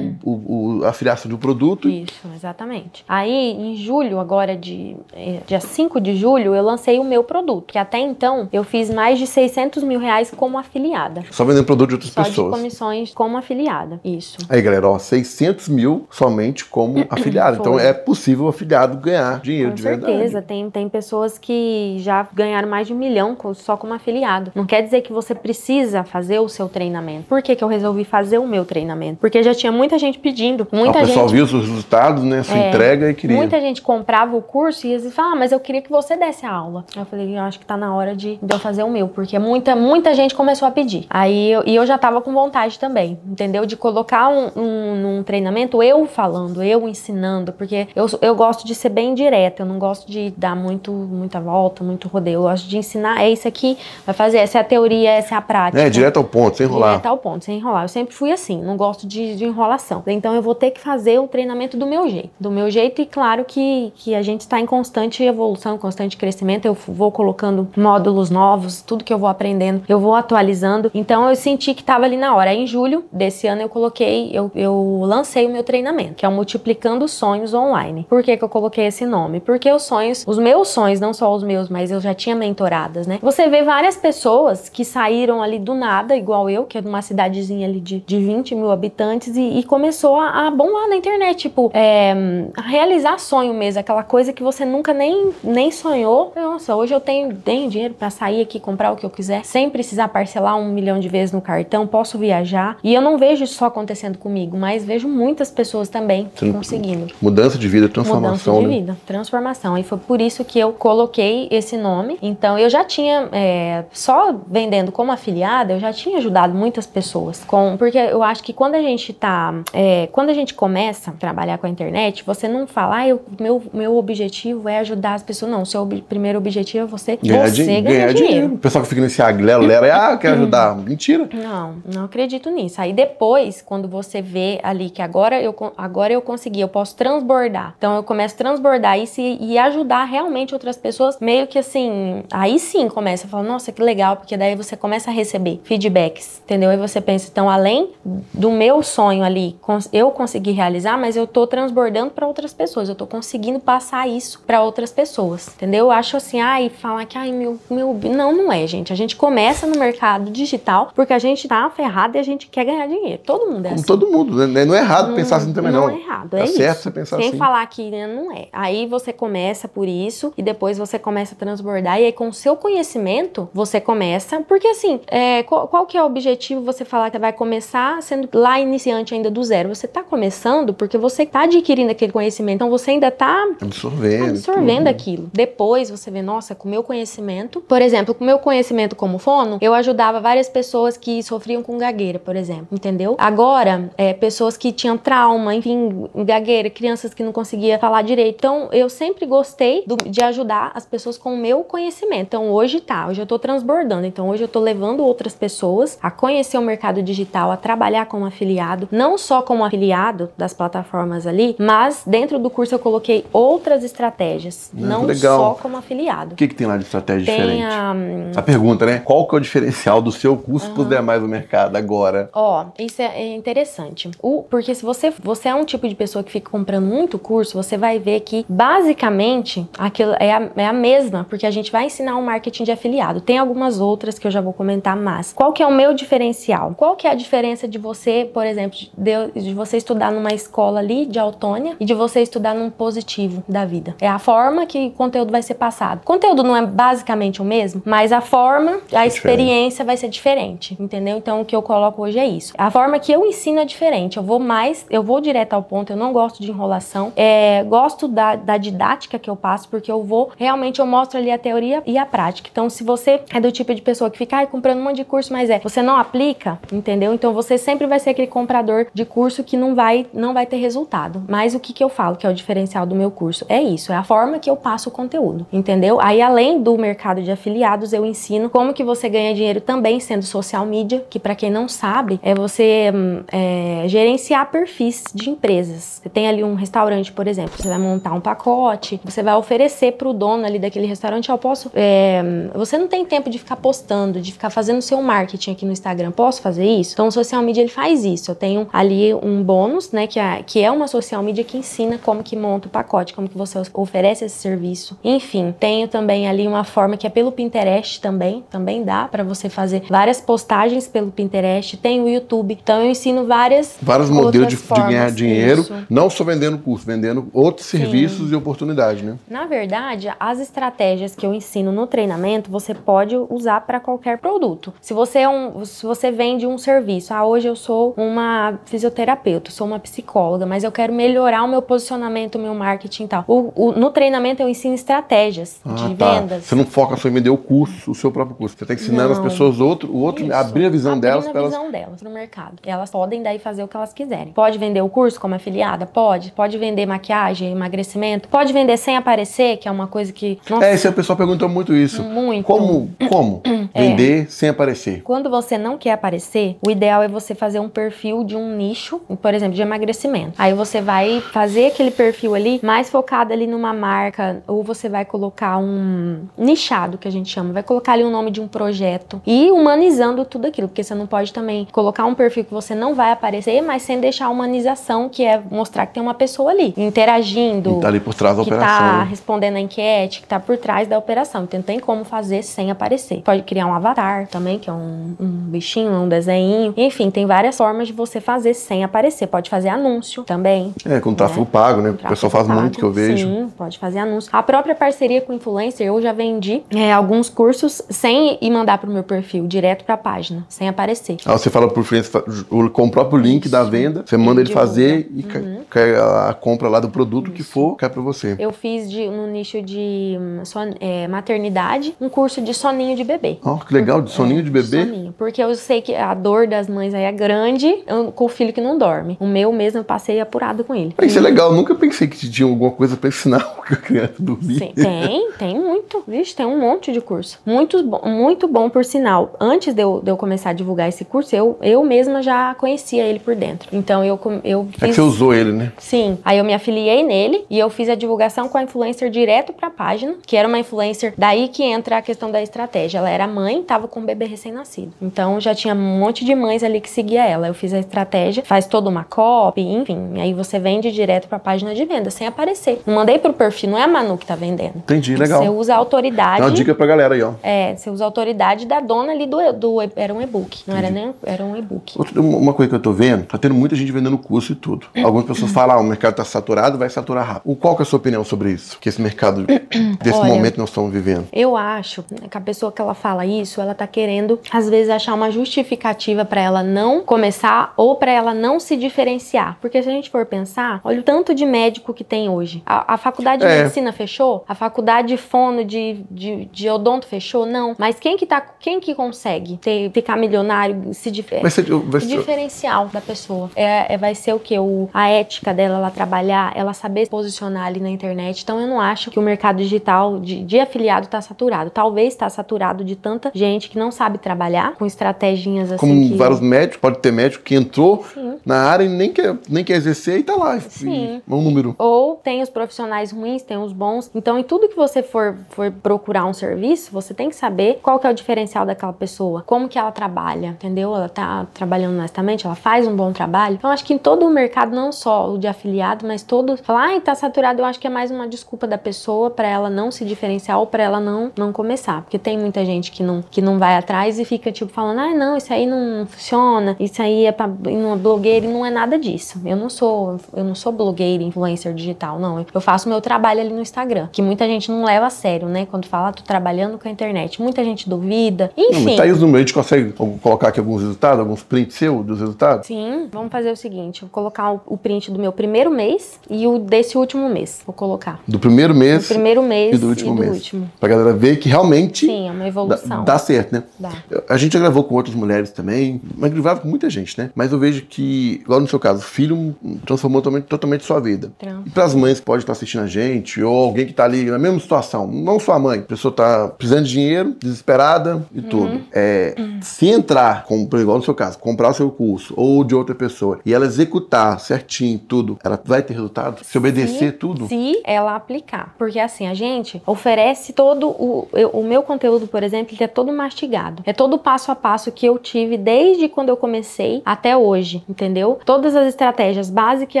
o- 0.24 0.80
a 0.84 0.88
afiliação 0.90 1.28
de 1.28 1.34
um 1.34 1.38
produto. 1.38 1.88
Isso, 1.88 2.12
exatamente. 2.34 3.04
Aí, 3.08 3.52
em 3.52 3.76
julho, 3.76 4.18
agora 4.18 4.56
de 4.56 4.96
eh, 5.14 5.40
dia 5.46 5.60
5 5.60 6.00
de 6.00 6.14
julho, 6.16 6.54
eu 6.54 6.62
lancei 6.62 6.98
o 6.98 7.04
meu 7.04 7.22
produto. 7.24 7.72
Que 7.72 7.78
até 7.78 7.98
então 7.98 8.48
eu 8.52 8.64
fiz 8.64 8.90
mais 8.90 9.18
de 9.18 9.26
600 9.26 9.82
mil 9.82 9.98
reais 10.00 10.30
como 10.34 10.58
afiliada. 10.58 11.22
Só 11.30 11.44
vendendo 11.44 11.64
produto 11.64 11.88
de 11.88 11.94
outras 11.96 12.12
Só 12.12 12.22
de 12.22 12.28
pessoas. 12.30 12.54
comissões 12.54 13.12
como 13.14 13.36
afiliada. 13.36 14.00
Isso. 14.04 14.38
Aí, 14.48 14.60
galera, 14.62 14.88
ó, 14.88 14.98
600 14.98 15.68
mil 15.68 16.06
somente 16.10 16.64
como 16.64 17.04
afiliado. 17.10 17.58
Então 17.60 17.78
é 17.78 17.92
possível 17.92 18.46
o 18.46 18.48
afiliado 18.48 18.96
ganhar 18.98 19.40
dinheiro 19.40 19.70
Com 19.70 19.74
de 19.76 19.82
certeza, 19.82 20.18
verdade. 20.18 20.46
tem, 20.46 20.70
tem 20.70 20.88
pessoas 20.88 20.99
que 21.38 21.96
já 21.98 22.26
ganharam 22.32 22.68
mais 22.68 22.86
de 22.86 22.92
um 22.92 22.96
milhão 22.96 23.36
só 23.54 23.76
como 23.76 23.94
afiliado. 23.94 24.52
Não 24.54 24.66
quer 24.66 24.82
dizer 24.82 25.00
que 25.02 25.12
você 25.12 25.34
precisa 25.34 26.04
fazer 26.04 26.38
o 26.38 26.48
seu 26.48 26.68
treinamento. 26.68 27.24
Por 27.28 27.42
que, 27.42 27.54
que 27.56 27.64
eu 27.64 27.68
resolvi 27.68 28.04
fazer 28.04 28.38
o 28.38 28.46
meu 28.46 28.64
treinamento? 28.64 29.18
Porque 29.20 29.42
já 29.42 29.54
tinha 29.54 29.72
muita 29.72 29.98
gente 29.98 30.18
pedindo. 30.18 30.66
Muita 30.72 30.98
o 30.98 31.06
pessoal 31.06 31.28
gente 31.28 31.34
viu 31.36 31.44
os 31.44 31.52
resultados, 31.52 32.24
né? 32.24 32.42
Sua 32.42 32.56
É, 32.56 32.68
entrega 32.68 33.10
e 33.10 33.14
queria. 33.14 33.36
Muita 33.36 33.60
gente 33.60 33.82
comprava 33.82 34.36
o 34.36 34.42
curso 34.42 34.86
e 34.86 34.92
eles 34.92 35.12
falavam, 35.14 35.36
ah, 35.36 35.38
mas 35.40 35.52
eu 35.52 35.60
queria 35.60 35.82
que 35.82 35.90
você 35.90 36.16
desse 36.16 36.44
a 36.46 36.52
aula. 36.52 36.84
Eu 36.96 37.04
falei, 37.04 37.36
eu 37.36 37.42
acho 37.42 37.58
que 37.58 37.66
tá 37.66 37.76
na 37.76 37.94
hora 37.94 38.14
de, 38.14 38.38
de 38.42 38.54
eu 38.54 38.58
fazer 38.58 38.82
o 38.82 38.90
meu, 38.90 39.08
porque 39.08 39.38
muita, 39.38 39.74
muita 39.76 40.14
gente 40.14 40.34
começou 40.34 40.66
a 40.66 40.70
pedir. 40.70 41.06
Aí 41.08 41.52
eu, 41.52 41.62
e 41.66 41.74
eu 41.74 41.86
já 41.86 41.98
tava 41.98 42.20
com 42.20 42.32
vontade 42.32 42.78
também, 42.78 43.18
entendeu? 43.26 43.64
De 43.66 43.76
colocar 43.76 44.28
um, 44.28 44.50
um, 44.56 44.96
num 44.96 45.22
treinamento 45.22 45.82
eu 45.82 46.06
falando, 46.06 46.62
eu 46.62 46.88
ensinando, 46.88 47.52
porque 47.52 47.88
eu, 47.94 48.06
eu 48.20 48.34
gosto 48.34 48.66
de 48.66 48.74
ser 48.74 48.88
bem 48.88 49.14
direta, 49.14 49.62
eu 49.62 49.66
não 49.66 49.78
gosto 49.78 50.10
de 50.10 50.32
dar 50.36 50.56
muito, 50.56 50.89
muita 50.90 51.40
volta, 51.40 51.82
muito 51.82 52.08
rodeio. 52.08 52.36
Eu 52.36 52.42
gosto 52.42 52.68
de 52.68 52.76
ensinar, 52.76 53.22
é 53.22 53.30
isso 53.30 53.46
aqui, 53.46 53.78
vai 54.04 54.14
fazer, 54.14 54.38
essa 54.38 54.58
é 54.58 54.60
a 54.60 54.64
teoria, 54.64 55.10
essa 55.10 55.34
é 55.34 55.38
a 55.38 55.40
prática. 55.40 55.82
É, 55.82 55.90
direto 55.90 56.18
ao 56.18 56.24
ponto, 56.24 56.56
sem 56.56 56.66
enrolar. 56.66 56.90
Direto 56.90 57.06
ao 57.06 57.18
ponto, 57.18 57.44
sem 57.44 57.56
enrolar. 57.58 57.84
Eu 57.84 57.88
sempre 57.88 58.14
fui 58.14 58.32
assim, 58.32 58.62
não 58.62 58.76
gosto 58.76 59.06
de, 59.06 59.36
de 59.36 59.44
enrolação. 59.44 60.02
Então 60.06 60.34
eu 60.34 60.42
vou 60.42 60.54
ter 60.54 60.70
que 60.70 60.80
fazer 60.80 61.18
o 61.18 61.26
treinamento 61.26 61.76
do 61.76 61.86
meu 61.86 62.08
jeito. 62.08 62.30
Do 62.38 62.50
meu 62.50 62.70
jeito, 62.70 63.00
e 63.00 63.06
claro 63.06 63.44
que, 63.44 63.92
que 63.96 64.14
a 64.14 64.22
gente 64.22 64.42
está 64.42 64.60
em 64.60 64.66
constante 64.66 65.22
evolução, 65.22 65.78
constante 65.78 66.16
crescimento. 66.16 66.66
Eu 66.66 66.76
vou 66.86 67.10
colocando 67.10 67.68
módulos 67.76 68.30
novos, 68.30 68.82
tudo 68.82 69.04
que 69.04 69.12
eu 69.12 69.18
vou 69.18 69.28
aprendendo, 69.28 69.82
eu 69.88 69.98
vou 69.98 70.14
atualizando. 70.14 70.90
Então 70.94 71.28
eu 71.28 71.36
senti 71.36 71.74
que 71.74 71.80
estava 71.80 72.04
ali 72.04 72.16
na 72.16 72.34
hora. 72.34 72.50
Aí, 72.50 72.58
em 72.58 72.66
julho 72.66 73.04
desse 73.12 73.46
ano 73.46 73.62
eu 73.62 73.68
coloquei, 73.68 74.30
eu, 74.32 74.50
eu 74.54 75.00
lancei 75.02 75.46
o 75.46 75.50
meu 75.50 75.62
treinamento, 75.62 76.14
que 76.14 76.26
é 76.26 76.28
o 76.28 76.32
Multiplicando 76.32 77.06
Sonhos 77.08 77.54
Online. 77.54 78.06
Por 78.08 78.22
que, 78.22 78.36
que 78.36 78.44
eu 78.44 78.48
coloquei 78.48 78.86
esse 78.86 79.06
nome? 79.06 79.40
Porque 79.40 79.70
os 79.70 79.82
sonhos, 79.82 80.24
os 80.26 80.38
meus 80.38 80.68
sonhos, 80.68 80.79
não 81.00 81.12
só 81.12 81.34
os 81.34 81.42
meus, 81.42 81.68
mas 81.68 81.90
eu 81.90 82.00
já 82.00 82.14
tinha 82.14 82.34
mentoradas, 82.34 83.06
né? 83.06 83.18
Você 83.22 83.48
vê 83.48 83.62
várias 83.62 83.96
pessoas 83.96 84.68
que 84.68 84.84
saíram 84.84 85.42
ali 85.42 85.58
do 85.58 85.74
nada, 85.74 86.16
igual 86.16 86.48
eu, 86.48 86.64
que 86.64 86.78
é 86.78 86.80
de 86.80 86.88
uma 86.88 87.02
cidadezinha 87.02 87.66
ali 87.66 87.80
de, 87.80 88.00
de 88.00 88.18
20 88.18 88.54
mil 88.54 88.70
habitantes, 88.70 89.36
e, 89.36 89.58
e 89.58 89.62
começou 89.64 90.16
a, 90.16 90.46
a 90.46 90.50
bombar 90.50 90.88
na 90.88 90.96
internet, 90.96 91.38
tipo, 91.38 91.70
é, 91.74 92.14
a 92.56 92.62
realizar 92.62 93.18
sonho 93.18 93.52
mesmo, 93.54 93.80
aquela 93.80 94.02
coisa 94.02 94.32
que 94.32 94.42
você 94.42 94.64
nunca 94.64 94.92
nem, 94.92 95.30
nem 95.42 95.70
sonhou. 95.70 96.32
Nossa, 96.34 96.74
hoje 96.74 96.94
eu 96.94 97.00
tenho, 97.00 97.34
tenho 97.36 97.68
dinheiro 97.68 97.94
pra 97.94 98.10
sair 98.10 98.40
aqui, 98.40 98.58
comprar 98.58 98.92
o 98.92 98.96
que 98.96 99.04
eu 99.04 99.10
quiser, 99.10 99.44
sem 99.44 99.68
precisar 99.70 100.08
parcelar 100.08 100.56
um 100.56 100.72
milhão 100.72 100.98
de 100.98 101.08
vezes 101.08 101.32
no 101.32 101.40
cartão, 101.40 101.86
posso 101.86 102.18
viajar. 102.18 102.76
E 102.82 102.94
eu 102.94 103.02
não 103.02 103.18
vejo 103.18 103.44
isso 103.44 103.54
só 103.54 103.66
acontecendo 103.66 104.18
comigo, 104.18 104.56
mas 104.56 104.84
vejo 104.84 105.08
muitas 105.08 105.50
pessoas 105.50 105.88
também 105.88 106.30
conseguindo. 106.52 107.08
Mudança 107.20 107.58
de 107.58 107.68
vida, 107.68 107.86
Mudança 107.86 108.02
transformação, 108.02 108.60
de 108.60 108.66
né? 108.66 108.74
vida, 108.74 108.96
transformação. 109.06 109.78
E 109.78 109.82
foi 109.82 109.98
por 109.98 110.20
isso 110.20 110.44
que 110.44 110.58
eu 110.58 110.69
coloquei 110.72 111.48
esse 111.50 111.76
nome. 111.76 112.18
Então, 112.20 112.58
eu 112.58 112.68
já 112.68 112.84
tinha, 112.84 113.28
é, 113.32 113.84
só 113.92 114.34
vendendo 114.46 114.90
como 114.92 115.12
afiliada, 115.12 115.72
eu 115.72 115.80
já 115.80 115.92
tinha 115.92 116.18
ajudado 116.18 116.54
muitas 116.54 116.86
pessoas. 116.86 117.42
Com, 117.44 117.76
porque 117.78 117.96
eu 117.96 118.22
acho 118.22 118.42
que 118.42 118.52
quando 118.52 118.74
a 118.74 118.82
gente 118.82 119.12
tá, 119.12 119.54
é, 119.72 120.08
quando 120.12 120.30
a 120.30 120.34
gente 120.34 120.52
começa 120.54 121.10
a 121.10 121.14
trabalhar 121.14 121.58
com 121.58 121.66
a 121.66 121.70
internet, 121.70 122.24
você 122.24 122.46
não 122.48 122.66
fala, 122.66 122.96
ah, 122.98 123.08
eu, 123.08 123.22
meu, 123.40 123.62
meu 123.72 123.96
objetivo 123.96 124.68
é 124.68 124.78
ajudar 124.80 125.14
as 125.14 125.22
pessoas. 125.22 125.50
Não, 125.50 125.62
o 125.62 125.66
seu 125.66 125.82
ob- 125.82 126.02
primeiro 126.08 126.38
objetivo 126.38 126.84
é 126.84 126.86
você, 126.88 127.16
Ganhar, 127.22 127.48
você 127.48 127.64
ganhar, 127.64 127.80
ganhar 127.82 128.12
dinheiro. 128.12 128.14
dinheiro. 128.14 128.54
O 128.54 128.58
pessoal 128.58 128.82
que 128.82 128.88
fica 128.88 129.00
nesse 129.00 129.22
aglero, 129.22 129.62
lera, 129.62 129.94
ah, 130.12 130.16
quer 130.16 130.32
ajudar. 130.32 130.76
Mentira. 130.76 131.28
Não, 131.32 131.76
não 131.84 132.04
acredito 132.04 132.50
nisso. 132.50 132.80
Aí 132.80 132.92
depois, 132.92 133.62
quando 133.62 133.88
você 133.88 134.10
você 134.10 134.22
vê 134.22 134.58
ali 134.62 134.88
que 134.90 135.02
agora 135.02 135.40
eu, 135.40 135.54
agora 135.76 136.10
eu 136.12 136.20
consegui, 136.22 136.60
eu 136.60 136.68
posso 136.68 136.96
transbordar. 136.96 137.74
Então 137.78 137.94
eu 137.96 138.02
começo 138.02 138.34
a 138.34 138.38
transbordar 138.38 138.98
isso 138.98 139.20
e, 139.20 139.52
e 139.52 139.58
ajudar 139.58 140.04
realmente 140.04 140.54
outras 140.60 140.76
pessoas, 140.76 141.16
meio 141.20 141.46
que 141.46 141.58
assim, 141.58 142.22
aí 142.30 142.58
sim 142.58 142.88
começa 142.88 143.26
a 143.26 143.30
falar, 143.30 143.42
nossa, 143.42 143.72
que 143.72 143.82
legal, 143.82 144.16
porque 144.16 144.36
daí 144.36 144.54
você 144.54 144.76
começa 144.76 145.10
a 145.10 145.14
receber 145.14 145.60
feedbacks, 145.64 146.40
entendeu? 146.44 146.68
Aí 146.68 146.76
você 146.76 147.00
pensa, 147.00 147.28
então, 147.32 147.48
além 147.48 147.90
do 148.04 148.50
meu 148.50 148.82
sonho 148.82 149.24
ali, 149.24 149.56
eu 149.92 150.10
consegui 150.10 150.50
realizar, 150.52 150.98
mas 150.98 151.16
eu 151.16 151.26
tô 151.26 151.46
transbordando 151.46 152.10
para 152.10 152.26
outras 152.26 152.52
pessoas, 152.52 152.88
eu 152.88 152.94
tô 152.94 153.06
conseguindo 153.06 153.58
passar 153.58 154.06
isso 154.06 154.42
para 154.46 154.62
outras 154.62 154.92
pessoas, 154.92 155.48
entendeu? 155.48 155.86
Eu 155.86 155.90
acho 155.90 156.16
assim, 156.16 156.40
ai, 156.40 156.68
falar 156.68 157.06
que, 157.06 157.16
ai, 157.16 157.32
meu, 157.32 157.58
meu. 157.70 157.98
Não, 158.04 158.36
não 158.36 158.52
é, 158.52 158.66
gente. 158.66 158.92
A 158.92 158.96
gente 158.96 159.16
começa 159.16 159.66
no 159.66 159.78
mercado 159.78 160.30
digital 160.30 160.90
porque 160.94 161.12
a 161.12 161.18
gente 161.18 161.48
tá 161.48 161.70
ferrado 161.70 162.16
e 162.16 162.20
a 162.20 162.22
gente 162.22 162.48
quer 162.48 162.64
ganhar 162.64 162.86
dinheiro. 162.86 163.20
Todo 163.24 163.50
mundo 163.50 163.66
é 163.66 163.68
Como 163.70 163.74
assim. 163.76 163.86
todo 163.86 164.10
mundo, 164.10 164.46
né? 164.46 164.64
Não 164.64 164.74
é 164.74 164.78
errado 164.78 165.14
pensar 165.14 165.36
assim 165.36 165.52
também, 165.52 165.72
não. 165.72 165.88
Não 165.88 165.90
é 165.90 166.00
errado, 166.00 166.34
é 166.34 166.38
tá 166.40 166.44
isso. 166.44 166.56
certo 166.56 166.82
você 166.82 166.90
pensar 166.90 167.16
Sem 167.16 167.28
assim. 167.28 167.38
falar 167.38 167.64
que 167.66 167.90
né, 167.90 168.06
não 168.06 168.32
é. 168.32 168.48
Aí 168.52 168.86
você 168.86 169.12
começa 169.12 169.66
por 169.68 169.88
isso 169.88 170.32
e 170.36 170.42
depois 170.50 170.76
você 170.76 170.98
começa 170.98 171.34
a 171.34 171.38
transbordar 171.38 172.00
e 172.00 172.06
aí 172.06 172.12
com 172.12 172.28
o 172.28 172.32
seu 172.32 172.56
conhecimento 172.56 173.48
você 173.54 173.80
começa, 173.80 174.40
porque 174.40 174.66
assim, 174.66 175.00
é, 175.06 175.42
qual, 175.44 175.68
qual, 175.68 175.86
que 175.86 175.96
é 175.96 176.02
o 176.02 176.06
objetivo 176.06 176.60
você 176.60 176.84
falar 176.84 177.10
que 177.10 177.18
vai 177.18 177.32
começar 177.32 178.02
sendo 178.02 178.28
lá 178.34 178.58
iniciante 178.58 179.14
ainda 179.14 179.30
do 179.30 179.42
zero? 179.44 179.68
Você 179.68 179.86
tá 179.86 180.02
começando 180.02 180.74
porque 180.74 180.98
você 180.98 181.24
tá 181.24 181.42
adquirindo 181.42 181.90
aquele 181.90 182.12
conhecimento, 182.12 182.56
então 182.56 182.70
você 182.70 182.90
ainda 182.92 183.10
tá 183.10 183.48
absorvendo, 183.60 184.30
absorvendo 184.30 184.78
tudo. 184.78 184.88
aquilo. 184.88 185.30
Depois 185.32 185.88
você 185.88 186.10
vê, 186.10 186.20
nossa, 186.20 186.54
com 186.54 186.66
o 186.66 186.70
meu 186.70 186.82
conhecimento, 186.82 187.60
por 187.60 187.80
exemplo, 187.80 188.14
com 188.14 188.24
o 188.24 188.26
meu 188.26 188.38
conhecimento 188.38 188.96
como 188.96 189.18
fono, 189.18 189.58
eu 189.60 189.72
ajudava 189.72 190.20
várias 190.20 190.48
pessoas 190.48 190.96
que 190.96 191.22
sofriam 191.22 191.62
com 191.62 191.78
gagueira, 191.78 192.18
por 192.18 192.34
exemplo, 192.34 192.68
entendeu? 192.72 193.14
Agora, 193.18 193.90
é, 193.96 194.12
pessoas 194.12 194.56
que 194.56 194.72
tinham 194.72 194.98
trauma, 194.98 195.54
enfim, 195.54 196.06
gagueira, 196.24 196.68
crianças 196.68 197.14
que 197.14 197.22
não 197.22 197.32
conseguiam 197.32 197.78
falar 197.78 198.02
direito. 198.02 198.36
Então, 198.36 198.68
eu 198.72 198.88
sempre 198.88 199.26
gostei 199.26 199.84
do, 199.86 199.96
de 199.96 200.22
ajudar 200.22 200.39
as 200.74 200.84
pessoas 200.86 201.16
com 201.18 201.34
o 201.34 201.36
meu 201.36 201.62
conhecimento. 201.62 202.26
Então, 202.28 202.50
hoje 202.50 202.80
tá, 202.80 203.06
hoje 203.08 203.20
eu 203.20 203.26
tô 203.26 203.38
transbordando. 203.38 204.06
Então, 204.06 204.28
hoje 204.28 204.42
eu 204.44 204.48
tô 204.48 204.60
levando 204.60 205.04
outras 205.04 205.34
pessoas 205.34 205.98
a 206.02 206.10
conhecer 206.10 206.58
o 206.58 206.62
mercado 206.62 207.02
digital, 207.02 207.50
a 207.50 207.56
trabalhar 207.56 208.06
como 208.06 208.24
afiliado, 208.24 208.88
não 208.90 209.16
só 209.18 209.42
como 209.42 209.64
afiliado 209.64 210.30
das 210.36 210.52
plataformas 210.52 211.26
ali, 211.26 211.54
mas 211.58 212.02
dentro 212.06 212.38
do 212.38 212.50
curso 212.50 212.74
eu 212.74 212.78
coloquei 212.78 213.24
outras 213.32 213.84
estratégias, 213.84 214.70
Ah, 214.74 214.80
não 214.80 215.04
legal. 215.04 215.38
só 215.38 215.62
como 215.62 215.76
afiliado. 215.76 216.32
O 216.32 216.36
que, 216.36 216.48
que 216.48 216.54
tem 216.54 216.66
lá 216.66 216.76
de 216.76 216.84
estratégia 216.84 217.26
Tem 217.26 217.36
diferente? 217.40 217.64
a. 217.64 218.40
A 218.40 218.42
pergunta, 218.42 218.86
né? 218.86 218.98
Qual 219.04 219.26
que 219.28 219.34
é 219.34 219.38
o 219.38 219.40
diferencial 219.40 220.00
do 220.02 220.10
seu 220.10 220.36
curso 220.36 220.70
para 220.72 220.82
os 220.82 220.88
demais 220.88 221.20
do 221.20 221.28
mercado 221.28 221.76
agora? 221.76 222.30
Ó, 222.32 222.66
isso 222.78 223.00
é 223.02 223.10
é 223.20 223.34
interessante. 223.34 224.10
O, 224.22 224.44
porque 224.44 224.74
se 224.74 224.84
você, 224.84 225.12
você 225.22 225.48
é 225.48 225.54
um 225.54 225.64
tipo 225.64 225.86
de 225.88 225.94
pessoa 225.94 226.22
que 226.22 226.30
fica 226.30 226.50
comprando 226.50 226.86
muito 226.86 227.18
curso, 227.18 227.60
você 227.60 227.76
vai 227.76 227.98
ver 227.98 228.20
que 228.20 228.46
basicamente 228.48 229.66
aquilo 229.78 230.14
é 230.20 230.32
a, 230.32 230.50
é 230.54 230.66
a 230.66 230.72
mesma, 230.72 231.26
porque 231.28 231.46
a 231.46 231.50
gente 231.50 231.72
vai 231.72 231.86
ensinar 231.86 232.16
o 232.16 232.22
marketing 232.22 232.64
de 232.64 232.70
afiliado. 232.70 233.22
Tem 233.22 233.38
algumas 233.38 233.80
outras 233.80 234.18
que 234.18 234.26
eu 234.26 234.30
já 234.30 234.42
vou 234.42 234.52
comentar, 234.52 234.94
mas 234.94 235.32
qual 235.32 235.50
que 235.50 235.62
é 235.62 235.66
o 235.66 235.72
meu 235.72 235.94
diferencial? 235.94 236.74
Qual 236.76 236.94
que 236.94 237.06
é 237.06 237.10
a 237.10 237.14
diferença 237.14 237.66
de 237.66 237.78
você, 237.78 238.28
por 238.32 238.44
exemplo, 238.44 238.78
de, 238.78 239.40
de 239.40 239.54
você 239.54 239.78
estudar 239.78 240.12
numa 240.12 240.34
escola 240.34 240.80
ali 240.80 241.06
de 241.06 241.18
autônia 241.18 241.74
e 241.80 241.86
de 241.86 241.94
você 241.94 242.20
estudar 242.20 242.54
num 242.54 242.68
positivo 242.68 243.42
da 243.48 243.64
vida? 243.64 243.96
É 243.98 244.08
a 244.08 244.18
forma 244.18 244.66
que 244.66 244.88
o 244.88 244.90
conteúdo 244.90 245.32
vai 245.32 245.40
ser 245.40 245.54
passado. 245.54 246.00
O 246.02 246.04
conteúdo 246.04 246.42
não 246.42 246.54
é 246.54 246.66
basicamente 246.66 247.40
o 247.40 247.44
mesmo, 247.44 247.80
mas 247.86 248.12
a 248.12 248.20
forma, 248.20 248.80
a 248.92 249.06
experiência 249.06 249.84
vai 249.86 249.96
ser 249.96 250.08
diferente, 250.08 250.76
entendeu? 250.78 251.16
Então 251.16 251.40
o 251.40 251.44
que 251.46 251.56
eu 251.56 251.62
coloco 251.62 252.02
hoje 252.02 252.18
é 252.18 252.26
isso. 252.26 252.52
A 252.58 252.70
forma 252.70 252.98
que 252.98 253.10
eu 253.10 253.24
ensino 253.24 253.58
é 253.58 253.64
diferente. 253.64 254.18
Eu 254.18 254.22
vou 254.22 254.38
mais, 254.38 254.84
eu 254.90 255.02
vou 255.02 255.18
direto 255.18 255.54
ao 255.54 255.62
ponto, 255.62 255.92
eu 255.92 255.96
não 255.96 256.12
gosto 256.12 256.42
de 256.42 256.50
enrolação. 256.50 257.10
É, 257.16 257.64
gosto 257.64 258.06
da, 258.06 258.36
da 258.36 258.58
didática 258.58 259.18
que 259.18 259.30
eu 259.30 259.36
passo, 259.36 259.66
porque 259.68 259.90
eu 259.90 260.09
vou, 260.10 260.30
realmente 260.36 260.80
eu 260.80 260.86
mostro 260.86 261.18
ali 261.18 261.30
a 261.30 261.38
teoria 261.38 261.82
e 261.86 261.96
a 261.96 262.04
prática. 262.04 262.48
Então, 262.50 262.68
se 262.68 262.82
você 262.82 263.20
é 263.32 263.40
do 263.40 263.52
tipo 263.52 263.72
de 263.72 263.80
pessoa 263.80 264.10
que 264.10 264.18
fica 264.18 264.38
ai, 264.38 264.46
comprando 264.46 264.78
um 264.78 264.84
monte 264.84 264.96
de 264.96 265.04
curso, 265.04 265.32
mas 265.32 265.48
é, 265.48 265.60
você 265.60 265.80
não 265.80 265.96
aplica, 265.96 266.58
entendeu? 266.72 267.14
Então 267.14 267.32
você 267.32 267.56
sempre 267.56 267.86
vai 267.86 268.00
ser 268.00 268.10
aquele 268.10 268.26
comprador 268.26 268.88
de 268.92 269.04
curso 269.04 269.44
que 269.44 269.56
não 269.56 269.74
vai, 269.74 270.06
não 270.12 270.34
vai 270.34 270.46
ter 270.46 270.56
resultado. 270.56 271.22
Mas 271.28 271.54
o 271.54 271.60
que, 271.60 271.72
que 271.72 271.84
eu 271.84 271.88
falo 271.88 272.16
que 272.16 272.26
é 272.26 272.30
o 272.30 272.34
diferencial 272.34 272.84
do 272.84 272.94
meu 272.94 273.10
curso? 273.10 273.46
É 273.48 273.62
isso, 273.62 273.92
é 273.92 273.96
a 273.96 274.02
forma 274.02 274.38
que 274.38 274.50
eu 274.50 274.56
passo 274.56 274.88
o 274.88 274.92
conteúdo, 274.92 275.46
entendeu? 275.52 276.00
Aí, 276.00 276.20
além 276.20 276.60
do 276.60 276.76
mercado 276.76 277.22
de 277.22 277.30
afiliados, 277.30 277.92
eu 277.92 278.04
ensino 278.04 278.50
como 278.50 278.74
que 278.74 278.82
você 278.82 279.08
ganha 279.08 279.32
dinheiro 279.32 279.60
também 279.60 280.00
sendo 280.00 280.24
social 280.24 280.66
media, 280.66 281.04
que 281.08 281.20
para 281.20 281.34
quem 281.34 281.50
não 281.50 281.68
sabe, 281.68 282.18
é 282.22 282.34
você 282.34 282.90
hum, 282.92 283.22
é, 283.30 283.84
gerenciar 283.86 284.50
perfis 284.50 285.04
de 285.14 285.30
empresas. 285.30 286.00
Você 286.02 286.08
tem 286.08 286.26
ali 286.26 286.42
um 286.42 286.54
restaurante, 286.54 287.12
por 287.12 287.28
exemplo, 287.28 287.52
você 287.56 287.68
vai 287.68 287.78
montar 287.78 288.12
um 288.12 288.20
pacote, 288.20 289.00
você 289.04 289.22
vai 289.22 289.34
oferecer 289.34 289.92
para 290.00 290.08
o 290.08 290.14
dono 290.14 290.46
ali 290.46 290.58
daquele 290.58 290.86
restaurante, 290.86 291.28
eu 291.28 291.36
posso. 291.36 291.70
É, 291.74 292.22
você 292.54 292.78
não 292.78 292.88
tem 292.88 293.04
tempo 293.04 293.28
de 293.28 293.38
ficar 293.38 293.56
postando, 293.56 294.18
de 294.18 294.32
ficar 294.32 294.48
fazendo 294.48 294.80
seu 294.80 295.02
marketing 295.02 295.50
aqui 295.52 295.66
no 295.66 295.72
Instagram. 295.72 296.10
Posso 296.10 296.40
fazer 296.40 296.64
isso? 296.64 296.94
Então, 296.94 297.06
o 297.06 297.12
social 297.12 297.42
media 297.42 297.60
ele 297.62 297.70
faz 297.70 298.02
isso. 298.02 298.30
Eu 298.30 298.34
tenho 298.34 298.66
ali 298.72 299.12
um 299.12 299.42
bônus, 299.42 299.92
né, 299.92 300.06
que 300.06 300.18
é, 300.18 300.42
que 300.42 300.62
é 300.62 300.70
uma 300.70 300.88
social 300.88 301.22
media 301.22 301.44
que 301.44 301.58
ensina 301.58 301.98
como 301.98 302.22
que 302.22 302.34
monta 302.34 302.66
o 302.66 302.70
pacote, 302.70 303.12
como 303.12 303.28
que 303.28 303.36
você 303.36 303.60
oferece 303.74 304.24
esse 304.24 304.36
serviço. 304.36 304.98
Enfim, 305.04 305.54
tenho 305.60 305.86
também 305.86 306.26
ali 306.26 306.48
uma 306.48 306.64
forma 306.64 306.96
que 306.96 307.06
é 307.06 307.10
pelo 307.10 307.30
Pinterest 307.30 308.00
também, 308.00 308.42
também 308.48 308.82
dá 308.82 309.06
para 309.06 309.22
você 309.22 309.50
fazer 309.50 309.82
várias 309.90 310.18
postagens 310.18 310.88
pelo 310.88 311.10
Pinterest. 311.10 311.76
Tem 311.76 312.00
o 312.00 312.08
YouTube, 312.08 312.58
então 312.62 312.80
eu 312.80 312.90
ensino 312.90 313.26
várias 313.26 313.76
Vários 313.82 314.08
modelos 314.08 314.48
de, 314.48 314.56
de 314.56 314.80
ganhar 314.82 315.10
dinheiro, 315.10 315.60
isso. 315.60 315.74
não 315.90 316.08
só 316.08 316.24
vendendo 316.24 316.56
curso, 316.56 316.86
vendendo 316.86 317.28
outros 317.34 317.66
serviços 317.66 318.32
e 318.32 318.34
oportunidades, 318.34 319.02
né? 319.02 319.18
Na 319.28 319.44
verdade, 319.44 319.89
as 320.18 320.40
estratégias 320.40 321.14
que 321.14 321.24
eu 321.26 321.32
ensino 321.34 321.72
no 321.72 321.86
treinamento, 321.86 322.50
você 322.50 322.74
pode 322.74 323.16
usar 323.16 323.60
para 323.62 323.80
qualquer 323.80 324.18
produto. 324.18 324.72
Se 324.80 324.92
você 324.94 325.20
é 325.20 325.28
um, 325.28 325.64
se 325.64 325.84
você 325.86 326.10
vende 326.10 326.46
um 326.46 326.56
serviço, 326.58 327.12
ah, 327.14 327.24
hoje 327.24 327.48
eu 327.48 327.56
sou 327.56 327.94
uma 327.96 328.58
fisioterapeuta, 328.64 329.50
sou 329.50 329.66
uma 329.66 329.78
psicóloga, 329.78 330.46
mas 330.46 330.64
eu 330.64 330.72
quero 330.72 330.92
melhorar 330.92 331.42
o 331.44 331.48
meu 331.48 331.62
posicionamento, 331.62 332.36
o 332.36 332.38
meu 332.38 332.54
marketing 332.54 333.04
e 333.04 333.08
tal. 333.08 333.24
O- 333.26 333.52
o- 333.54 333.72
no 333.72 333.90
treinamento 333.90 334.42
eu 334.42 334.48
ensino 334.48 334.74
estratégias 334.74 335.60
Ah, 335.64 335.74
de 335.74 335.94
tá. 335.94 336.12
vendas. 336.20 336.44
Você 336.44 336.54
não 336.54 336.64
foca 336.64 336.96
só 336.96 337.08
em 337.08 337.12
vender 337.12 337.30
o 337.30 337.36
curso, 337.36 337.90
o 337.90 337.94
seu 337.94 338.10
próprio 338.10 338.36
curso. 338.36 338.56
Você 338.56 338.64
está 338.64 338.74
ensinando 338.74 339.12
as 339.12 339.18
Não. 339.18 339.24
pessoas 339.24 339.60
outro, 339.60 339.90
o 339.92 339.98
outro, 340.02 340.24
Isso. 340.24 340.32
abrir 340.34 340.66
a 340.66 340.70
visão 340.70 340.92
Abrindo 340.92 341.02
delas 341.10 341.26
a 341.26 341.30
para 341.30 341.40
elas. 341.40 341.52
visão 341.52 341.70
delas 341.70 342.02
no 342.02 342.10
mercado. 342.10 342.54
Elas 342.64 342.90
podem 342.90 343.22
daí 343.22 343.38
fazer 343.38 343.62
o 343.62 343.68
que 343.68 343.76
elas 343.76 343.92
quiserem. 343.92 344.32
Pode 344.32 344.58
vender 344.58 344.80
o 344.82 344.88
curso 344.88 345.20
como 345.20 345.34
afiliada? 345.34 345.86
Pode. 345.86 346.32
Pode 346.32 346.56
vender 346.58 346.86
maquiagem, 346.86 347.52
emagrecimento? 347.52 348.28
Pode 348.28 348.52
vender 348.52 348.76
sem 348.76 348.96
aparecer, 348.96 349.56
que 349.58 349.68
é 349.68 349.70
uma 349.70 349.79
coisa 349.86 350.12
que. 350.12 350.38
Nossa, 350.48 350.66
É, 350.66 350.74
esse 350.74 350.86
o 350.88 350.92
pessoal 350.92 351.16
pergunta 351.16 351.46
muito 351.48 351.74
isso. 351.74 352.02
Muito. 352.02 352.44
Como, 352.44 352.90
como 353.08 353.42
É. 353.72 353.82
vender 353.82 354.30
sem 354.30 354.48
aparecer? 354.48 355.02
Quando 355.02 355.30
você 355.30 355.56
não 355.56 355.78
quer 355.78 355.92
aparecer, 355.92 356.56
o 356.66 356.70
ideal 356.70 357.02
é 357.02 357.08
você 357.08 357.34
fazer 357.34 357.60
um 357.60 357.68
perfil 357.68 358.24
de 358.24 358.36
um 358.36 358.56
nicho, 358.56 359.00
por 359.22 359.32
exemplo, 359.32 359.54
de 359.54 359.62
emagrecimento. 359.62 360.32
Aí 360.38 360.52
você 360.54 360.80
vai 360.80 361.20
fazer 361.32 361.66
aquele 361.66 361.90
perfil 361.90 362.34
ali 362.34 362.58
mais 362.62 362.90
focado 362.90 363.32
ali 363.32 363.46
numa 363.46 363.72
marca, 363.72 364.42
ou 364.46 364.62
você 364.64 364.88
vai 364.88 365.04
colocar 365.04 365.58
um 365.58 366.22
nichado 366.36 366.98
que 366.98 367.06
a 367.06 367.10
gente 367.12 367.30
chama, 367.30 367.52
vai 367.52 367.62
colocar 367.62 367.92
ali 367.92 368.02
o 368.02 368.10
nome 368.10 368.30
de 368.30 368.40
um 368.40 368.48
projeto 368.48 369.20
e 369.26 369.50
humanizando 369.50 370.24
tudo 370.24 370.46
aquilo, 370.46 370.66
porque 370.68 370.82
você 370.82 370.94
não 370.94 371.06
pode 371.06 371.32
também 371.32 371.66
colocar 371.70 372.04
um 372.06 372.14
perfil 372.14 372.44
que 372.44 372.52
você 372.52 372.74
não 372.74 372.94
vai 372.94 373.12
aparecer, 373.12 373.60
mas 373.62 373.82
sem 373.82 374.00
deixar 374.00 374.26
a 374.26 374.30
humanização, 374.30 375.08
que 375.08 375.24
é 375.24 375.40
mostrar 375.50 375.86
que 375.86 375.94
tem 375.94 376.02
uma 376.02 376.14
pessoa 376.14 376.50
ali 376.50 376.74
interagindo 376.76 377.78
E 377.78 377.80
tá 377.80 377.88
ali 377.88 378.00
por 378.00 378.14
trás 378.14 378.36
da 378.36 378.42
que 378.42 378.48
operação. 378.50 378.78
tá 378.78 379.02
respondendo 379.04 379.56
a 379.56 379.60
enquete, 379.70 380.20
que 380.22 380.26
tá 380.26 380.38
por 380.40 380.56
trás 380.56 380.88
da 380.88 380.98
operação. 380.98 381.44
Então 381.44 381.62
tem 381.62 381.78
como 381.78 382.04
fazer 382.04 382.42
sem 382.42 382.70
aparecer. 382.70 383.22
Pode 383.22 383.42
criar 383.42 383.66
um 383.66 383.72
avatar 383.74 384.26
também, 384.28 384.58
que 384.58 384.68
é 384.68 384.72
um, 384.72 385.14
um 385.20 385.26
bichinho, 385.26 385.90
um 385.92 386.08
desenho. 386.08 386.74
Enfim, 386.76 387.10
tem 387.10 387.26
várias 387.26 387.56
formas 387.56 387.86
de 387.86 387.92
você 387.92 388.20
fazer 388.20 388.54
sem 388.54 388.82
aparecer. 388.84 389.26
Pode 389.26 389.48
fazer 389.48 389.68
anúncio 389.68 390.22
também. 390.24 390.74
É, 390.84 391.00
com 391.00 391.14
tráfego 391.14 391.46
pago, 391.46 391.80
né? 391.80 391.90
O 391.90 391.94
pessoal 391.94 392.30
faz 392.30 392.44
Tráfego 392.46 392.60
muito 392.60 392.78
que 392.78 392.84
eu 392.84 392.88
pago, 392.90 393.00
vejo. 393.00 393.26
Sim, 393.26 393.48
pode 393.56 393.78
fazer 393.78 393.98
anúncio. 394.00 394.30
A 394.32 394.42
própria 394.42 394.74
parceria 394.74 395.20
com 395.20 395.32
influencer, 395.32 395.86
eu 395.86 396.00
já 396.02 396.12
vendi 396.12 396.62
é, 396.74 396.92
alguns 396.92 397.28
cursos 397.28 397.82
sem 397.88 398.38
ir 398.40 398.50
mandar 398.50 398.78
pro 398.78 398.90
meu 398.90 399.02
perfil, 399.02 399.46
direto 399.46 399.84
pra 399.84 399.96
página, 399.96 400.44
sem 400.48 400.68
aparecer. 400.68 401.16
Aí 401.24 401.38
você 401.38 401.50
fala 401.50 401.68
fa- 401.70 402.24
o- 402.50 402.70
com 402.70 402.86
o 402.86 402.90
próprio 402.90 403.20
link 403.20 403.48
da 403.48 403.62
venda, 403.62 404.02
você 404.06 404.16
manda 404.16 404.40
ele 404.40 404.48
divulga. 404.48 404.66
fazer 404.66 405.10
e 405.14 405.22
cai, 405.22 405.58
cai 405.68 405.94
a, 405.96 406.28
a 406.30 406.34
compra 406.34 406.68
lá 406.68 406.80
do 406.80 406.88
produto 406.90 407.30
que 407.30 407.42
for, 407.42 407.76
cai 407.76 407.88
pra 407.88 408.02
você. 408.02 408.36
Eu 408.38 408.52
fiz 408.52 408.90
de, 408.90 409.08
no 409.08 409.26
nicho 409.26 409.59
de 409.62 410.16
hum, 410.18 410.42
é, 410.80 411.06
maternidade 411.08 411.94
um 412.00 412.08
curso 412.08 412.40
de 412.40 412.52
soninho 412.54 412.96
de 412.96 413.04
bebê. 413.04 413.38
Ó, 413.44 413.56
que 413.56 413.72
legal, 413.72 414.00
de 414.02 414.10
soninho 414.10 414.42
de 414.42 414.50
bebê. 414.50 414.84
Soninho. 414.84 415.14
Porque 415.16 415.42
eu 415.42 415.54
sei 415.54 415.80
que 415.82 415.94
a 415.94 416.14
dor 416.14 416.46
das 416.46 416.68
mães 416.68 416.94
aí 416.94 417.04
é 417.04 417.12
grande 417.12 417.72
eu- 417.86 418.12
com 418.12 418.24
o 418.24 418.28
filho 418.28 418.52
que 418.52 418.60
não 418.60 418.76
dorme. 418.78 419.16
O 419.20 419.26
meu 419.26 419.52
mesmo 419.52 419.80
eu 419.80 419.84
passei 419.84 420.20
apurado 420.20 420.64
com 420.64 420.74
ele. 420.74 420.94
Isso 421.02 421.18
é 421.18 421.20
legal, 421.20 421.52
nunca 421.52 421.74
pensei 421.74 422.08
que 422.08 422.16
tinha 422.30 422.48
alguma 422.48 422.70
coisa 422.70 422.96
pra 422.96 423.08
ensinar 423.08 423.38
a 423.70 423.76
criança 423.76 424.14
a 424.18 424.22
dormir. 424.22 424.54
Sim, 424.58 424.72
tem, 424.74 425.30
tem 425.38 425.58
muito. 425.58 426.02
Vixe, 426.06 426.34
tem 426.34 426.46
um 426.46 426.58
monte 426.60 426.92
de 426.92 427.00
curso. 427.00 427.38
Muito 427.44 427.82
bom, 427.82 428.00
muito 428.06 428.48
bom 428.48 428.68
por 428.68 428.84
sinal. 428.84 429.34
Antes 429.40 429.74
de 429.74 429.82
eu, 429.82 430.00
de 430.02 430.10
eu 430.10 430.16
começar 430.16 430.50
a 430.50 430.52
divulgar 430.52 430.88
esse 430.88 431.04
curso, 431.04 431.34
eu, 431.34 431.56
eu 431.62 431.82
mesma 431.84 432.22
já 432.22 432.54
conhecia 432.54 433.04
ele 433.04 433.18
por 433.18 433.34
dentro. 433.34 433.68
Então 433.72 434.04
eu, 434.04 434.18
eu 434.44 434.68
fiz. 434.72 434.82
É 434.82 434.86
que 434.88 434.94
você 434.94 435.00
usou 435.00 435.34
ele, 435.34 435.52
né? 435.52 435.72
Sim. 435.78 436.18
Aí 436.24 436.38
eu 436.38 436.44
me 436.44 436.54
afiliei 436.54 437.02
nele 437.02 437.44
e 437.50 437.58
eu 437.58 437.70
fiz 437.70 437.88
a 437.88 437.94
divulgação 437.94 438.48
com 438.48 438.58
a 438.58 438.62
influencer 438.62 439.10
direto 439.10 439.49
pra 439.52 439.70
página, 439.70 440.14
que 440.26 440.36
era 440.36 440.48
uma 440.48 440.58
influencer. 440.58 441.14
Daí 441.16 441.48
que 441.48 441.62
entra 441.62 441.98
a 441.98 442.02
questão 442.02 442.30
da 442.30 442.42
estratégia. 442.42 442.98
Ela 442.98 443.10
era 443.10 443.26
mãe, 443.26 443.62
tava 443.62 443.88
com 443.88 444.00
um 444.00 444.04
bebê 444.04 444.24
recém-nascido. 444.24 444.92
Então 445.00 445.40
já 445.40 445.54
tinha 445.54 445.74
um 445.74 445.98
monte 445.98 446.24
de 446.24 446.34
mães 446.34 446.62
ali 446.62 446.80
que 446.80 446.90
seguia 446.90 447.24
ela. 447.24 447.48
Eu 447.48 447.54
fiz 447.54 447.72
a 447.72 447.78
estratégia, 447.78 448.44
faz 448.44 448.66
toda 448.66 448.88
uma 448.88 449.04
copy, 449.04 449.62
enfim. 449.62 450.20
Aí 450.20 450.34
você 450.34 450.58
vende 450.58 450.90
direto 450.90 451.28
pra 451.28 451.38
página 451.38 451.74
de 451.74 451.84
venda, 451.84 452.10
sem 452.10 452.26
aparecer. 452.26 452.82
Não 452.86 452.94
mandei 452.94 453.18
pro 453.18 453.32
perfil, 453.32 453.70
não 453.70 453.78
é 453.78 453.82
a 453.82 453.88
Manu 453.88 454.16
que 454.16 454.26
tá 454.26 454.34
vendendo. 454.34 454.76
Entendi, 454.76 455.16
legal. 455.16 455.42
Você 455.42 455.48
usa 455.48 455.74
a 455.74 455.76
autoridade. 455.76 456.40
Dá 456.40 456.46
uma 456.46 456.52
dica 456.52 456.74
pra 456.74 456.86
galera 456.86 457.14
aí, 457.14 457.22
ó. 457.22 457.32
É, 457.42 457.76
você 457.76 457.90
usa 457.90 458.04
a 458.04 458.06
autoridade 458.06 458.66
da 458.66 458.80
dona 458.80 459.12
ali 459.12 459.26
do. 459.26 459.52
do 459.52 459.76
era 459.96 460.12
um 460.12 460.20
e-book. 460.20 460.62
Não 460.66 460.76
era 460.76 460.90
nem. 460.90 461.14
Era 461.24 461.44
um 461.44 461.56
e-book. 461.56 461.94
Uma 462.16 462.52
coisa 462.52 462.68
que 462.68 462.76
eu 462.76 462.80
tô 462.80 462.92
vendo, 462.92 463.24
tá 463.26 463.38
tendo 463.38 463.54
muita 463.54 463.76
gente 463.76 463.92
vendendo 463.92 464.18
curso 464.18 464.52
e 464.52 464.54
tudo. 464.54 464.86
Algumas 465.04 465.26
pessoas 465.26 465.50
falam, 465.50 465.76
ah, 465.76 465.80
o 465.80 465.84
mercado 465.84 466.14
tá 466.14 466.24
saturado, 466.24 466.78
vai 466.78 466.88
saturar 466.88 467.26
rápido. 467.26 467.56
Qual 467.56 467.76
que 467.76 467.82
é 467.82 467.84
a 467.84 467.86
sua 467.86 467.98
opinião 467.98 468.24
sobre 468.24 468.52
isso? 468.52 468.78
Que 468.80 468.88
esse 468.88 469.00
mercado, 469.00 469.29
desse 470.02 470.18
Olha, 470.18 470.32
momento 470.34 470.52
que 470.54 470.58
nós 470.60 470.68
estamos 470.70 470.92
vivendo. 470.92 471.28
Eu 471.32 471.56
acho 471.56 472.02
que 472.02 472.36
a 472.36 472.40
pessoa 472.40 472.72
que 472.72 472.80
ela 472.80 472.94
fala 472.94 473.24
isso, 473.26 473.60
ela 473.60 473.74
tá 473.74 473.86
querendo, 473.86 474.38
às 474.52 474.68
vezes, 474.68 474.90
achar 474.90 475.14
uma 475.14 475.30
justificativa 475.30 476.24
pra 476.24 476.40
ela 476.40 476.62
não 476.62 477.02
começar 477.02 477.72
ou 477.76 477.96
pra 477.96 478.10
ela 478.12 478.34
não 478.34 478.58
se 478.60 478.76
diferenciar. 478.76 479.56
Porque 479.60 479.82
se 479.82 479.88
a 479.88 479.92
gente 479.92 480.10
for 480.10 480.24
pensar, 480.26 480.80
olha 480.84 481.00
o 481.00 481.02
tanto 481.02 481.34
de 481.34 481.44
médico 481.46 481.92
que 481.94 482.04
tem 482.04 482.28
hoje. 482.28 482.62
A, 482.66 482.94
a 482.94 482.96
faculdade 482.96 483.42
de 483.42 483.48
É. 483.48 483.58
medicina 483.62 483.92
fechou? 483.92 484.44
A 484.48 484.54
faculdade 484.54 485.08
de 485.08 485.16
fono, 485.16 485.64
de, 485.64 486.04
de, 486.10 486.46
de 486.46 486.68
odonto 486.68 487.06
fechou? 487.06 487.46
Não. 487.46 487.74
Mas 487.78 487.98
quem 488.00 488.16
que, 488.16 488.26
tá, 488.26 488.40
quem 488.40 488.80
que 488.80 488.94
consegue 488.94 489.56
ter, 489.58 489.90
ficar 489.92 490.16
milionário, 490.16 490.92
se 490.94 491.10
diferenciar? 491.10 491.64
Diferencial 492.00 492.86
da 492.88 493.00
pessoa. 493.00 493.50
É, 493.54 493.94
é- 493.94 493.98
vai 494.00 494.14
ser 494.14 494.32
o 494.34 494.38
que? 494.38 494.58
O, 494.58 494.88
a 494.94 495.08
ética 495.08 495.52
dela, 495.52 495.76
ela 495.76 495.90
trabalhar, 495.90 496.52
ela 496.56 496.72
saber 496.72 497.04
se 497.04 497.10
posicionar 497.10 497.66
ali 497.66 497.80
na 497.80 497.90
internet. 497.90 498.42
Então 498.42 498.58
eu 498.60 498.66
não 498.66 498.80
acho 498.80 499.10
que 499.10 499.18
o 499.20 499.22
mercado 499.22 499.58
digital 499.58 500.18
de, 500.18 500.42
de 500.42 500.58
afiliado 500.58 501.06
tá 501.06 501.20
saturado. 501.20 501.70
Talvez 501.70 502.14
tá 502.14 502.28
saturado 502.28 502.84
de 502.84 502.96
tanta 502.96 503.30
gente 503.34 503.68
que 503.68 503.78
não 503.78 503.90
sabe 503.90 504.18
trabalhar 504.18 504.74
com 504.74 504.86
estratégias 504.86 505.72
assim. 505.72 505.78
como 505.86 506.08
que... 506.08 506.16
vários 506.16 506.40
médicos, 506.40 506.78
pode 506.78 506.98
ter 506.98 507.12
médico 507.12 507.44
que 507.44 507.54
entrou 507.54 508.04
Sim. 508.12 508.38
na 508.44 508.62
área 508.64 508.84
e 508.84 508.88
nem 508.88 509.12
quer, 509.12 509.36
nem 509.48 509.64
quer 509.64 509.74
exercer 509.74 510.18
e 510.18 510.22
tá 510.22 510.34
lá. 510.36 510.56
E- 510.56 510.60
Sim. 510.60 511.22
É 511.28 511.34
um 511.34 511.42
número. 511.42 511.74
Ou 511.78 512.16
tem 512.16 512.42
os 512.42 512.48
profissionais 512.48 513.12
ruins, 513.12 513.42
tem 513.42 513.56
os 513.56 513.72
bons. 513.72 514.10
Então, 514.14 514.38
em 514.38 514.42
tudo 514.42 514.68
que 514.68 514.76
você 514.76 515.02
for, 515.02 515.36
for 515.50 515.70
procurar 515.70 516.24
um 516.26 516.32
serviço, 516.32 516.90
você 516.92 517.12
tem 517.14 517.28
que 517.28 517.36
saber 517.36 517.78
qual 517.82 517.98
que 517.98 518.06
é 518.06 518.10
o 518.10 518.14
diferencial 518.14 518.64
daquela 518.64 518.92
pessoa, 518.92 519.42
como 519.46 519.68
que 519.68 519.78
ela 519.78 519.92
trabalha, 519.92 520.48
entendeu? 520.48 520.94
Ela 520.94 521.08
tá 521.08 521.46
trabalhando 521.54 521.98
honestamente, 521.98 522.46
ela 522.46 522.54
faz 522.54 522.86
um 522.86 522.94
bom 522.96 523.12
trabalho. 523.12 523.56
Então, 523.56 523.70
acho 523.70 523.84
que 523.84 523.92
em 523.94 523.98
todo 523.98 524.26
o 524.26 524.30
mercado, 524.30 524.74
não 524.74 524.92
só 524.92 525.30
o 525.30 525.38
de 525.38 525.46
afiliado, 525.46 526.06
mas 526.06 526.22
todo 526.22 526.56
falar, 526.56 526.84
ai, 526.88 527.00
tá 527.00 527.14
saturado, 527.14 527.60
eu 527.60 527.64
acho 527.64 527.78
que 527.78 527.86
é 527.86 527.90
mais 527.90 528.10
uma 528.10 528.26
desculpa 528.26 528.66
da 528.66 528.78
pessoa 528.78 529.09
pra 529.34 529.48
ela 529.48 529.70
não 529.70 529.90
se 529.90 530.04
diferenciar 530.04 530.58
ou 530.58 530.66
pra 530.66 530.82
ela 530.82 531.00
não 531.00 531.32
não 531.36 531.52
começar, 531.52 532.02
porque 532.02 532.18
tem 532.18 532.38
muita 532.38 532.64
gente 532.64 532.90
que 532.90 533.02
não 533.02 533.22
que 533.30 533.40
não 533.40 533.58
vai 533.58 533.76
atrás 533.76 534.18
e 534.18 534.24
fica 534.24 534.52
tipo 534.52 534.72
falando, 534.72 534.98
ai, 534.98 535.14
não, 535.14 535.36
isso 535.36 535.52
aí 535.52 535.66
não 535.66 536.06
funciona, 536.06 536.76
isso 536.78 537.00
aí 537.02 537.26
é 537.26 537.32
pra 537.32 537.48
ir 537.66 537.76
numa 537.76 537.96
blogueira 537.96 538.46
e 538.46 538.48
não 538.48 538.64
é 538.64 538.70
nada 538.70 538.98
disso. 538.98 539.40
Eu 539.44 539.56
não 539.56 539.68
sou, 539.68 540.18
eu 540.34 540.44
não 540.44 540.54
sou 540.54 540.72
blogueira, 540.72 541.22
influencer 541.22 541.74
digital, 541.74 542.18
não. 542.18 542.44
Eu 542.52 542.60
faço 542.60 542.88
meu 542.88 543.00
trabalho 543.00 543.40
ali 543.40 543.52
no 543.52 543.60
Instagram, 543.60 544.08
que 544.12 544.22
muita 544.22 544.46
gente 544.46 544.70
não 544.70 544.84
leva 544.84 545.06
a 545.06 545.10
sério, 545.10 545.48
né? 545.48 545.66
Quando 545.66 545.86
fala, 545.86 546.08
ah, 546.08 546.12
tô 546.12 546.22
trabalhando 546.22 546.78
com 546.78 546.88
a 546.88 546.90
internet. 546.90 547.40
Muita 547.42 547.64
gente 547.64 547.88
duvida. 547.88 548.50
Não, 548.56 548.70
Enfim. 548.70 548.84
mas 548.84 548.96
tá 548.96 549.02
aí 549.04 549.12
os 549.12 549.20
números, 549.20 549.36
a 549.36 549.40
gente 549.40 549.54
consegue 549.54 549.92
colocar 549.92 550.48
aqui 550.48 550.60
alguns 550.60 550.82
resultados, 550.82 551.20
alguns 551.20 551.42
prints 551.42 551.76
seus 551.76 552.04
dos 552.04 552.20
resultados? 552.20 552.66
Sim, 552.66 553.08
vamos 553.10 553.30
fazer 553.30 553.50
o 553.50 553.56
seguinte: 553.56 554.02
vou 554.02 554.10
colocar 554.10 554.52
o 554.66 554.76
print 554.76 555.10
do 555.10 555.18
meu 555.18 555.32
primeiro 555.32 555.70
mês 555.70 556.18
e 556.28 556.46
o 556.46 556.58
desse 556.58 556.96
último 556.96 557.28
mês. 557.28 557.62
Vou 557.66 557.74
colocar. 557.74 558.20
Do 558.26 558.38
primeiro 558.38 558.74
mês 558.74 558.99
Do 559.00 559.08
primeiro 559.08 559.42
mês 559.42 559.74
e 559.76 559.78
do 559.78 559.88
último 559.88 560.14
mês. 560.14 560.32
último. 560.32 560.70
Pra 560.78 560.88
galera 560.88 561.12
ver 561.12 561.36
que 561.38 561.48
realmente 561.48 562.06
Sim, 562.06 562.28
é 562.28 562.30
uma 562.30 562.40
dá, 562.40 562.48
evolução. 562.48 563.04
dá 563.04 563.18
certo, 563.18 563.52
né? 563.52 563.62
Dá. 563.78 563.90
A 564.28 564.36
gente 564.36 564.52
já 564.52 564.58
gravou 564.58 564.84
com 564.84 564.94
outras 564.94 565.14
mulheres 565.14 565.50
também, 565.50 566.00
mas 566.16 566.32
gravava 566.32 566.60
com 566.60 566.68
muita 566.68 566.88
gente, 566.90 567.18
né? 567.18 567.30
Mas 567.34 567.52
eu 567.52 567.58
vejo 567.58 567.82
que, 567.82 568.40
igual 568.42 568.60
no 568.60 568.68
seu 568.68 568.78
caso, 568.78 569.00
o 569.00 569.02
filho 569.02 569.54
transformou 569.86 570.20
totalmente, 570.22 570.46
totalmente 570.46 570.84
sua 570.84 571.00
vida. 571.00 571.32
Tram. 571.38 571.62
E 571.66 571.70
pras 571.70 571.94
mães 571.94 572.20
que 572.20 572.26
podem 572.26 572.40
estar 572.40 572.52
assistindo 572.52 572.82
a 572.82 572.86
gente, 572.86 573.42
ou 573.42 573.64
alguém 573.64 573.86
que 573.86 573.92
tá 573.92 574.04
ali 574.04 574.24
na 574.24 574.38
mesma 574.38 574.60
situação, 574.60 575.06
não 575.06 575.38
sua 575.40 575.58
mãe, 575.58 575.80
a 575.80 575.82
pessoa 575.82 576.12
tá 576.12 576.48
precisando 576.48 576.84
de 576.84 576.90
dinheiro, 576.90 577.34
desesperada 577.40 578.26
e 578.34 578.40
tudo. 578.42 578.80
É, 578.92 579.34
Se 579.60 579.86
entrar, 579.88 580.44
por 580.46 580.80
igual 580.80 580.96
no 580.98 581.04
seu 581.04 581.14
caso, 581.14 581.38
comprar 581.38 581.68
o 581.70 581.74
seu 581.74 581.90
curso 581.90 582.34
ou 582.36 582.64
de 582.64 582.74
outra 582.74 582.94
pessoa 582.94 583.40
e 583.44 583.52
ela 583.52 583.66
executar 583.66 584.40
certinho 584.40 584.98
tudo, 584.98 585.38
ela 585.44 585.60
vai 585.64 585.82
ter 585.82 585.94
resultado? 585.94 586.44
Se 586.44 586.56
obedecer 586.58 587.12
tudo? 587.18 587.46
Se 587.48 587.80
ela 587.84 588.14
aplicar. 588.16 588.74
Porque 588.78 588.89
assim, 588.98 589.28
a 589.28 589.34
gente 589.34 589.80
oferece 589.86 590.52
todo 590.52 590.88
o. 590.88 591.28
o 591.52 591.62
meu 591.62 591.82
conteúdo, 591.82 592.26
por 592.26 592.42
exemplo, 592.42 592.74
ele 592.74 592.84
é 592.84 592.88
todo 592.88 593.12
mastigado. 593.12 593.82
É 593.86 593.92
todo 593.92 594.18
passo 594.18 594.50
a 594.50 594.56
passo 594.56 594.90
que 594.90 595.06
eu 595.06 595.18
tive 595.18 595.56
desde 595.56 596.08
quando 596.08 596.30
eu 596.30 596.36
comecei 596.36 597.02
até 597.04 597.36
hoje, 597.36 597.84
entendeu? 597.88 598.38
Todas 598.44 598.74
as 598.74 598.86
estratégias 598.88 599.50
básica 599.50 599.96
e 599.96 600.00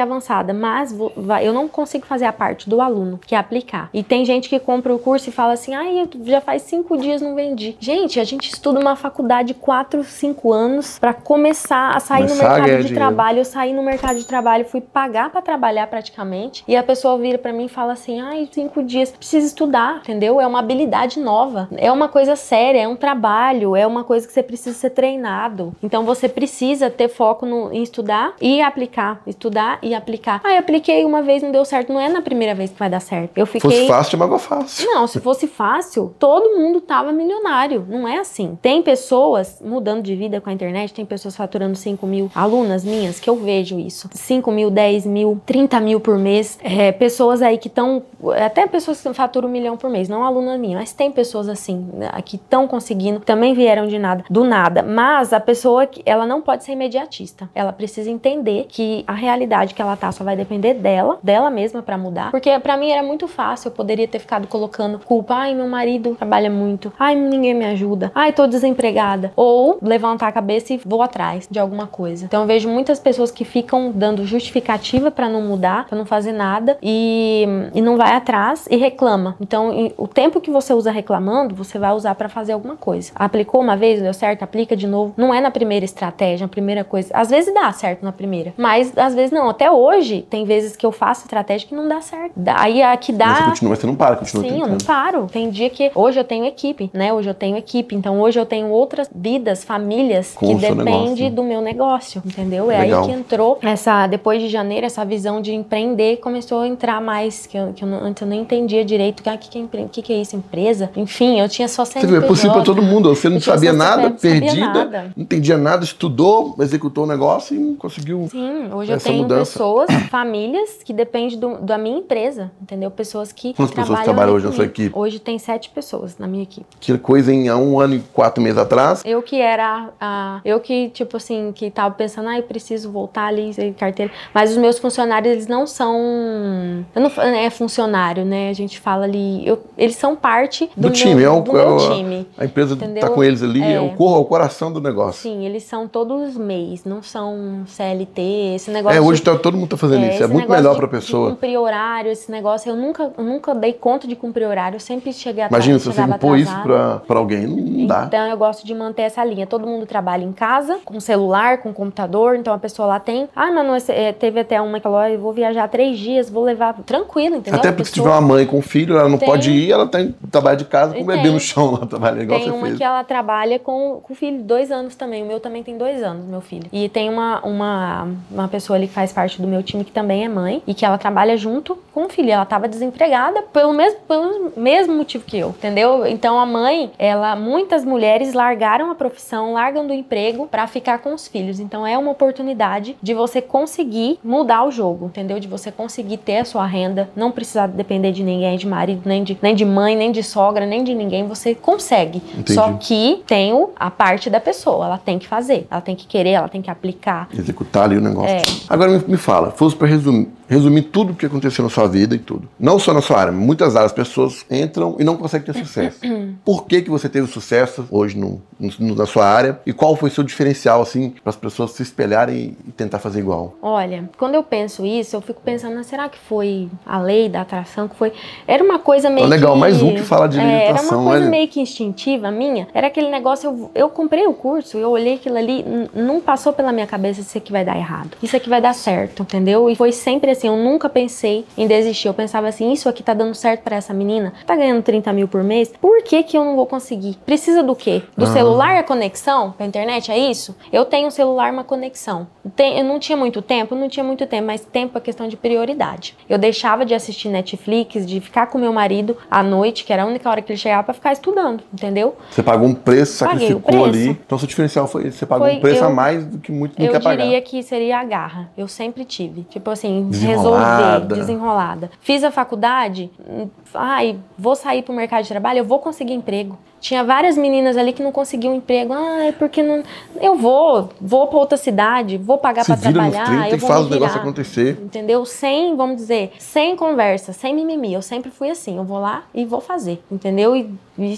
avançada. 0.00 0.52
Mas 0.54 0.92
vo- 0.92 1.12
vai- 1.16 1.46
eu 1.46 1.52
não 1.52 1.68
consigo 1.68 2.06
fazer 2.06 2.24
a 2.24 2.32
parte 2.32 2.68
do 2.68 2.80
aluno, 2.80 3.18
que 3.24 3.34
é 3.34 3.38
aplicar. 3.38 3.90
E 3.92 4.02
tem 4.02 4.24
gente 4.24 4.48
que 4.48 4.58
compra 4.58 4.94
o 4.94 4.98
curso 4.98 5.28
e 5.28 5.32
fala 5.32 5.52
assim: 5.52 5.74
ai, 5.74 6.08
já 6.24 6.40
faz 6.40 6.62
cinco 6.62 6.96
dias 6.96 7.20
não 7.20 7.34
vendi. 7.34 7.76
Gente, 7.78 8.18
a 8.18 8.24
gente 8.24 8.48
estuda 8.52 8.80
uma 8.80 8.96
faculdade 8.96 9.54
quatro, 9.54 10.02
cinco 10.02 10.52
anos 10.52 10.98
pra 10.98 11.12
começar 11.12 11.94
a 11.96 12.00
sair 12.00 12.22
Começar 12.22 12.34
no 12.36 12.40
mercado 12.54 12.66
de 12.66 12.76
dinheiro. 12.76 12.94
trabalho 12.94 13.38
eu 13.38 13.44
saí 13.44 13.72
no 13.72 13.82
mercado 13.82 14.18
de 14.18 14.26
trabalho, 14.26 14.64
fui 14.64 14.80
pagar 14.80 15.30
pra 15.30 15.42
trabalhar 15.42 15.86
praticamente, 15.86 16.64
e 16.66 16.76
a 16.76 16.82
pessoa 16.82 17.18
vira 17.18 17.38
pra 17.38 17.52
mim 17.52 17.64
e 17.66 17.68
fala 17.68 17.92
assim: 17.92 18.20
ai, 18.20 18.48
cinco 18.50 18.79
dias, 18.84 19.10
precisa 19.10 19.46
estudar, 19.46 19.98
entendeu? 19.98 20.40
É 20.40 20.46
uma 20.46 20.58
habilidade 20.58 21.18
nova, 21.20 21.68
é 21.76 21.90
uma 21.90 22.08
coisa 22.08 22.36
séria, 22.36 22.80
é 22.80 22.88
um 22.88 22.96
trabalho, 22.96 23.74
é 23.76 23.86
uma 23.86 24.04
coisa 24.04 24.26
que 24.26 24.32
você 24.32 24.42
precisa 24.42 24.76
ser 24.76 24.90
treinado. 24.90 25.74
Então 25.82 26.04
você 26.04 26.28
precisa 26.28 26.88
ter 26.90 27.08
foco 27.08 27.44
no, 27.46 27.72
em 27.72 27.82
estudar 27.82 28.34
e 28.40 28.60
aplicar, 28.60 29.20
estudar 29.26 29.78
e 29.82 29.94
aplicar. 29.94 30.40
Ah, 30.44 30.52
eu 30.52 30.58
apliquei 30.58 31.04
uma 31.04 31.22
vez, 31.22 31.42
não 31.42 31.50
deu 31.50 31.64
certo, 31.64 31.92
não 31.92 32.00
é 32.00 32.08
na 32.08 32.22
primeira 32.22 32.54
vez 32.54 32.70
que 32.70 32.78
vai 32.78 32.88
dar 32.90 33.00
certo. 33.00 33.36
Eu 33.36 33.46
Se 33.46 33.52
fiquei. 33.52 33.70
fosse 33.70 33.86
fácil, 33.86 34.10
chamava 34.12 34.38
fácil. 34.38 34.86
Não, 34.86 35.06
se 35.06 35.20
fosse 35.20 35.46
fácil, 35.46 36.14
todo 36.18 36.56
mundo 36.56 36.80
tava 36.80 37.12
milionário. 37.12 37.86
Não 37.88 38.06
é 38.06 38.18
assim. 38.18 38.58
Tem 38.60 38.82
pessoas 38.82 39.60
mudando 39.64 40.02
de 40.02 40.14
vida 40.14 40.40
com 40.40 40.50
a 40.50 40.52
internet, 40.52 40.92
tem 40.94 41.04
pessoas 41.04 41.36
faturando 41.36 41.76
5 41.76 42.06
mil, 42.06 42.30
alunas 42.34 42.84
minhas, 42.84 43.18
que 43.20 43.28
eu 43.28 43.36
vejo 43.36 43.78
isso. 43.78 44.08
5 44.12 44.50
mil, 44.50 44.70
10 44.70 45.06
mil, 45.06 45.40
30 45.46 45.80
mil 45.80 46.00
por 46.00 46.18
mês. 46.18 46.58
É, 46.62 46.92
pessoas 46.92 47.42
aí 47.42 47.58
que 47.58 47.68
estão. 47.68 48.02
Até 48.44 48.66
pessoas 48.70 49.00
que 49.00 49.12
faturam 49.12 49.48
um 49.48 49.52
milhão 49.52 49.76
por 49.76 49.90
mês, 49.90 50.08
não 50.08 50.24
aluna 50.24 50.56
minha, 50.56 50.78
mas 50.78 50.92
tem 50.92 51.10
pessoas 51.10 51.48
assim, 51.48 51.88
né, 51.92 52.10
que 52.24 52.36
estão 52.36 52.66
conseguindo, 52.66 53.20
também 53.20 53.54
vieram 53.54 53.86
de 53.86 53.98
nada, 53.98 54.24
do 54.30 54.44
nada. 54.44 54.82
Mas 54.82 55.32
a 55.32 55.40
pessoa, 55.40 55.88
ela 56.06 56.26
não 56.26 56.40
pode 56.40 56.64
ser 56.64 56.72
imediatista. 56.72 57.48
Ela 57.54 57.72
precisa 57.72 58.10
entender 58.10 58.66
que 58.68 59.04
a 59.06 59.12
realidade 59.12 59.74
que 59.74 59.82
ela 59.82 59.96
tá 59.96 60.10
só 60.12 60.24
vai 60.24 60.36
depender 60.36 60.74
dela, 60.74 61.18
dela 61.22 61.50
mesma 61.50 61.82
pra 61.82 61.98
mudar. 61.98 62.30
Porque 62.30 62.58
pra 62.60 62.76
mim 62.76 62.90
era 62.90 63.02
muito 63.02 63.26
fácil, 63.28 63.68
eu 63.68 63.72
poderia 63.72 64.06
ter 64.06 64.18
ficado 64.18 64.46
colocando 64.46 64.98
culpa. 64.98 65.34
Ai, 65.34 65.54
meu 65.54 65.68
marido 65.68 66.14
trabalha 66.14 66.50
muito. 66.50 66.92
Ai, 66.98 67.14
ninguém 67.14 67.54
me 67.54 67.64
ajuda. 67.66 68.12
Ai, 68.14 68.32
tô 68.32 68.46
desempregada. 68.46 69.32
Ou 69.36 69.78
levantar 69.82 70.28
a 70.28 70.32
cabeça 70.32 70.72
e 70.72 70.80
vou 70.84 71.02
atrás 71.02 71.48
de 71.50 71.58
alguma 71.58 71.86
coisa. 71.86 72.24
Então 72.26 72.42
eu 72.42 72.46
vejo 72.46 72.68
muitas 72.68 73.00
pessoas 73.00 73.30
que 73.30 73.44
ficam 73.44 73.90
dando 73.90 74.24
justificativa 74.24 75.10
pra 75.10 75.28
não 75.28 75.42
mudar, 75.42 75.86
pra 75.86 75.96
não 75.96 76.04
fazer 76.04 76.32
nada 76.32 76.78
e, 76.82 77.46
e 77.74 77.80
não 77.80 77.96
vai 77.96 78.12
atrás 78.12 78.59
e 78.70 78.76
reclama. 78.76 79.36
Então 79.40 79.92
o 79.96 80.08
tempo 80.08 80.40
que 80.40 80.50
você 80.50 80.72
usa 80.74 80.90
reclamando, 80.90 81.54
você 81.54 81.78
vai 81.78 81.92
usar 81.92 82.14
pra 82.14 82.28
fazer 82.28 82.52
alguma 82.52 82.76
coisa. 82.76 83.12
Aplicou 83.14 83.60
uma 83.60 83.76
vez, 83.76 84.00
deu 84.02 84.12
certo, 84.14 84.42
aplica 84.42 84.76
de 84.76 84.86
novo. 84.86 85.14
Não 85.16 85.32
é 85.32 85.40
na 85.40 85.50
primeira 85.50 85.84
estratégia, 85.84 86.44
na 86.44 86.48
primeira 86.48 86.84
coisa. 86.84 87.10
Às 87.14 87.30
vezes 87.30 87.52
dá 87.54 87.70
certo 87.72 88.02
na 88.02 88.12
primeira, 88.12 88.52
mas 88.56 88.96
às 88.96 89.14
vezes 89.14 89.30
não. 89.30 89.48
Até 89.48 89.70
hoje 89.70 90.26
tem 90.28 90.44
vezes 90.44 90.76
que 90.76 90.84
eu 90.84 90.92
faço 90.92 91.22
estratégia 91.24 91.68
que 91.68 91.74
não 91.74 91.86
dá 91.88 92.00
certo. 92.00 92.32
Aí 92.56 92.82
a 92.82 92.96
que 92.96 93.12
dá 93.12 93.26
Mas 93.26 93.38
você 93.38 93.44
continua, 93.50 93.76
você 93.76 93.86
não 93.86 93.94
para, 93.94 94.16
continua 94.16 94.42
Sim, 94.44 94.50
eu 94.50 94.58
não 94.58 94.76
tentando. 94.78 94.84
paro. 94.86 95.26
Tem 95.32 95.50
dia 95.50 95.70
que 95.70 95.90
hoje 95.94 96.18
eu 96.18 96.24
tenho 96.24 96.44
equipe, 96.44 96.90
né? 96.92 97.12
Hoje 97.12 97.28
eu 97.30 97.34
tenho 97.34 97.56
equipe. 97.56 97.94
Então 97.94 98.20
hoje 98.20 98.38
eu 98.38 98.46
tenho 98.46 98.68
outras 98.68 99.08
vidas, 99.14 99.64
famílias 99.64 100.34
Com 100.34 100.46
que 100.46 100.54
depende 100.56 100.84
negócio. 100.84 101.30
do 101.30 101.42
meu 101.44 101.60
negócio, 101.60 102.22
entendeu? 102.24 102.70
É 102.70 102.80
Legal. 102.80 103.02
aí 103.02 103.06
que 103.08 103.12
entrou 103.14 103.58
essa 103.62 104.06
depois 104.06 104.40
de 104.40 104.48
janeiro 104.48 104.86
essa 104.86 105.04
visão 105.04 105.40
de 105.40 105.54
empreender 105.54 106.16
começou 106.18 106.60
a 106.60 106.68
entrar 106.68 107.00
mais 107.00 107.46
que, 107.46 107.56
eu, 107.56 107.72
que 107.74 107.84
eu 107.84 107.88
não- 107.88 107.98
antes 108.04 108.22
eu 108.22 108.28
entendia 108.40 108.84
direito 108.84 109.20
o 109.20 109.22
que, 109.22 109.48
que, 109.48 109.58
é 109.58 109.84
que, 109.90 110.02
que 110.02 110.12
é 110.12 110.20
isso 110.20 110.36
empresa. 110.36 110.90
Enfim, 110.96 111.40
eu 111.40 111.48
tinha 111.48 111.68
só 111.68 111.84
Você 111.84 111.98
é 111.98 112.00
CNPJ. 112.02 112.26
possível 112.26 112.52
para 112.52 112.62
todo 112.62 112.82
mundo. 112.82 113.14
Você 113.14 113.28
não 113.28 113.40
sabia 113.40 113.72
nada, 113.72 114.02
CPF, 114.02 114.20
sabia 114.20 114.40
perdida, 114.40 114.66
nada. 114.84 115.12
não 115.16 115.22
entendia 115.24 115.58
nada, 115.58 115.84
estudou, 115.84 116.54
executou 116.58 117.04
o 117.04 117.06
negócio 117.06 117.54
e 117.54 117.74
conseguiu, 117.76 118.00
conseguiu. 118.20 118.28
Sim, 118.30 118.72
hoje 118.72 118.92
eu 118.92 118.98
tenho 119.00 119.22
mudança. 119.22 119.52
pessoas, 119.52 119.88
famílias 120.10 120.80
que 120.84 120.92
dependem 120.92 121.38
do- 121.38 121.58
da 121.58 121.76
minha 121.78 121.98
empresa, 121.98 122.50
entendeu? 122.60 122.90
Pessoas 122.90 123.32
que 123.32 123.54
Quantas 123.54 123.74
pessoas 123.74 124.02
trabalham 124.02 124.34
hoje 124.34 124.46
na 124.46 124.52
sua 124.52 124.64
equipe? 124.64 124.90
Hoje 124.96 125.18
tem 125.18 125.38
sete 125.38 125.70
pessoas 125.70 126.16
na 126.18 126.26
minha 126.26 126.42
equipe. 126.42 126.66
Que 126.80 126.96
coisa 126.98 127.32
em 127.32 127.48
há 127.48 127.56
um 127.56 127.78
ano 127.78 127.94
e 127.94 128.00
quatro 128.12 128.42
meses 128.42 128.58
atrás. 128.58 129.02
Eu 129.04 129.22
que 129.22 129.40
era 129.40 129.90
a. 130.00 130.40
Eu 130.44 130.60
que, 130.60 130.88
tipo 130.90 131.16
assim, 131.16 131.52
que 131.54 131.70
tava 131.70 131.94
pensando, 131.94 132.28
ah, 132.28 132.36
eu 132.36 132.42
preciso 132.42 132.90
voltar 132.90 133.26
ali, 133.26 133.50
carteira. 133.78 134.10
Mas 134.34 134.50
os 134.50 134.56
meus 134.56 134.78
funcionários, 134.78 135.32
eles 135.32 135.46
não 135.46 135.66
são. 135.66 136.84
Eu 136.94 137.00
não 137.02 137.10
é 137.22 137.50
funcionário, 137.50 138.24
né? 138.30 138.48
A 138.48 138.52
gente 138.54 138.78
fala 138.80 139.04
ali. 139.04 139.46
eu- 139.46 139.58
eles 139.76 139.96
são 139.96 140.14
parte 140.16 140.66
do, 140.76 140.82
Do 140.82 140.88
meu, 140.88 140.92
time, 140.92 141.22
é 141.22 141.28
o- 141.30 141.40
do 141.40 141.52
meu 141.52 141.60
é 141.60 141.66
o- 141.66 141.94
time. 141.94 142.26
A 142.38 142.44
empresa 142.44 142.74
Entendeu? 142.74 143.00
tá 143.02 143.10
com 143.10 143.22
eles 143.24 143.42
ali, 143.42 143.62
é, 143.62 143.74
É. 143.74 143.80
o, 143.80 143.90
cor, 143.90 144.16
é 144.16 144.20
o 144.20 144.24
coração 144.24 144.72
do 144.72 144.80
negócio. 144.80 145.20
Sim, 145.22 145.44
eles 145.44 145.64
são 145.64 145.86
todos 145.88 146.36
MEIs, 146.36 146.84
não 146.84 147.02
são 147.02 147.62
CLT, 147.66 148.54
esse 148.54 148.70
negócio. 148.70 148.96
É, 148.96 149.00
hoje 149.00 149.20
de- 149.20 149.24
tá, 149.30 149.36
todo 149.36 149.56
mundo 149.56 149.68
tá 149.70 149.76
fazendo 149.76 150.06
isso. 150.06 150.22
É 150.22 150.26
muito 150.26 150.48
melhor 150.50 150.72
de- 150.72 150.78
pra 150.78 150.88
pessoa. 150.88 151.28
De 151.30 151.34
cumprir 151.34 151.56
horário, 151.58 152.10
esse 152.10 152.30
negócio, 152.30 152.70
eu 152.70 152.76
nunca, 152.76 153.10
eu 153.16 153.24
nunca 153.24 153.54
dei 153.54 153.72
conta 153.72 154.06
de 154.06 154.14
cumprir 154.14 154.46
horário, 154.46 154.76
eu 154.76 154.80
sempre 154.80 155.12
cheguei 155.12 155.42
atrasada. 155.44 155.56
Imagina 155.56 155.78
se 155.78 155.86
você 155.86 156.02
impor 156.02 156.38
isso 156.38 156.54
pra 156.62 157.00
alguém. 157.18 157.46
Não, 157.46 157.56
não 157.56 157.86
dá. 157.86 158.04
Então 158.06 158.26
eu 158.26 158.36
gosto 158.36 158.64
de 158.66 158.74
manter 158.74 159.02
essa 159.02 159.24
linha. 159.24 159.46
Todo 159.46 159.66
mundo 159.66 159.86
trabalha 159.86 160.24
em 160.24 160.32
casa, 160.32 160.78
com 160.84 161.00
celular, 161.00 161.58
com 161.58 161.72
computador. 161.72 162.36
Então 162.36 162.52
a 162.54 162.58
pessoa 162.58 162.86
lá 162.86 163.00
tem. 163.00 163.28
Ah, 163.34 163.50
mas 163.50 163.66
não, 163.66 163.76
esse- 163.76 163.92
é, 163.92 164.12
teve 164.12 164.40
até 164.40 164.60
uma 164.60 164.78
que 164.78 164.82
falou: 164.82 164.98
"Ah, 164.98 165.10
eu 165.10 165.18
vou 165.18 165.32
viajar 165.32 165.68
três 165.68 165.98
dias, 165.98 166.30
vou 166.30 166.44
levar 166.44 166.74
tranquilo, 166.84 167.36
entendeu? 167.36 167.58
Até 167.58 167.68
A 167.68 167.72
porque 167.72 167.86
se 167.86 167.92
tiver 167.94 168.08
uma 168.10 168.19
mãe 168.20 168.46
com 168.46 168.58
um 168.58 168.62
filho, 168.62 168.96
ela 168.98 169.08
não 169.08 169.18
Tem. 169.18 169.28
pode 169.28 169.50
ir, 169.50 169.70
ela 169.70 169.86
tem 169.86 170.14
trabalho 170.30 170.56
de 170.58 170.64
casa 170.64 170.94
com 170.94 171.02
o 171.02 171.04
bebê 171.04 171.22
tem. 171.22 171.32
no 171.32 171.40
chão 171.40 171.72
lá, 171.72 171.86
trabalha 171.86 172.22
igual 172.22 172.40
Tem 172.40 172.50
uma 172.50 172.66
fez. 172.66 172.78
que 172.78 172.84
ela 172.84 173.02
trabalha 173.04 173.58
com, 173.58 174.00
com 174.02 174.12
o 174.12 174.16
filho, 174.16 174.42
dois 174.42 174.70
anos 174.70 174.94
também. 174.94 175.22
O 175.22 175.26
meu 175.26 175.40
também 175.40 175.62
tem 175.62 175.76
dois 175.76 176.02
anos, 176.02 176.26
meu 176.26 176.40
filho. 176.40 176.66
E 176.72 176.88
tem 176.88 177.08
uma, 177.08 177.40
uma, 177.40 178.08
uma 178.30 178.48
pessoa 178.48 178.76
ali 178.76 178.86
que 178.86 178.92
faz 178.94 179.12
parte 179.12 179.40
do 179.40 179.48
meu 179.48 179.62
time 179.62 179.84
que 179.84 179.92
também 179.92 180.24
é 180.24 180.28
mãe 180.28 180.62
e 180.66 180.74
que 180.74 180.84
ela 180.84 180.98
trabalha 180.98 181.36
junto 181.36 181.78
com 181.92 182.04
o 182.06 182.08
filho. 182.08 182.30
Ela 182.30 182.44
tava 182.44 182.68
desempregada 182.68 183.42
pelo 183.42 183.72
mesmo, 183.72 184.00
pelo 184.06 184.52
mesmo 184.56 184.94
motivo 184.94 185.24
que 185.24 185.38
eu, 185.38 185.50
entendeu? 185.50 186.06
Então 186.06 186.38
a 186.38 186.46
mãe, 186.46 186.90
ela, 186.98 187.36
muitas 187.36 187.84
mulheres 187.84 188.32
largaram 188.32 188.90
a 188.90 188.94
profissão, 188.94 189.52
largam 189.52 189.86
do 189.86 189.92
emprego 189.92 190.46
pra 190.46 190.66
ficar 190.66 190.98
com 190.98 191.14
os 191.14 191.26
filhos. 191.28 191.60
Então 191.60 191.86
é 191.86 191.96
uma 191.96 192.10
oportunidade 192.10 192.96
de 193.02 193.14
você 193.14 193.40
conseguir 193.40 194.18
mudar 194.22 194.64
o 194.64 194.70
jogo, 194.70 195.06
entendeu? 195.06 195.38
De 195.40 195.48
você 195.48 195.70
conseguir 195.70 196.18
ter 196.18 196.38
a 196.38 196.44
sua 196.44 196.66
renda, 196.66 197.10
não 197.16 197.30
precisar 197.30 197.66
depender 197.66 198.09
de 198.12 198.22
ninguém, 198.22 198.56
de 198.58 198.66
marido, 198.66 199.02
nem 199.04 199.22
de, 199.24 199.36
nem 199.40 199.54
de 199.54 199.64
mãe, 199.64 199.94
nem 199.96 200.10
de 200.12 200.22
sogra, 200.22 200.64
nem 200.66 200.82
de 200.84 200.94
ninguém. 200.94 201.26
Você 201.28 201.54
consegue. 201.54 202.18
Entendi. 202.32 202.54
Só 202.54 202.72
que 202.74 203.22
tem 203.26 203.52
o- 203.52 203.70
a 203.76 203.90
parte 203.90 204.28
da 204.30 204.40
pessoa, 204.40 204.86
ela 204.86 204.98
tem 204.98 205.18
que 205.18 205.26
fazer, 205.28 205.66
ela 205.70 205.80
tem 205.80 205.94
que 205.96 206.06
querer, 206.06 206.30
ela 206.30 206.48
tem 206.48 206.60
que 206.62 206.70
aplicar. 206.70 207.28
Executar 207.36 207.84
ali 207.84 207.96
o 207.96 208.00
negócio. 208.00 208.34
É. 208.36 208.42
Agora 208.68 208.90
me, 208.90 208.98
me 209.06 209.16
fala, 209.16 209.50
fosse 209.50 209.76
pra 209.76 209.86
resumir, 209.86 210.28
resumir 210.48 210.82
tudo 210.82 211.12
o 211.12 211.16
que 211.16 211.26
aconteceu 211.26 211.62
na 211.62 211.70
sua 211.70 211.86
vida 211.86 212.14
e 212.14 212.18
tudo. 212.18 212.48
Não 212.58 212.78
só 212.78 212.92
na 212.92 213.00
sua 213.00 213.18
área, 213.18 213.32
muitas 213.32 213.76
áreas, 213.76 213.92
as 213.92 213.96
pessoas 213.96 214.44
entram 214.50 214.96
e 214.98 215.04
não 215.04 215.16
conseguem 215.16 215.52
ter 215.52 215.58
sucesso. 215.64 215.98
Por 216.44 216.66
que, 216.66 216.82
que 216.82 216.90
você 216.90 217.08
teve 217.08 217.26
sucesso 217.28 217.86
hoje 217.90 218.18
no, 218.18 218.40
no- 218.58 218.94
na 218.96 219.06
sua 219.06 219.26
área? 219.26 219.60
E 219.64 219.72
qual 219.72 219.94
foi 219.96 220.08
o 220.08 220.12
seu 220.12 220.24
diferencial, 220.24 220.82
assim, 220.82 221.10
para 221.22 221.30
as 221.30 221.36
pessoas 221.36 221.70
se 221.72 221.82
espelharem 221.82 222.56
e 222.66 222.72
tentar 222.72 222.98
fazer 222.98 223.20
igual? 223.20 223.54
Olha, 223.62 224.08
quando 224.18 224.34
eu 224.34 224.42
penso 224.42 224.84
isso, 224.84 225.14
eu 225.14 225.20
fico 225.20 225.40
pensando, 225.44 225.78
"Ah, 225.78 225.82
será 225.84 226.08
que 226.08 226.18
foi 226.18 226.68
a 226.84 226.98
lei 226.98 227.28
da 227.28 227.42
atração 227.42 227.86
que 227.86 227.94
foi? 228.00 228.12
Era 228.48 228.64
uma 228.64 228.78
coisa 228.80 229.08
meio 229.08 229.26
legal, 229.28 229.52
que... 229.54 229.58
mais 229.60 229.80
um 229.82 229.94
que 229.94 230.02
fala 230.02 230.28
de 230.28 230.30
de 230.40 230.44
É, 230.44 230.68
Era 230.68 230.80
uma 230.82 230.90
coisa 231.04 231.08
olha. 231.22 231.28
meio 231.28 231.46
que 231.48 231.60
instintiva 231.60 232.30
minha. 232.30 232.66
Era 232.72 232.86
aquele 232.86 233.08
negócio, 233.10 233.48
eu, 233.50 233.70
eu 233.74 233.88
comprei 233.90 234.26
o 234.26 234.32
curso, 234.32 234.78
eu 234.78 234.90
olhei 234.90 235.14
aquilo 235.14 235.36
ali, 235.36 235.64
não 235.94 236.20
passou 236.20 236.52
pela 236.52 236.72
minha 236.72 236.86
cabeça 236.86 237.20
isso 237.20 237.36
aqui 237.36 237.52
vai 237.52 237.64
dar 237.64 237.76
errado. 237.76 238.16
Isso 238.22 238.34
aqui 238.36 238.48
vai 238.48 238.60
dar 238.60 238.74
certo, 238.74 239.22
entendeu? 239.22 239.68
E 239.70 239.76
foi 239.76 239.92
sempre 239.92 240.30
assim, 240.30 240.48
eu 240.48 240.56
nunca 240.56 240.88
pensei 240.88 241.44
em 241.58 241.66
desistir. 241.66 242.08
Eu 242.08 242.14
pensava 242.14 242.48
assim, 242.48 242.72
isso 242.72 242.88
aqui 242.88 243.02
tá 243.02 243.12
dando 243.12 243.34
certo 243.34 243.62
pra 243.62 243.76
essa 243.76 243.92
menina? 243.92 244.32
Tá 244.46 244.56
ganhando 244.56 244.82
30 244.82 245.12
mil 245.12 245.28
por 245.28 245.42
mês? 245.44 245.72
Por 245.80 246.02
que 246.02 246.22
que 246.22 246.36
eu 246.38 246.44
não 246.44 246.56
vou 246.56 246.66
conseguir? 246.66 247.18
Precisa 247.26 247.62
do 247.62 247.74
quê? 247.76 248.02
Do 248.16 248.24
Ah. 248.24 248.28
celular 248.32 248.76
a 248.76 248.82
conexão? 248.82 249.52
Pra 249.52 249.66
internet, 249.66 250.10
é 250.10 250.18
isso? 250.18 250.56
Eu 250.72 250.84
tenho 250.84 251.08
um 251.08 251.10
celular, 251.10 251.52
uma 251.52 251.64
conexão. 251.64 252.26
Tem- 252.56 252.78
eu 252.78 252.84
não 252.84 252.98
tinha 252.98 253.16
muito 253.16 253.42
tempo? 253.42 253.74
Não 253.74 253.88
tinha 253.88 254.04
muito 254.04 254.26
tempo, 254.26 254.46
mas 254.46 254.60
tempo 254.64 254.96
é 254.96 255.00
questão 255.00 255.28
de 255.28 255.36
prioridade. 255.36 256.16
Eu 256.28 256.38
deixava 256.38 256.84
de 256.86 256.94
assistir 256.94 257.28
Netflix, 257.28 257.89
de 257.98 258.20
ficar 258.20 258.46
com 258.46 258.58
meu 258.58 258.72
marido 258.72 259.16
à 259.30 259.42
noite, 259.42 259.84
que 259.84 259.92
era 259.92 260.02
a 260.04 260.06
única 260.06 260.28
hora 260.30 260.40
que 260.42 260.52
ele 260.52 260.58
chegava, 260.58 260.82
pra 260.84 260.94
ficar 260.94 261.12
estudando, 261.12 261.62
entendeu? 261.72 262.16
Você 262.30 262.42
pagou 262.42 262.68
um 262.68 262.74
preço, 262.74 263.14
sacrificou 263.18 263.60
preço. 263.62 263.84
ali. 263.84 264.08
Então, 264.10 264.38
seu 264.38 264.46
diferencial 264.46 264.86
foi 264.86 265.10
você 265.10 265.26
pagou 265.26 265.46
Foi 265.46 265.56
um 265.56 265.60
preço 265.60 265.82
eu- 265.82 265.88
a 265.88 265.90
mais 265.90 266.24
do 266.24 266.38
que 266.38 266.52
muito 266.52 266.78
não 266.78 266.86
eu 266.86 266.92
quer 266.92 267.02
pagar. 267.02 267.22
diria 267.24 267.40
que 267.42 267.62
seria 267.62 267.98
a 267.98 268.04
garra. 268.04 268.50
Eu 268.56 268.68
sempre 268.68 269.04
tive. 269.04 269.42
Tipo 269.44 269.70
assim, 269.70 270.08
Desenrolada. 270.08 270.92
resolver, 270.98 271.14
desenrolada. 271.16 271.90
Fiz 272.00 272.22
a 272.22 272.30
faculdade, 272.30 273.10
hum, 273.28 273.48
ai, 273.74 274.16
vou 274.38 274.54
sair 274.54 274.82
pro 274.82 274.92
mercado 274.94 275.22
de 275.22 275.28
trabalho, 275.28 275.58
eu 275.58 275.64
vou 275.64 275.78
conseguir 275.78 276.12
emprego. 276.12 276.58
Tinha 276.80 277.04
várias 277.04 277.36
meninas 277.36 277.76
ali 277.76 277.92
que 277.92 278.02
não 278.02 278.10
conseguiam 278.10 278.54
emprego. 278.54 278.92
Ah, 278.92 279.24
é 279.24 279.32
porque 279.32 279.62
não. 279.62 279.82
Eu 280.20 280.36
vou, 280.36 280.88
vou 281.00 281.26
pra 281.26 281.38
outra 281.38 281.58
cidade, 281.58 282.16
vou 282.16 282.38
pagar 282.38 282.64
pra 282.64 282.74
vira 282.74 282.90
nos 282.90 283.12
trabalhar, 283.12 283.26
30 283.26 283.48
eu 283.48 283.56
e 283.56 283.58
vou 283.58 283.68
faz 283.68 283.86
o 283.86 283.90
negócio 283.90 284.18
acontecer. 284.18 284.78
Entendeu? 284.82 285.24
Sem, 285.26 285.76
vamos 285.76 285.96
dizer, 285.96 286.32
sem 286.38 286.74
conversa, 286.76 287.32
sem 287.32 287.54
mimimi. 287.54 287.92
Eu 287.92 288.02
sempre 288.02 288.30
fui 288.30 288.50
assim. 288.50 288.78
Eu 288.78 288.84
vou 288.84 288.98
lá 288.98 289.24
e 289.34 289.44
vou 289.44 289.60
fazer. 289.60 290.02
Entendeu? 290.10 290.56
E 290.56 290.72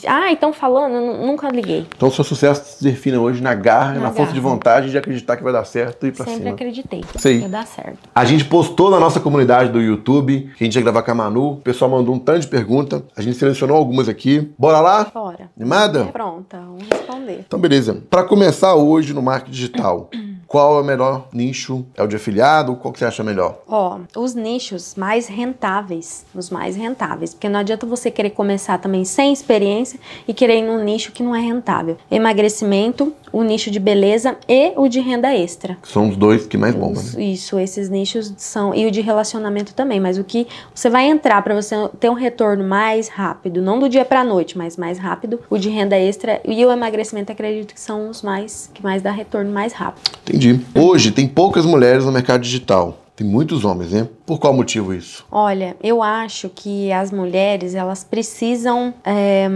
ah, 0.06 0.32
estão 0.32 0.52
falando, 0.52 1.24
nunca 1.26 1.48
liguei. 1.48 1.86
Então, 1.96 2.10
seu 2.10 2.22
sucesso 2.24 2.78
se 2.78 2.84
define 2.84 3.16
hoje 3.16 3.42
na 3.42 3.54
garra, 3.54 3.94
na, 3.94 4.00
Na 4.00 4.10
força 4.12 4.32
de 4.32 4.40
garra. 4.40 4.52
vontade 4.54 4.90
de 4.90 4.98
acreditar 4.98 5.36
que 5.36 5.42
vai 5.42 5.52
dar 5.52 5.64
certo 5.64 6.04
e 6.04 6.08
ir 6.08 6.12
pra 6.12 6.24
sempre 6.24 6.40
cima. 6.42 6.54
acreditei 6.54 7.04
Isso 7.14 7.28
aí. 7.28 7.36
que 7.38 7.42
ia 7.42 7.48
dar 7.48 7.66
certo. 7.66 7.98
A 8.14 8.24
gente 8.24 8.44
postou 8.44 8.90
na 8.90 9.00
nossa 9.00 9.18
comunidade 9.20 9.70
do 9.72 9.80
YouTube 9.80 10.50
que 10.56 10.62
a 10.62 10.66
gente 10.66 10.76
ia 10.76 10.82
gravar 10.82 11.02
com 11.02 11.10
a 11.10 11.14
Manu. 11.14 11.52
O 11.52 11.56
pessoal 11.56 11.90
mandou 11.90 12.14
um 12.14 12.18
tanto 12.18 12.40
de 12.40 12.48
perguntas. 12.48 13.02
A 13.16 13.22
gente 13.22 13.36
selecionou 13.36 13.76
algumas 13.76 14.08
aqui. 14.08 14.52
Bora 14.58 14.80
lá? 14.80 15.04
Bora. 15.12 15.50
Animada? 15.58 16.04
Pronta, 16.06 16.58
vamos 16.58 16.84
responder. 16.90 17.44
Então, 17.46 17.58
beleza. 17.58 18.02
Para 18.08 18.22
começar 18.24 18.74
hoje 18.74 19.12
no 19.12 19.22
marketing 19.22 19.50
digital, 19.52 20.10
qual 20.52 20.76
é 20.76 20.82
o 20.82 20.84
melhor 20.84 21.28
nicho? 21.32 21.86
É 21.96 22.02
o 22.02 22.06
de 22.06 22.16
afiliado? 22.16 22.76
Qual 22.76 22.92
que 22.92 22.98
você 22.98 23.06
acha 23.06 23.24
melhor? 23.24 23.60
Ó, 23.66 24.00
os 24.14 24.34
nichos 24.34 24.94
mais 24.94 25.26
rentáveis, 25.26 26.26
os 26.34 26.50
mais 26.50 26.76
rentáveis, 26.76 27.32
porque 27.32 27.48
não 27.48 27.60
adianta 27.60 27.86
você 27.86 28.10
querer 28.10 28.28
começar 28.28 28.76
também 28.76 29.02
sem 29.02 29.32
experiência 29.32 29.98
e 30.28 30.34
querer 30.34 30.58
ir 30.58 30.62
num 30.62 30.84
nicho 30.84 31.10
que 31.10 31.22
não 31.22 31.34
é 31.34 31.40
rentável. 31.40 31.96
Emagrecimento, 32.10 33.14
o 33.32 33.42
nicho 33.42 33.70
de 33.70 33.80
beleza 33.80 34.36
e 34.48 34.72
o 34.76 34.88
de 34.88 35.00
renda 35.00 35.34
extra. 35.34 35.76
São 35.82 36.08
os 36.08 36.16
dois 36.16 36.46
que 36.46 36.56
mais 36.56 36.74
bombam, 36.74 37.02
né? 37.02 37.22
isso, 37.22 37.58
esses 37.58 37.88
nichos 37.88 38.32
são 38.36 38.74
e 38.74 38.86
o 38.86 38.90
de 38.90 39.00
relacionamento 39.00 39.74
também, 39.74 39.98
mas 39.98 40.18
o 40.18 40.24
que 40.24 40.46
você 40.74 40.90
vai 40.90 41.06
entrar 41.06 41.42
para 41.42 41.54
você 41.54 41.74
ter 41.98 42.10
um 42.10 42.14
retorno 42.14 42.64
mais 42.64 43.08
rápido, 43.08 43.62
não 43.62 43.78
do 43.78 43.88
dia 43.88 44.04
para 44.04 44.22
noite, 44.22 44.56
mas 44.56 44.76
mais 44.76 44.98
rápido, 44.98 45.40
o 45.48 45.58
de 45.58 45.68
renda 45.68 45.96
extra 45.96 46.40
e 46.44 46.64
o 46.64 46.70
emagrecimento 46.70 47.32
acredito 47.32 47.74
que 47.74 47.80
são 47.80 48.10
os 48.10 48.22
mais 48.22 48.70
que 48.72 48.82
mais 48.82 49.02
dá 49.02 49.10
retorno 49.10 49.50
mais 49.50 49.72
rápido. 49.72 50.10
Entendi. 50.26 50.60
Hoje 50.74 51.10
tem 51.10 51.26
poucas 51.26 51.64
mulheres 51.64 52.04
no 52.04 52.12
mercado 52.12 52.42
digital. 52.42 52.98
Tem 53.14 53.26
muitos 53.26 53.64
homens, 53.64 53.92
né? 53.92 54.08
Por 54.32 54.38
qual 54.38 54.54
motivo 54.54 54.94
isso? 54.94 55.26
Olha, 55.30 55.76
eu 55.82 56.02
acho 56.02 56.48
que 56.48 56.90
as 56.90 57.10
mulheres 57.10 57.74
elas 57.74 58.02
precisam 58.02 58.94
é, 59.04 59.46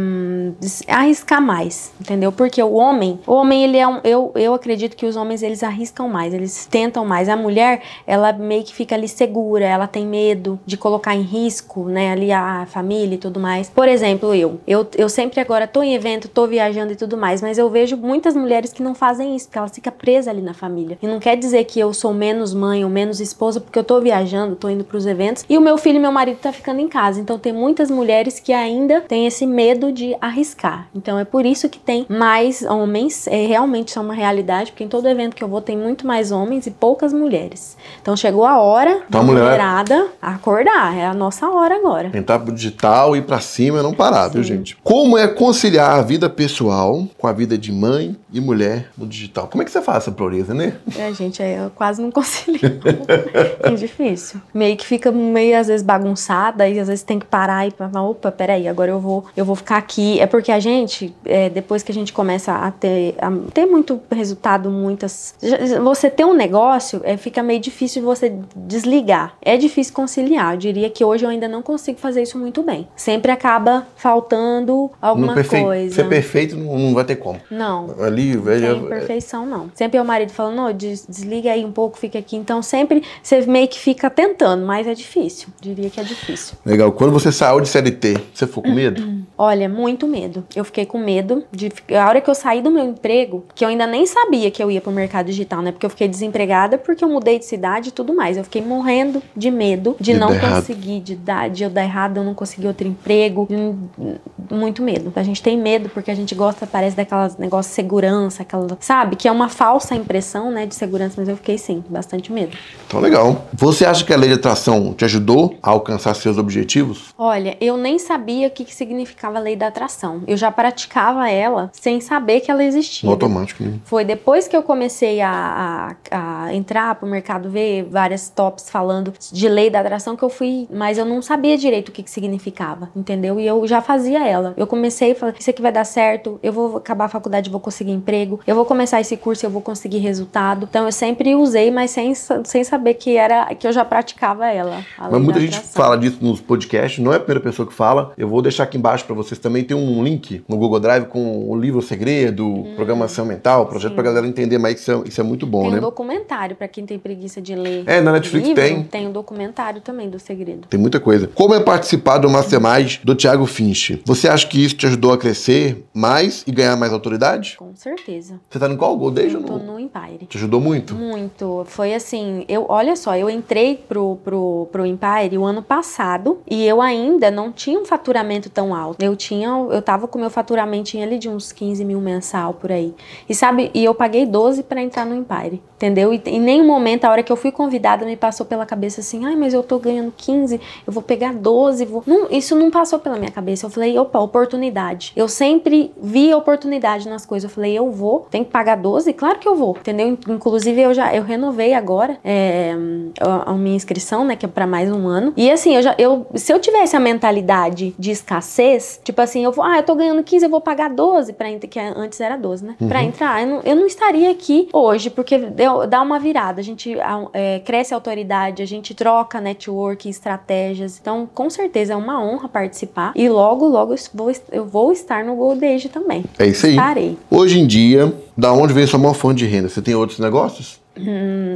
arriscar 0.87 1.41
mais, 1.41 1.95
entendeu? 1.99 2.31
Porque 2.31 2.63
o 2.63 2.75
homem, 2.75 3.19
o 3.27 3.33
homem 3.33 3.65
ele 3.65 3.79
é 3.79 3.89
um, 3.89 4.01
eu, 4.05 4.33
eu 4.35 4.53
acredito 4.53 4.95
que 4.95 5.07
os 5.07 5.17
homens 5.17 5.43
eles 5.43 5.63
arriscam 5.63 6.11
mais, 6.11 6.35
eles 6.35 6.67
tentam 6.67 7.07
mais. 7.07 7.31
A 7.31 7.37
mulher 7.37 7.81
ela 8.07 8.35
meio 8.35 8.65
que 8.65 8.75
fica 8.75 8.95
ali 8.95 9.09
segura, 9.09 9.65
ela 9.65 9.87
tem 9.87 10.07
medo 10.07 10.61
de 10.67 10.77
colocar 10.77 11.15
em 11.15 11.23
risco, 11.23 11.89
né? 11.89 12.13
Ali 12.13 12.31
a 12.31 12.67
família 12.67 13.15
e 13.15 13.19
tudo 13.19 13.41
mais. 13.41 13.71
Por 13.71 13.89
exemplo, 13.89 14.35
eu, 14.35 14.61
eu, 14.67 14.87
eu 14.99 15.09
sempre 15.09 15.41
agora 15.41 15.67
tô 15.67 15.83
em 15.83 15.95
evento, 15.95 16.29
tô 16.29 16.47
viajando 16.47 16.93
e 16.93 16.97
tudo 16.97 17.17
mais, 17.17 17.41
mas 17.41 17.57
eu 17.57 17.71
vejo 17.71 17.97
muitas 17.97 18.37
mulheres 18.37 18.75
que 18.75 18.83
não 18.83 18.95
fazem 18.95 19.35
isso, 19.35 19.47
porque 19.47 19.59
elas 19.59 19.75
ficam 19.75 19.95
presas 19.95 20.29
ali 20.29 20.43
na 20.43 20.53
família. 20.53 20.99
E 21.01 21.07
não 21.07 21.19
quer 21.19 21.35
dizer 21.39 21.65
que 21.65 21.81
eu 21.81 21.95
sou 21.95 22.13
menos 22.13 22.53
mãe 22.53 22.85
ou 22.85 22.91
menos 22.91 23.21
esposa 23.21 23.59
porque 23.59 23.79
eu 23.79 23.85
tô 23.85 24.03
viajando, 24.03 24.55
tô 24.55 24.66
indo 24.71 24.85
pros 24.85 25.07
eventos 25.07 25.45
e 25.49 25.57
o 25.57 25.61
meu 25.61 25.77
filho 25.79 25.97
e 25.97 26.01
meu 26.01 26.13
marido 26.13 26.39
tá 26.39 26.53
ficando 26.53 26.81
em 26.81 26.89
casa. 26.89 27.21
Então 27.21 27.39
tem 27.39 27.53
muitas 27.53 27.91
mulheres 27.91 28.39
que 28.41 28.53
ainda 28.53 29.01
têm 29.01 29.27
esse 29.27 29.47
medo 29.47 29.93
de 29.93 30.17
arriscar. 30.21 30.89
Então 30.95 31.19
é 31.19 31.25
por 31.25 31.45
isso 31.47 31.69
que 31.69 31.79
tem 31.79 32.07
mais 32.09 32.63
homens, 32.63 33.27
é 33.27 33.47
realmente 33.47 33.89
isso 33.89 33.99
é 33.99 34.03
uma 34.03 34.15
realidade, 34.15 34.73
porque 34.73 34.85
em 34.85 34.89
todo 34.89 35.09
evento 35.09 35.35
que 35.37 35.43
eu 35.45 35.49
vou 35.49 35.61
tem 35.61 35.77
muito 35.77 36.07
mais 36.07 36.31
homens 36.33 36.67
e 36.67 36.71
poucas 36.71 37.13
mulheres. 37.13 37.77
Então 38.03 38.17
chegou 38.17 38.45
a 38.45 38.59
hora 38.59 39.03
Então, 39.09 39.21
da 39.21 39.23
mulher- 39.23 39.43
mulherada 39.45 40.07
acordar, 40.21 40.97
é 40.97 41.07
a 41.07 41.15
nossa 41.15 41.49
hora 41.49 41.77
agora. 41.77 42.11
Tentar 42.11 42.39
pro 42.39 42.53
digital, 42.55 43.17
ir 43.17 43.23
pra 43.23 43.41
cima 43.41 43.83
não 43.83 43.93
parar, 43.93 44.29
viu, 44.29 44.43
Sim. 44.43 44.49
gente? 44.57 44.77
Como 44.83 45.17
é 45.19 45.27
conciliar 45.29 45.99
a 45.99 46.03
vida 46.03 46.29
pessoal 46.29 47.07
com 47.19 47.27
a 47.27 47.33
vida 47.33 47.57
de 47.57 47.73
mãe 47.73 48.17
e 48.33 48.41
mulher 48.41 48.91
no 48.97 49.07
digital. 49.07 49.49
Como 49.49 49.63
é 49.63 49.65
que 49.65 49.71
você 49.71 49.81
faz 49.83 49.99
essa 49.99 50.13
proeza, 50.13 50.53
né? 50.55 50.75
É, 50.99 51.13
gente, 51.13 51.43
aí 51.43 51.55
eu 51.55 51.71
quase 51.71 52.01
não 52.03 52.11
concilio. 52.11 52.61
é 53.63 53.71
difícil. 53.71 54.41
Meio 54.57 54.77
que 54.77 54.87
fica 54.87 55.13
meio, 55.13 55.59
às 55.59 55.67
vezes, 55.67 55.85
bagunçada, 55.85 56.69
e 56.69 56.81
às 56.81 56.89
vezes 56.89 57.05
tem 57.05 57.19
que 57.19 57.27
parar 57.27 57.67
e 57.67 57.71
falar, 57.71 58.03
opa, 58.03 58.33
peraí, 58.33 58.67
agora 58.67 58.91
eu 58.91 58.99
vou, 58.99 59.25
eu 59.37 59.45
vou 59.45 59.55
ficar 59.55 59.77
aqui. 59.77 60.19
É 60.19 60.27
porque 60.27 60.51
a 60.51 60.59
gente, 60.59 61.15
é, 61.25 61.51
depois 61.51 61.83
que 61.83 61.93
a 61.93 61.95
gente 61.95 62.13
começa 62.13 62.53
a 62.53 62.71
ter, 62.71 63.15
a 63.19 63.31
ter 63.53 63.67
muito 63.67 64.01
resultado, 64.11 64.71
muitas. 64.71 65.35
Você 65.83 66.09
ter 66.09 66.25
um 66.25 66.35
negócio, 66.35 67.01
é, 67.05 67.17
fica 67.17 67.43
meio 67.43 67.61
difícil 67.61 68.01
de 68.01 68.07
você 68.07 68.35
desligar. 68.57 69.35
É 69.43 69.57
difícil 69.57 69.93
conciliar. 69.93 70.55
Eu 70.55 70.59
diria 70.59 70.89
que 70.89 71.05
hoje 71.05 71.25
eu 71.25 71.31
ainda 71.31 71.49
não 71.49 71.63
consigo 71.63 71.99
fazer 71.99 72.23
isso 72.23 72.39
muito 72.39 72.63
bem. 72.63 72.89
Sempre 72.97 73.31
acaba 73.31 73.87
faltando 73.97 74.91
alguma 75.01 75.35
perfei... 75.35 75.63
coisa. 75.63 75.95
Ser 75.95 76.09
perfeito 76.09 76.57
não, 76.57 76.79
não 76.79 76.95
vai 76.95 77.05
ter 77.05 77.17
como. 77.17 77.41
Não. 77.51 77.95
Ali, 78.01 78.37
veja. 78.37 78.73
Sem 78.73 78.89
perfeição, 78.89 79.47
não. 79.47 79.71
Sempre 79.75 79.99
é 79.99 80.03
o 80.03 80.05
marido 80.05 80.33
falando, 80.33 80.73
desliga 80.73 81.53
aí 81.53 81.65
um 81.65 81.73
pouco, 81.73 81.99
fica 81.99 82.19
aqui. 82.19 82.37
Então 82.37 82.63
sempre 82.63 83.03
você 83.23 83.41
meio 83.43 83.69
que 83.69 83.79
fica 83.79 84.09
tentando, 84.09 84.46
mas 84.55 84.87
é 84.87 84.93
difícil. 84.93 85.49
Diria 85.61 85.89
que 85.89 85.99
é 85.99 86.05
difícil. 86.05 86.57
Legal. 86.65 86.93
Quando 86.93 87.11
você 87.13 87.33
saiu 87.33 87.59
de 87.61 87.69
CLT, 87.69 88.19
você 88.35 88.47
ficou 88.47 88.63
com 88.63 88.71
medo? 88.73 89.03
Olha, 89.39 89.69
muito 89.69 90.07
medo. 90.07 90.45
Eu 90.55 90.65
fiquei 90.65 90.85
com 90.85 90.99
medo 90.99 91.45
de. 91.51 91.71
A 91.95 92.09
hora 92.09 92.21
que 92.21 92.29
eu 92.29 92.35
saí 92.35 92.61
do 92.63 92.71
meu 92.71 92.85
emprego, 92.85 93.45
que 93.55 93.65
eu 93.65 93.69
ainda 93.69 93.87
nem 93.87 94.07
sabia 94.07 94.51
que 94.51 94.63
eu 94.63 94.71
ia 94.71 94.81
pro 94.81 94.93
mercado 94.93 95.27
digital, 95.27 95.63
né? 95.63 95.73
Porque 95.73 95.85
eu 95.87 95.91
fiquei 95.91 96.07
desempregada 96.09 96.77
porque 96.79 97.03
eu 97.05 97.09
mudei 97.09 97.39
de 97.39 97.45
cidade 97.47 97.89
e 97.89 97.93
tudo 97.93 98.15
mais. 98.15 98.37
Eu 98.37 98.45
fiquei 98.45 98.63
morrendo 98.63 99.23
de 99.37 99.51
medo 99.51 99.97
de, 100.01 100.13
De 100.13 100.19
não 100.19 100.29
conseguir, 100.39 101.01
de, 101.01 101.17
dar, 101.17 101.49
de 101.51 101.65
eu 101.65 101.71
dar 101.71 101.83
errado, 101.85 102.19
eu 102.19 102.25
não 102.25 102.35
conseguir 102.35 102.67
outro 102.67 102.87
emprego. 102.87 103.47
de- 103.49 104.55
Muito 104.55 104.83
medo. 104.83 105.13
A 105.17 105.23
gente 105.23 105.43
tem 105.43 105.59
medo 105.59 105.89
porque 105.89 106.11
a 106.11 106.15
gente 106.15 106.35
gosta, 106.35 106.67
parece, 106.67 106.97
daquelas 106.97 107.37
negócios 107.37 107.71
de 107.73 107.75
segurança, 107.77 108.43
aquela. 108.43 108.67
Sabe? 108.81 109.17
Que 109.17 109.29
é 109.29 109.33
uma 109.33 109.49
falsa 109.49 109.95
impressão, 109.95 110.51
né? 110.51 110.67
De 110.67 110.75
segurança, 110.75 111.15
mas 111.19 111.29
eu 111.29 111.37
fiquei 111.37 111.59
sim, 111.59 111.83
bastante 111.89 112.33
medo. 112.33 112.57
Então, 112.87 113.01
legal. 113.01 113.47
Você 113.53 113.85
acha 113.85 114.05
que 114.05 114.13
a 114.13 114.17
lei 114.17 114.33
de 114.37 114.41
atração 114.41 114.93
te 114.93 115.05
ajudou 115.05 115.57
a 115.63 115.71
alcançar 115.71 116.15
seus 116.15 116.39
objetivos? 116.39 117.15
Olha, 117.19 117.57
eu 117.61 117.77
nem 117.77 117.99
sabia 117.99 118.49
o 118.49 118.51
que, 118.51 118.67
significava 118.73 119.39
a 119.39 119.41
lei 119.41 119.57
da 119.57 119.69
atração. 119.69 120.23
Eu 120.27 120.37
já 120.37 120.51
praticava 120.51 121.31
ela 121.31 121.71
sem 121.73 122.01
saber 122.01 122.41
que 122.41 122.51
ela 122.51 122.63
existia. 122.63 123.07
No 123.07 123.13
automático, 123.13 123.63
né? 123.63 123.79
Foi 123.85 124.05
depois 124.05 124.47
que 124.47 124.57
eu 124.57 124.63
comecei 124.63 125.21
a, 125.21 125.97
a, 126.11 126.45
a 126.45 126.55
entrar 126.55 126.95
pro 126.97 127.09
mercado, 127.09 127.49
ver 127.49 127.85
várias 127.85 128.29
tops 128.29 128.69
falando 128.69 129.13
de 129.33 129.49
lei 129.49 129.71
da 129.71 129.81
atração 129.81 130.17
que 130.17 130.23
eu 130.23 130.29
fui, 130.29 130.69
mas 130.71 130.99
eu 130.99 131.05
não 131.05 131.23
sabia 131.23 131.57
direito 131.57 131.89
o 131.89 131.93
que, 131.93 132.03
que 132.03 132.11
significava, 132.11 132.91
entendeu? 132.95 133.41
E 133.41 133.47
eu 133.47 133.67
já 133.67 133.81
fazia 133.81 134.27
ela. 134.27 134.53
Eu 134.57 134.67
comecei 134.67 135.13
e 135.13 135.15
falei, 135.15 135.35
isso 135.39 135.49
aqui 135.49 135.63
vai 135.63 135.73
dar 135.73 135.85
certo, 135.85 136.39
eu 136.43 136.53
vou 136.53 136.77
acabar 136.77 137.07
a 137.07 137.09
faculdade, 137.09 137.49
vou 137.49 137.61
conseguir 137.61 137.93
emprego, 137.93 138.41
eu 138.47 138.55
vou 138.55 138.65
começar 138.65 139.01
esse 139.01 139.17
curso, 139.17 139.47
eu 139.47 139.51
vou 139.51 139.63
conseguir 139.63 139.99
resultado. 139.99 140.67
Então 140.69 140.85
eu 140.85 140.93
sempre 140.93 141.35
usei, 141.35 141.71
mas 141.71 141.91
sem, 141.93 142.15
sem 142.15 142.65
saber 142.65 142.95
que 142.95 143.17
era 143.17 143.55
que 143.55 143.67
eu 143.67 143.73
já 143.73 143.85
praticava 143.85 144.16
ela. 144.21 144.85
a 144.99 145.03
lei 145.05 145.13
Mas 145.13 145.23
muita 145.23 145.41
gente 145.41 145.59
fala 145.61 145.97
disso 145.97 146.19
nos 146.21 146.41
podcasts, 146.41 147.03
não 147.03 147.13
é 147.13 147.17
a 147.17 147.21
primeira 147.21 147.41
pessoa 147.41 147.67
que 147.67 147.75
fala. 147.75 148.13
Eu 148.17 148.29
vou 148.29 148.41
deixar 148.43 148.65
aqui 148.65 148.77
embaixo 148.79 149.05
para 149.05 149.15
vocês 149.15 149.39
também. 149.39 149.65
Tem 149.65 149.77
um 149.77 150.03
link 150.03 150.43
no 150.49 150.57
Google 150.57 150.81
Drive 150.81 151.07
com 151.07 151.49
o 151.51 151.57
livro 151.59 151.81
Segredo, 151.83 152.67
programação 152.77 153.25
mental, 153.25 153.67
projeto 153.67 153.93
Hum. 153.93 153.95
pra 153.95 154.05
galera 154.05 154.27
entender 154.27 154.59
mais 154.59 154.75
que 154.75 154.81
isso 154.81 154.93
é, 154.93 155.03
isso 155.09 155.21
é 155.21 155.25
muito 155.25 155.47
bom, 155.47 155.63
Tem 155.63 155.73
né? 155.73 155.79
um 155.79 155.81
documentário 155.81 156.57
pra 156.57 156.69
quem 156.69 156.85
tem 156.87 156.99
preguiça 156.99 157.41
de 157.41 157.55
ler. 157.55 157.85
É, 157.87 158.01
na 158.01 158.13
Netflix 158.13 158.49
livro, 158.49 158.63
tem. 158.63 158.83
Tem 158.85 159.07
um 159.09 159.13
documentário 159.13 159.81
também 159.81 160.09
do 160.11 160.19
segredo. 160.19 160.67
Tem 160.69 160.79
muita 160.79 160.99
coisa. 161.01 161.29
Como 161.35 161.55
é 161.55 161.61
participar 161.61 162.19
do 162.19 162.29
Mastermind 162.31 162.99
do 163.05 163.15
Thiago 163.15 163.47
Finch? 163.47 164.01
Você 164.05 164.29
acha 164.29 164.47
que 164.47 164.63
isso 164.65 164.77
te 164.77 164.87
ajudou 164.87 165.13
a 165.13 165.19
crescer 165.19 165.85
mais 165.95 166.45
e 166.47 166.53
ganhar 166.53 166.77
mais 166.77 166.93
autoridade? 166.93 167.57
Com 167.59 167.75
certeza. 167.75 168.41
Você 168.49 168.59
tá 168.59 168.69
no 168.69 168.77
qual? 168.77 168.97
Age 168.97 169.35
Eu 169.35 169.41
ou 169.41 169.47
tô 169.47 169.59
não? 169.59 169.75
no 169.75 169.81
Empire. 169.81 170.27
Te 170.29 170.37
ajudou 170.37 170.61
muito? 170.61 170.95
Muito. 170.95 171.65
Foi 171.67 171.95
assim, 171.95 172.45
eu, 172.49 172.67
olha 172.69 172.97
só, 172.97 173.17
eu 173.17 173.29
entrei 173.29 173.77
pro, 173.89 174.06
pro, 174.15 174.69
pro 174.71 174.87
Empire 174.87 175.37
o 175.37 175.45
ano 175.45 175.63
passado 175.63 176.39
e 176.49 176.65
eu 176.65 176.81
ainda 176.81 177.31
não 177.31 177.51
tinha 177.51 177.79
um 177.79 177.85
faturamento 177.85 178.49
tão 178.49 178.75
alto. 178.75 179.03
Eu 179.03 179.17
tinha, 179.17 179.49
eu 179.49 179.83
tava 179.83 180.07
com 180.07 180.19
meu 180.19 180.31
faturamento 180.31 180.77
ali 181.03 181.19
de 181.19 181.29
uns 181.29 181.53
15 181.53 181.85
mil 181.85 182.01
mensal 182.01 182.55
por 182.55 182.71
aí. 182.71 182.95
E 183.29 183.35
sabe, 183.35 183.71
e 183.75 183.85
eu 183.85 183.95
paguei 183.95 184.27
12 184.27 184.63
pra 184.63 184.81
entrar 184.81 185.05
no 185.07 185.15
Empire, 185.15 185.63
entendeu? 185.77 186.13
E 186.13 186.23
em 186.27 186.41
nenhum 186.41 186.67
momento, 186.67 187.05
a 187.05 187.11
hora 187.11 187.23
que 187.23 187.33
eu 187.33 187.37
fui 187.37 187.51
convidada, 187.51 188.05
me 188.05 188.17
passou 188.17 188.45
pela 188.45 188.67
cabeça 188.67 189.01
assim, 189.01 189.25
ai, 189.25 189.35
mas 189.35 189.55
eu 189.55 189.63
tô 189.63 189.79
ganhando 189.79 190.13
15, 190.17 190.61
eu 190.87 190.93
vou 190.93 191.03
pegar 191.03 191.33
12, 191.33 191.85
vou... 191.87 192.05
Não, 192.07 192.29
isso 192.31 192.55
não 192.55 192.71
passou 192.71 192.99
pela 192.99 193.17
minha 193.17 193.31
cabeça. 193.31 193.67
Eu 193.67 193.71
falei, 193.71 193.99
opa, 193.99 194.19
oportunidade. 194.19 195.13
Eu 195.17 195.29
sempre 195.29 195.93
vi 196.01 196.33
oportunidade 196.35 197.09
nas 197.09 197.25
coisas. 197.25 197.51
Eu 197.51 197.55
falei, 197.55 197.77
eu 197.77 197.91
vou, 197.91 198.27
tem 198.31 198.45
que 198.45 198.51
pagar 198.51 198.77
12? 198.77 199.13
Claro 199.15 199.39
que 199.39 199.49
eu 199.49 199.57
vou, 199.57 199.77
entendeu? 199.79 200.19
Inclusive, 200.29 200.81
eu 200.81 200.95
já 200.95 201.15
eu 201.15 201.23
renovei 201.23 201.73
agora 201.73 202.19
é, 202.25 202.75
a 203.21 203.53
minha 203.55 203.77
inscrição, 203.77 203.96
né, 204.25 204.37
que 204.37 204.45
é 204.45 204.49
pra 204.49 204.67
mais 204.67 204.91
um 204.91 205.07
ano. 205.07 205.33
E 205.37 205.51
assim, 205.51 205.75
eu 205.75 205.83
já, 205.83 205.95
eu, 205.99 206.27
se 206.35 206.53
eu 206.53 206.59
tivesse 206.59 206.97
a 206.97 207.01
mentalidade 207.01 207.95
de 207.99 208.11
escassez, 208.11 209.01
tipo 209.05 209.21
assim, 209.21 209.45
eu 209.45 209.53
vou, 209.53 209.65
ah, 209.65 209.79
eu 209.79 209.83
tô 209.83 209.95
ganhando 209.95 210.23
15, 210.23 210.45
eu 210.45 210.51
vou 210.51 210.61
pagar 210.61 210.91
12 210.91 211.33
pra 211.33 211.51
entrar, 211.51 211.69
que 211.69 211.79
antes 211.79 212.21
era 212.21 212.37
12, 212.37 212.65
né? 212.65 212.77
Pra 212.89 213.03
entrar, 213.03 213.43
eu 213.43 213.47
não, 213.47 213.61
eu 213.63 213.77
não 213.77 213.87
estaria 213.87 214.31
aqui 214.31 214.69
hoje, 214.73 215.11
porque 215.11 215.39
deu, 215.39 215.87
dá 215.87 216.01
uma 216.03 216.19
virada. 216.19 216.61
A 216.61 216.65
gente 216.65 216.97
é, 217.33 217.61
cresce 217.61 217.95
a 217.95 217.97
autoridade, 217.97 218.63
a 218.63 218.67
gente 218.67 218.95
troca 218.95 219.41
network, 219.41 220.09
estratégias. 220.09 220.99
Então, 221.01 221.29
com 221.33 221.49
certeza 221.51 221.93
é 221.93 221.97
uma 221.97 222.23
honra 222.23 222.49
participar. 222.49 223.13
E 223.15 223.29
logo, 223.29 223.67
logo 223.67 223.95
eu 223.95 223.99
vou, 224.15 224.33
eu 224.53 224.65
vou 224.65 224.93
estar 224.93 225.25
no 225.25 225.35
Gold 225.37 225.65
Age 225.65 225.89
também. 225.89 226.25
É 226.39 226.47
isso 226.47 226.67
aí. 226.67 226.73
Estarei. 226.73 227.19
Hoje 227.31 227.59
em 227.59 227.67
dia, 227.67 228.13
da 228.37 228.53
onde 228.53 228.73
vem 228.73 228.87
sua 228.87 228.99
maior 228.99 229.15
fonte 229.15 229.39
de 229.39 229.47
renda? 229.47 229.69
Você 229.69 229.81
tem 229.83 229.95
outros 229.95 230.19
negócios? 230.19 230.81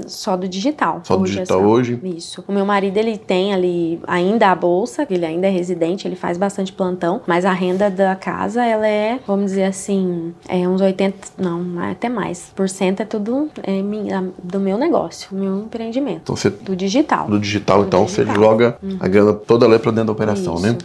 Só 0.07 0.37
do 0.37 0.49
digital. 0.49 1.01
Só 1.05 1.17
do 1.17 1.25
é 1.25 1.29
digital 1.29 1.63
hoje? 1.63 1.99
Isso. 2.03 2.45
O 2.47 2.53
meu 2.53 2.65
marido, 2.65 2.97
ele 2.97 3.17
tem 3.17 3.53
ali 3.55 4.01
ainda 4.07 4.49
a 4.51 4.55
bolsa, 4.55 5.07
ele 5.11 5.25
ainda 5.25 5.47
é 5.47 5.51
residente, 5.51 6.07
ele 6.07 6.17
faz 6.17 6.37
bastante 6.39 6.73
plantão, 6.73 7.21
mas 7.27 7.45
a 7.45 7.53
renda 7.53 7.91
da 7.91 8.15
casa, 8.15 8.65
ela 8.65 8.87
é, 8.87 9.19
vamos 9.27 9.47
dizer 9.51 9.65
assim, 9.65 10.35
é 10.49 10.69
uns 10.69 10.81
80, 10.81 11.29
não, 11.39 11.83
é 11.83 11.93
até 11.93 12.09
mais. 12.09 12.51
Por 12.55 12.69
cento 12.69 13.01
é 13.01 13.05
tudo 13.05 13.51
é 13.63 13.81
do 14.43 14.61
meu 14.61 14.77
negócio, 14.77 15.29
do 15.35 15.41
meu 15.41 15.59
empreendimento. 15.61 16.21
Então 16.25 16.37
você 16.37 16.51
Do 16.51 16.77
digital. 16.77 17.27
do 17.27 17.39
digital, 17.39 17.81
Do 17.83 17.87
então 17.87 18.05
digital. 18.05 18.27
você 18.27 18.41
joga 18.41 18.79
a 18.99 19.09
grana 19.09 19.33
toda 19.33 19.67
lá 19.67 19.79
pra 19.79 19.91
dentro 19.91 20.07
da 20.07 20.13
operação, 20.13 20.55
Isso. 20.55 20.63
né? 20.67 20.77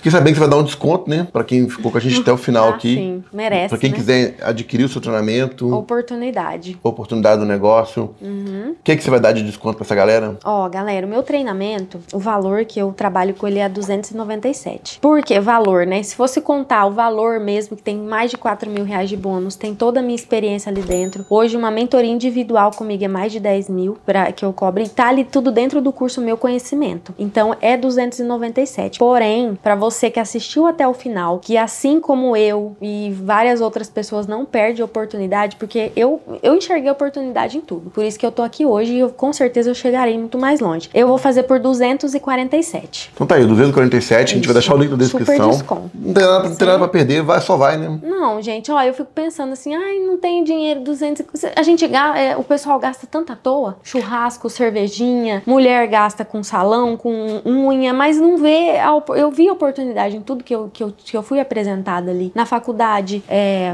Fiquei 0.00 0.10
sabendo 0.10 0.28
que 0.32 0.34
você 0.36 0.40
vai 0.40 0.48
dar 0.48 0.56
um 0.56 0.62
desconto, 0.62 1.10
né? 1.10 1.28
Pra 1.30 1.44
quem 1.44 1.68
ficou 1.68 1.92
com 1.92 1.98
a 1.98 2.00
gente 2.00 2.20
até 2.22 2.32
o 2.32 2.36
final 2.38 2.68
Ah, 2.68 2.74
aqui. 2.74 2.94
sim. 2.94 3.24
Merece, 3.30 3.68
Pra 3.68 3.76
quem 3.76 3.90
né? 3.90 3.96
quiser 3.96 4.34
adquirir 4.40 4.84
o 4.84 4.88
seu 4.88 4.98
treinamento, 4.98 5.70
Oportunidade. 5.74 6.78
oportunidade 6.82 7.38
do 7.38 7.46
negócio. 7.46 8.14
Uhum. 8.18 8.70
O 8.70 8.82
que, 8.82 8.96
que 8.96 9.04
você 9.04 9.10
vai 9.10 9.20
dar 9.20 9.32
de 9.32 9.42
desconto 9.42 9.76
pra 9.76 9.84
essa 9.84 9.94
galera? 9.94 10.38
Ó, 10.42 10.66
galera, 10.70 11.06
o 11.06 11.10
meu 11.10 11.22
treinamento, 11.22 12.00
o 12.14 12.18
valor 12.18 12.64
que 12.64 12.80
eu 12.80 12.94
trabalho 12.94 13.34
com 13.34 13.46
ele 13.46 13.58
é 13.58 13.68
297. 13.68 14.98
Por 15.00 15.22
que 15.22 15.38
valor, 15.38 15.84
né? 15.86 16.02
Se 16.02 16.14
fosse 16.16 16.40
contar 16.40 16.86
o 16.86 16.92
valor 16.92 17.38
mesmo, 17.38 17.76
que 17.76 17.82
tem 17.82 17.98
mais 17.98 18.30
de 18.30 18.38
4 18.38 18.70
mil 18.70 18.84
reais 18.84 19.10
de 19.10 19.18
bônus, 19.18 19.54
tem 19.54 19.74
toda 19.74 20.00
a 20.00 20.02
minha 20.02 20.14
experiência 20.16 20.70
ali 20.72 20.80
dentro. 20.80 21.26
Hoje, 21.28 21.58
uma 21.58 21.70
mentoria 21.70 22.10
individual 22.10 22.70
comigo 22.70 23.04
é 23.04 23.08
mais 23.08 23.32
de 23.32 23.38
10 23.38 23.68
mil 23.68 23.98
pra, 24.06 24.32
que 24.32 24.46
eu 24.46 24.52
cobro. 24.54 24.82
E 24.82 24.88
tá 24.88 25.08
ali 25.08 25.24
tudo 25.24 25.52
dentro 25.52 25.82
do 25.82 25.92
curso 25.92 26.22
Meu 26.22 26.38
Conhecimento. 26.38 27.14
Então, 27.18 27.54
é 27.60 27.76
297. 27.76 28.98
Porém, 28.98 29.58
pra 29.62 29.74
você 29.74 29.89
que 30.10 30.20
assistiu 30.20 30.66
até 30.66 30.86
o 30.86 30.94
final, 30.94 31.38
que 31.38 31.56
assim 31.56 32.00
como 32.00 32.36
eu 32.36 32.76
e 32.80 33.12
várias 33.22 33.60
outras 33.60 33.88
pessoas 33.88 34.26
não 34.26 34.44
perde 34.44 34.82
a 34.82 34.84
oportunidade, 34.84 35.56
porque 35.56 35.92
eu, 35.96 36.20
eu 36.42 36.54
enxerguei 36.54 36.88
a 36.88 36.92
oportunidade 36.92 37.58
em 37.58 37.60
tudo. 37.60 37.90
Por 37.90 38.04
isso 38.04 38.18
que 38.18 38.24
eu 38.24 38.32
tô 38.32 38.42
aqui 38.42 38.64
hoje 38.64 38.94
e 38.94 38.98
eu, 39.00 39.10
com 39.10 39.32
certeza 39.32 39.70
eu 39.70 39.74
chegarei 39.74 40.16
muito 40.16 40.38
mais 40.38 40.60
longe. 40.60 40.88
Eu 40.94 41.08
vou 41.08 41.18
fazer 41.18 41.42
por 41.44 41.58
247. 41.58 43.10
Então 43.14 43.26
tá 43.26 43.34
aí, 43.34 43.44
247, 43.44 44.32
a 44.32 44.36
gente 44.36 44.46
vai 44.46 44.54
deixar 44.54 44.74
o 44.74 44.78
link 44.78 44.90
na 44.90 45.04
Super 45.04 45.18
descrição. 45.24 45.50
desconto. 45.50 45.90
Não 45.94 46.14
tem 46.14 46.24
nada, 46.24 46.48
não 46.48 46.56
tem 46.56 46.66
nada 46.66 46.78
pra 46.78 46.88
perder, 46.88 47.22
vai, 47.22 47.40
só 47.40 47.56
vai, 47.56 47.76
né? 47.76 47.98
Não, 48.02 48.40
gente, 48.40 48.70
ó, 48.70 48.82
eu 48.82 48.94
fico 48.94 49.10
pensando 49.14 49.52
assim, 49.52 49.74
ai, 49.74 49.98
não 49.98 50.16
tenho 50.18 50.44
dinheiro, 50.44 50.80
200. 50.80 51.24
A 51.56 51.62
gente, 51.62 51.84
é, 51.84 52.36
o 52.36 52.44
pessoal 52.44 52.78
gasta 52.78 53.06
tanto 53.06 53.32
à 53.32 53.36
toa. 53.36 53.76
Churrasco, 53.82 54.48
cervejinha, 54.48 55.42
mulher 55.46 55.86
gasta 55.86 56.24
com 56.24 56.42
salão, 56.42 56.96
com 56.96 57.40
unha, 57.44 57.92
mas 57.92 58.18
não 58.18 58.36
vê. 58.36 58.78
a 58.78 58.90
eu 59.16 59.30
vi 59.30 59.50
oportunidade 59.50 59.79
em 59.82 60.20
tudo 60.20 60.44
que 60.44 60.54
eu, 60.54 60.70
que 60.72 60.82
eu, 60.82 60.92
que 60.96 61.16
eu 61.16 61.22
fui 61.22 61.40
apresentada 61.40 62.10
ali. 62.10 62.32
Na 62.34 62.44
faculdade, 62.46 63.22
é, 63.28 63.72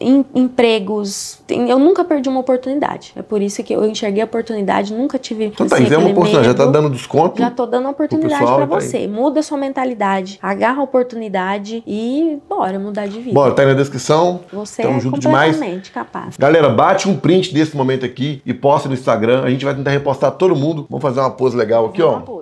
em- 0.00 0.24
empregos. 0.34 1.40
Eu 1.48 1.78
nunca 1.78 2.04
perdi 2.04 2.28
uma 2.28 2.40
oportunidade. 2.40 3.12
É 3.16 3.22
por 3.22 3.40
isso 3.40 3.62
que 3.62 3.72
eu 3.72 3.84
enxerguei 3.86 4.22
a 4.22 4.24
oportunidade, 4.24 4.92
nunca 4.92 5.18
tive. 5.18 5.46
Então 5.46 5.66
tá, 5.66 5.76
assim, 5.76 5.92
é 5.92 5.98
uma 5.98 6.08
oportunidade, 6.10 6.46
já 6.46 6.54
tá 6.54 6.66
medo. 6.66 6.72
dando 6.72 6.90
desconto. 6.90 7.38
Já 7.40 7.50
tô 7.50 7.66
dando 7.66 7.88
oportunidade 7.88 8.44
pra 8.44 8.58
tá 8.58 8.64
você. 8.66 9.06
Muda 9.06 9.42
sua 9.42 9.58
mentalidade, 9.58 10.38
agarra 10.42 10.80
a 10.80 10.84
oportunidade 10.84 11.82
e 11.86 12.38
bora 12.48 12.78
mudar 12.78 13.06
de 13.06 13.18
vida. 13.20 13.34
Bora, 13.34 13.52
tá 13.54 13.62
aí 13.62 13.68
na 13.68 13.74
descrição. 13.74 14.40
Você 14.52 14.82
Tamo 14.82 14.96
é 14.96 15.00
junto 15.00 15.18
demais. 15.20 15.52
completamente 15.54 15.90
capaz. 15.90 16.36
Galera, 16.36 16.68
bate 16.68 17.08
um 17.08 17.16
print 17.16 17.52
desse 17.54 17.76
momento 17.76 18.04
aqui 18.04 18.42
e 18.44 18.52
posta 18.54 18.88
no 18.88 18.94
Instagram. 18.94 19.42
A 19.44 19.50
gente 19.50 19.64
vai 19.64 19.74
tentar 19.74 19.90
repostar 19.90 20.32
todo 20.32 20.54
mundo. 20.54 20.86
Vamos 20.88 21.02
fazer 21.02 21.20
uma 21.20 21.30
pose 21.30 21.56
legal 21.56 21.86
aqui, 21.86 22.02
Uma 22.02 22.12
ó. 22.16 22.20
pose. 22.20 22.37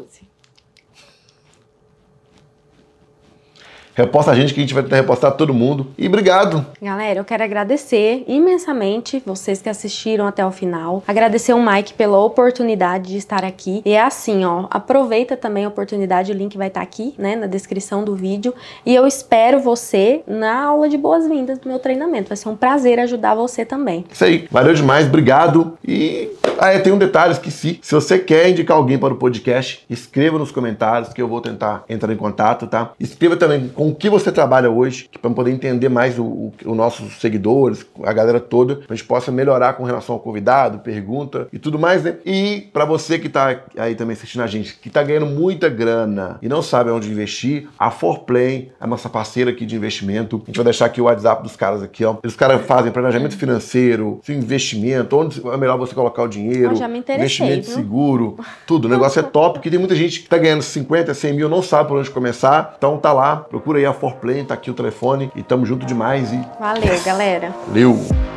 Reposta 3.97 4.31
a 4.31 4.35
gente 4.35 4.53
que 4.53 4.61
a 4.61 4.63
gente 4.63 4.75
vai 4.75 4.83
tentar 4.83 4.97
repostar 4.97 5.33
todo 5.33 5.55
mundo. 5.55 5.87
E 5.97 6.07
obrigado. 6.07 6.67
Galera, 6.83 7.19
eu 7.19 7.25
quero 7.25 7.43
agradecer 7.43 8.25
imensamente 8.29 9.23
vocês 9.25 9.63
que 9.63 9.71
assistiram 9.71 10.27
até 10.27 10.45
o 10.45 10.51
final. 10.51 11.03
Agradecer 11.09 11.55
o 11.55 11.63
Mike 11.63 11.95
pela 11.95 12.19
oportunidade 12.19 13.09
de 13.09 13.17
estar 13.17 13.43
aqui. 13.43 13.81
E 13.87 13.93
é 13.95 14.03
assim, 14.03 14.45
ó, 14.45 14.67
aproveita 14.69 15.35
também 15.35 15.65
a 15.65 15.69
oportunidade, 15.69 16.31
o 16.31 16.35
link 16.35 16.59
vai 16.59 16.69
estar 16.69 16.83
aqui, 16.83 17.15
né, 17.17 17.37
na 17.37 17.47
descrição 17.47 18.05
do 18.05 18.15
vídeo. 18.15 18.53
E 18.85 18.95
eu 18.95 19.07
espero 19.07 19.61
você 19.61 20.23
na 20.27 20.65
aula 20.65 20.91
de 20.91 20.99
boas-vindas 20.99 21.59
do 21.59 21.67
meu 21.67 21.79
treinamento. 21.79 22.29
Vai 22.29 22.37
ser 22.37 22.51
um 22.51 22.57
prazer 22.57 23.01
ajudar 23.01 23.35
você 23.35 23.65
também. 23.65 24.05
Isso 24.13 24.25
aí. 24.25 24.47
Valeu 24.51 24.75
demais, 24.75 25.07
obrigado. 25.07 25.79
E 25.83 26.29
ah, 26.59 26.71
é, 26.71 26.79
tem 26.79 26.93
um 26.93 26.99
detalhe, 26.99 27.33
esqueci. 27.33 27.79
Se 27.83 27.95
você 27.95 28.19
quer 28.19 28.49
indicar 28.49 28.77
alguém 28.77 28.99
para 28.99 29.13
o 29.13 29.17
podcast, 29.17 29.85
escreva 29.89 30.39
nos 30.39 30.51
comentários 30.51 31.13
que 31.13 31.21
eu 31.21 31.29
vou 31.29 31.41
tentar 31.41 31.85
entrar 31.89 32.13
em 32.13 32.17
contato, 32.17 32.67
tá? 32.67 32.93
Escreva 32.99 33.37
também 33.37 33.69
com 33.69 33.86
o 33.89 33.95
que 33.95 34.09
você 34.09 34.33
trabalha 34.33 34.71
hoje, 34.71 35.09
para 35.21 35.31
poder 35.31 35.51
entender 35.51 35.89
mais 35.89 36.19
os 36.19 36.77
nossos 36.77 37.21
seguidores, 37.21 37.87
a 38.03 38.13
galera 38.13 38.41
toda, 38.41 38.77
para 38.77 38.93
a 38.93 38.97
gente 38.97 39.07
possa 39.07 39.31
melhorar 39.31 39.75
com 39.75 39.85
relação 39.85 40.15
ao 40.15 40.21
convidado, 40.21 40.79
pergunta 40.79 41.49
e 41.53 41.59
tudo 41.59 41.79
mais, 41.79 42.03
né? 42.03 42.17
E 42.25 42.69
para 42.73 42.85
você 42.85 43.19
que 43.19 43.27
está 43.27 43.61
aí 43.77 43.95
também 43.95 44.15
assistindo 44.15 44.43
a 44.43 44.47
gente, 44.47 44.77
que 44.77 44.89
está 44.89 45.03
ganhando 45.03 45.27
muita 45.27 45.69
grana 45.69 46.39
e 46.43 46.49
não 46.49 46.63
sabe 46.63 46.91
onde 46.91 47.11
investir, 47.11 47.69
a 47.79 47.91
Forplay, 47.91 48.73
a 48.81 48.87
nossa 48.87 49.09
parceira 49.09 49.51
aqui 49.51 49.65
de 49.65 49.77
investimento, 49.77 50.43
a 50.45 50.47
gente 50.47 50.57
vai 50.57 50.65
deixar 50.65 50.87
aqui 50.87 51.01
o 51.01 51.05
WhatsApp 51.05 51.43
dos 51.43 51.57
caras 51.57 51.83
aqui, 51.83 52.05
ó. 52.05 52.17
Os 52.25 52.37
caras 52.37 52.65
fazem 52.67 52.91
planejamento 52.93 53.37
financeiro, 53.37 54.21
investimento, 54.29 55.17
onde 55.17 55.47
é 55.47 55.57
melhor 55.57 55.79
você 55.79 55.95
colocar 55.95 56.23
o 56.23 56.29
dinheiro 56.29 56.75
investimento 57.15 57.67
viu? 57.67 57.75
seguro, 57.75 58.39
tudo. 58.67 58.87
O 58.87 58.89
negócio 58.89 59.21
é 59.21 59.23
top, 59.23 59.55
porque 59.55 59.71
tem 59.71 59.79
muita 59.79 59.95
gente 59.95 60.21
que 60.21 60.29
tá 60.29 60.39
ganhando 60.39 60.63
50, 60.63 61.13
100 61.13 61.33
mil, 61.35 61.49
não 61.49 61.63
sabe 61.63 61.89
por 61.89 61.99
onde 61.99 62.11
começar. 62.11 62.75
Então 62.77 62.97
tá 62.99 63.13
lá, 63.13 63.37
procura 63.77 63.79
aí 63.79 63.87
a 63.87 63.93
Forplay, 63.93 64.45
tá 64.45 64.55
aqui 64.55 64.71
o 64.71 64.75
telefone 64.75 65.31
e 65.35 65.43
tamo 65.43 65.67
junto 65.67 65.85
demais 65.85 66.33
e... 66.33 66.41
Valeu, 66.59 67.03
galera. 67.05 67.55
Valeu! 67.69 68.36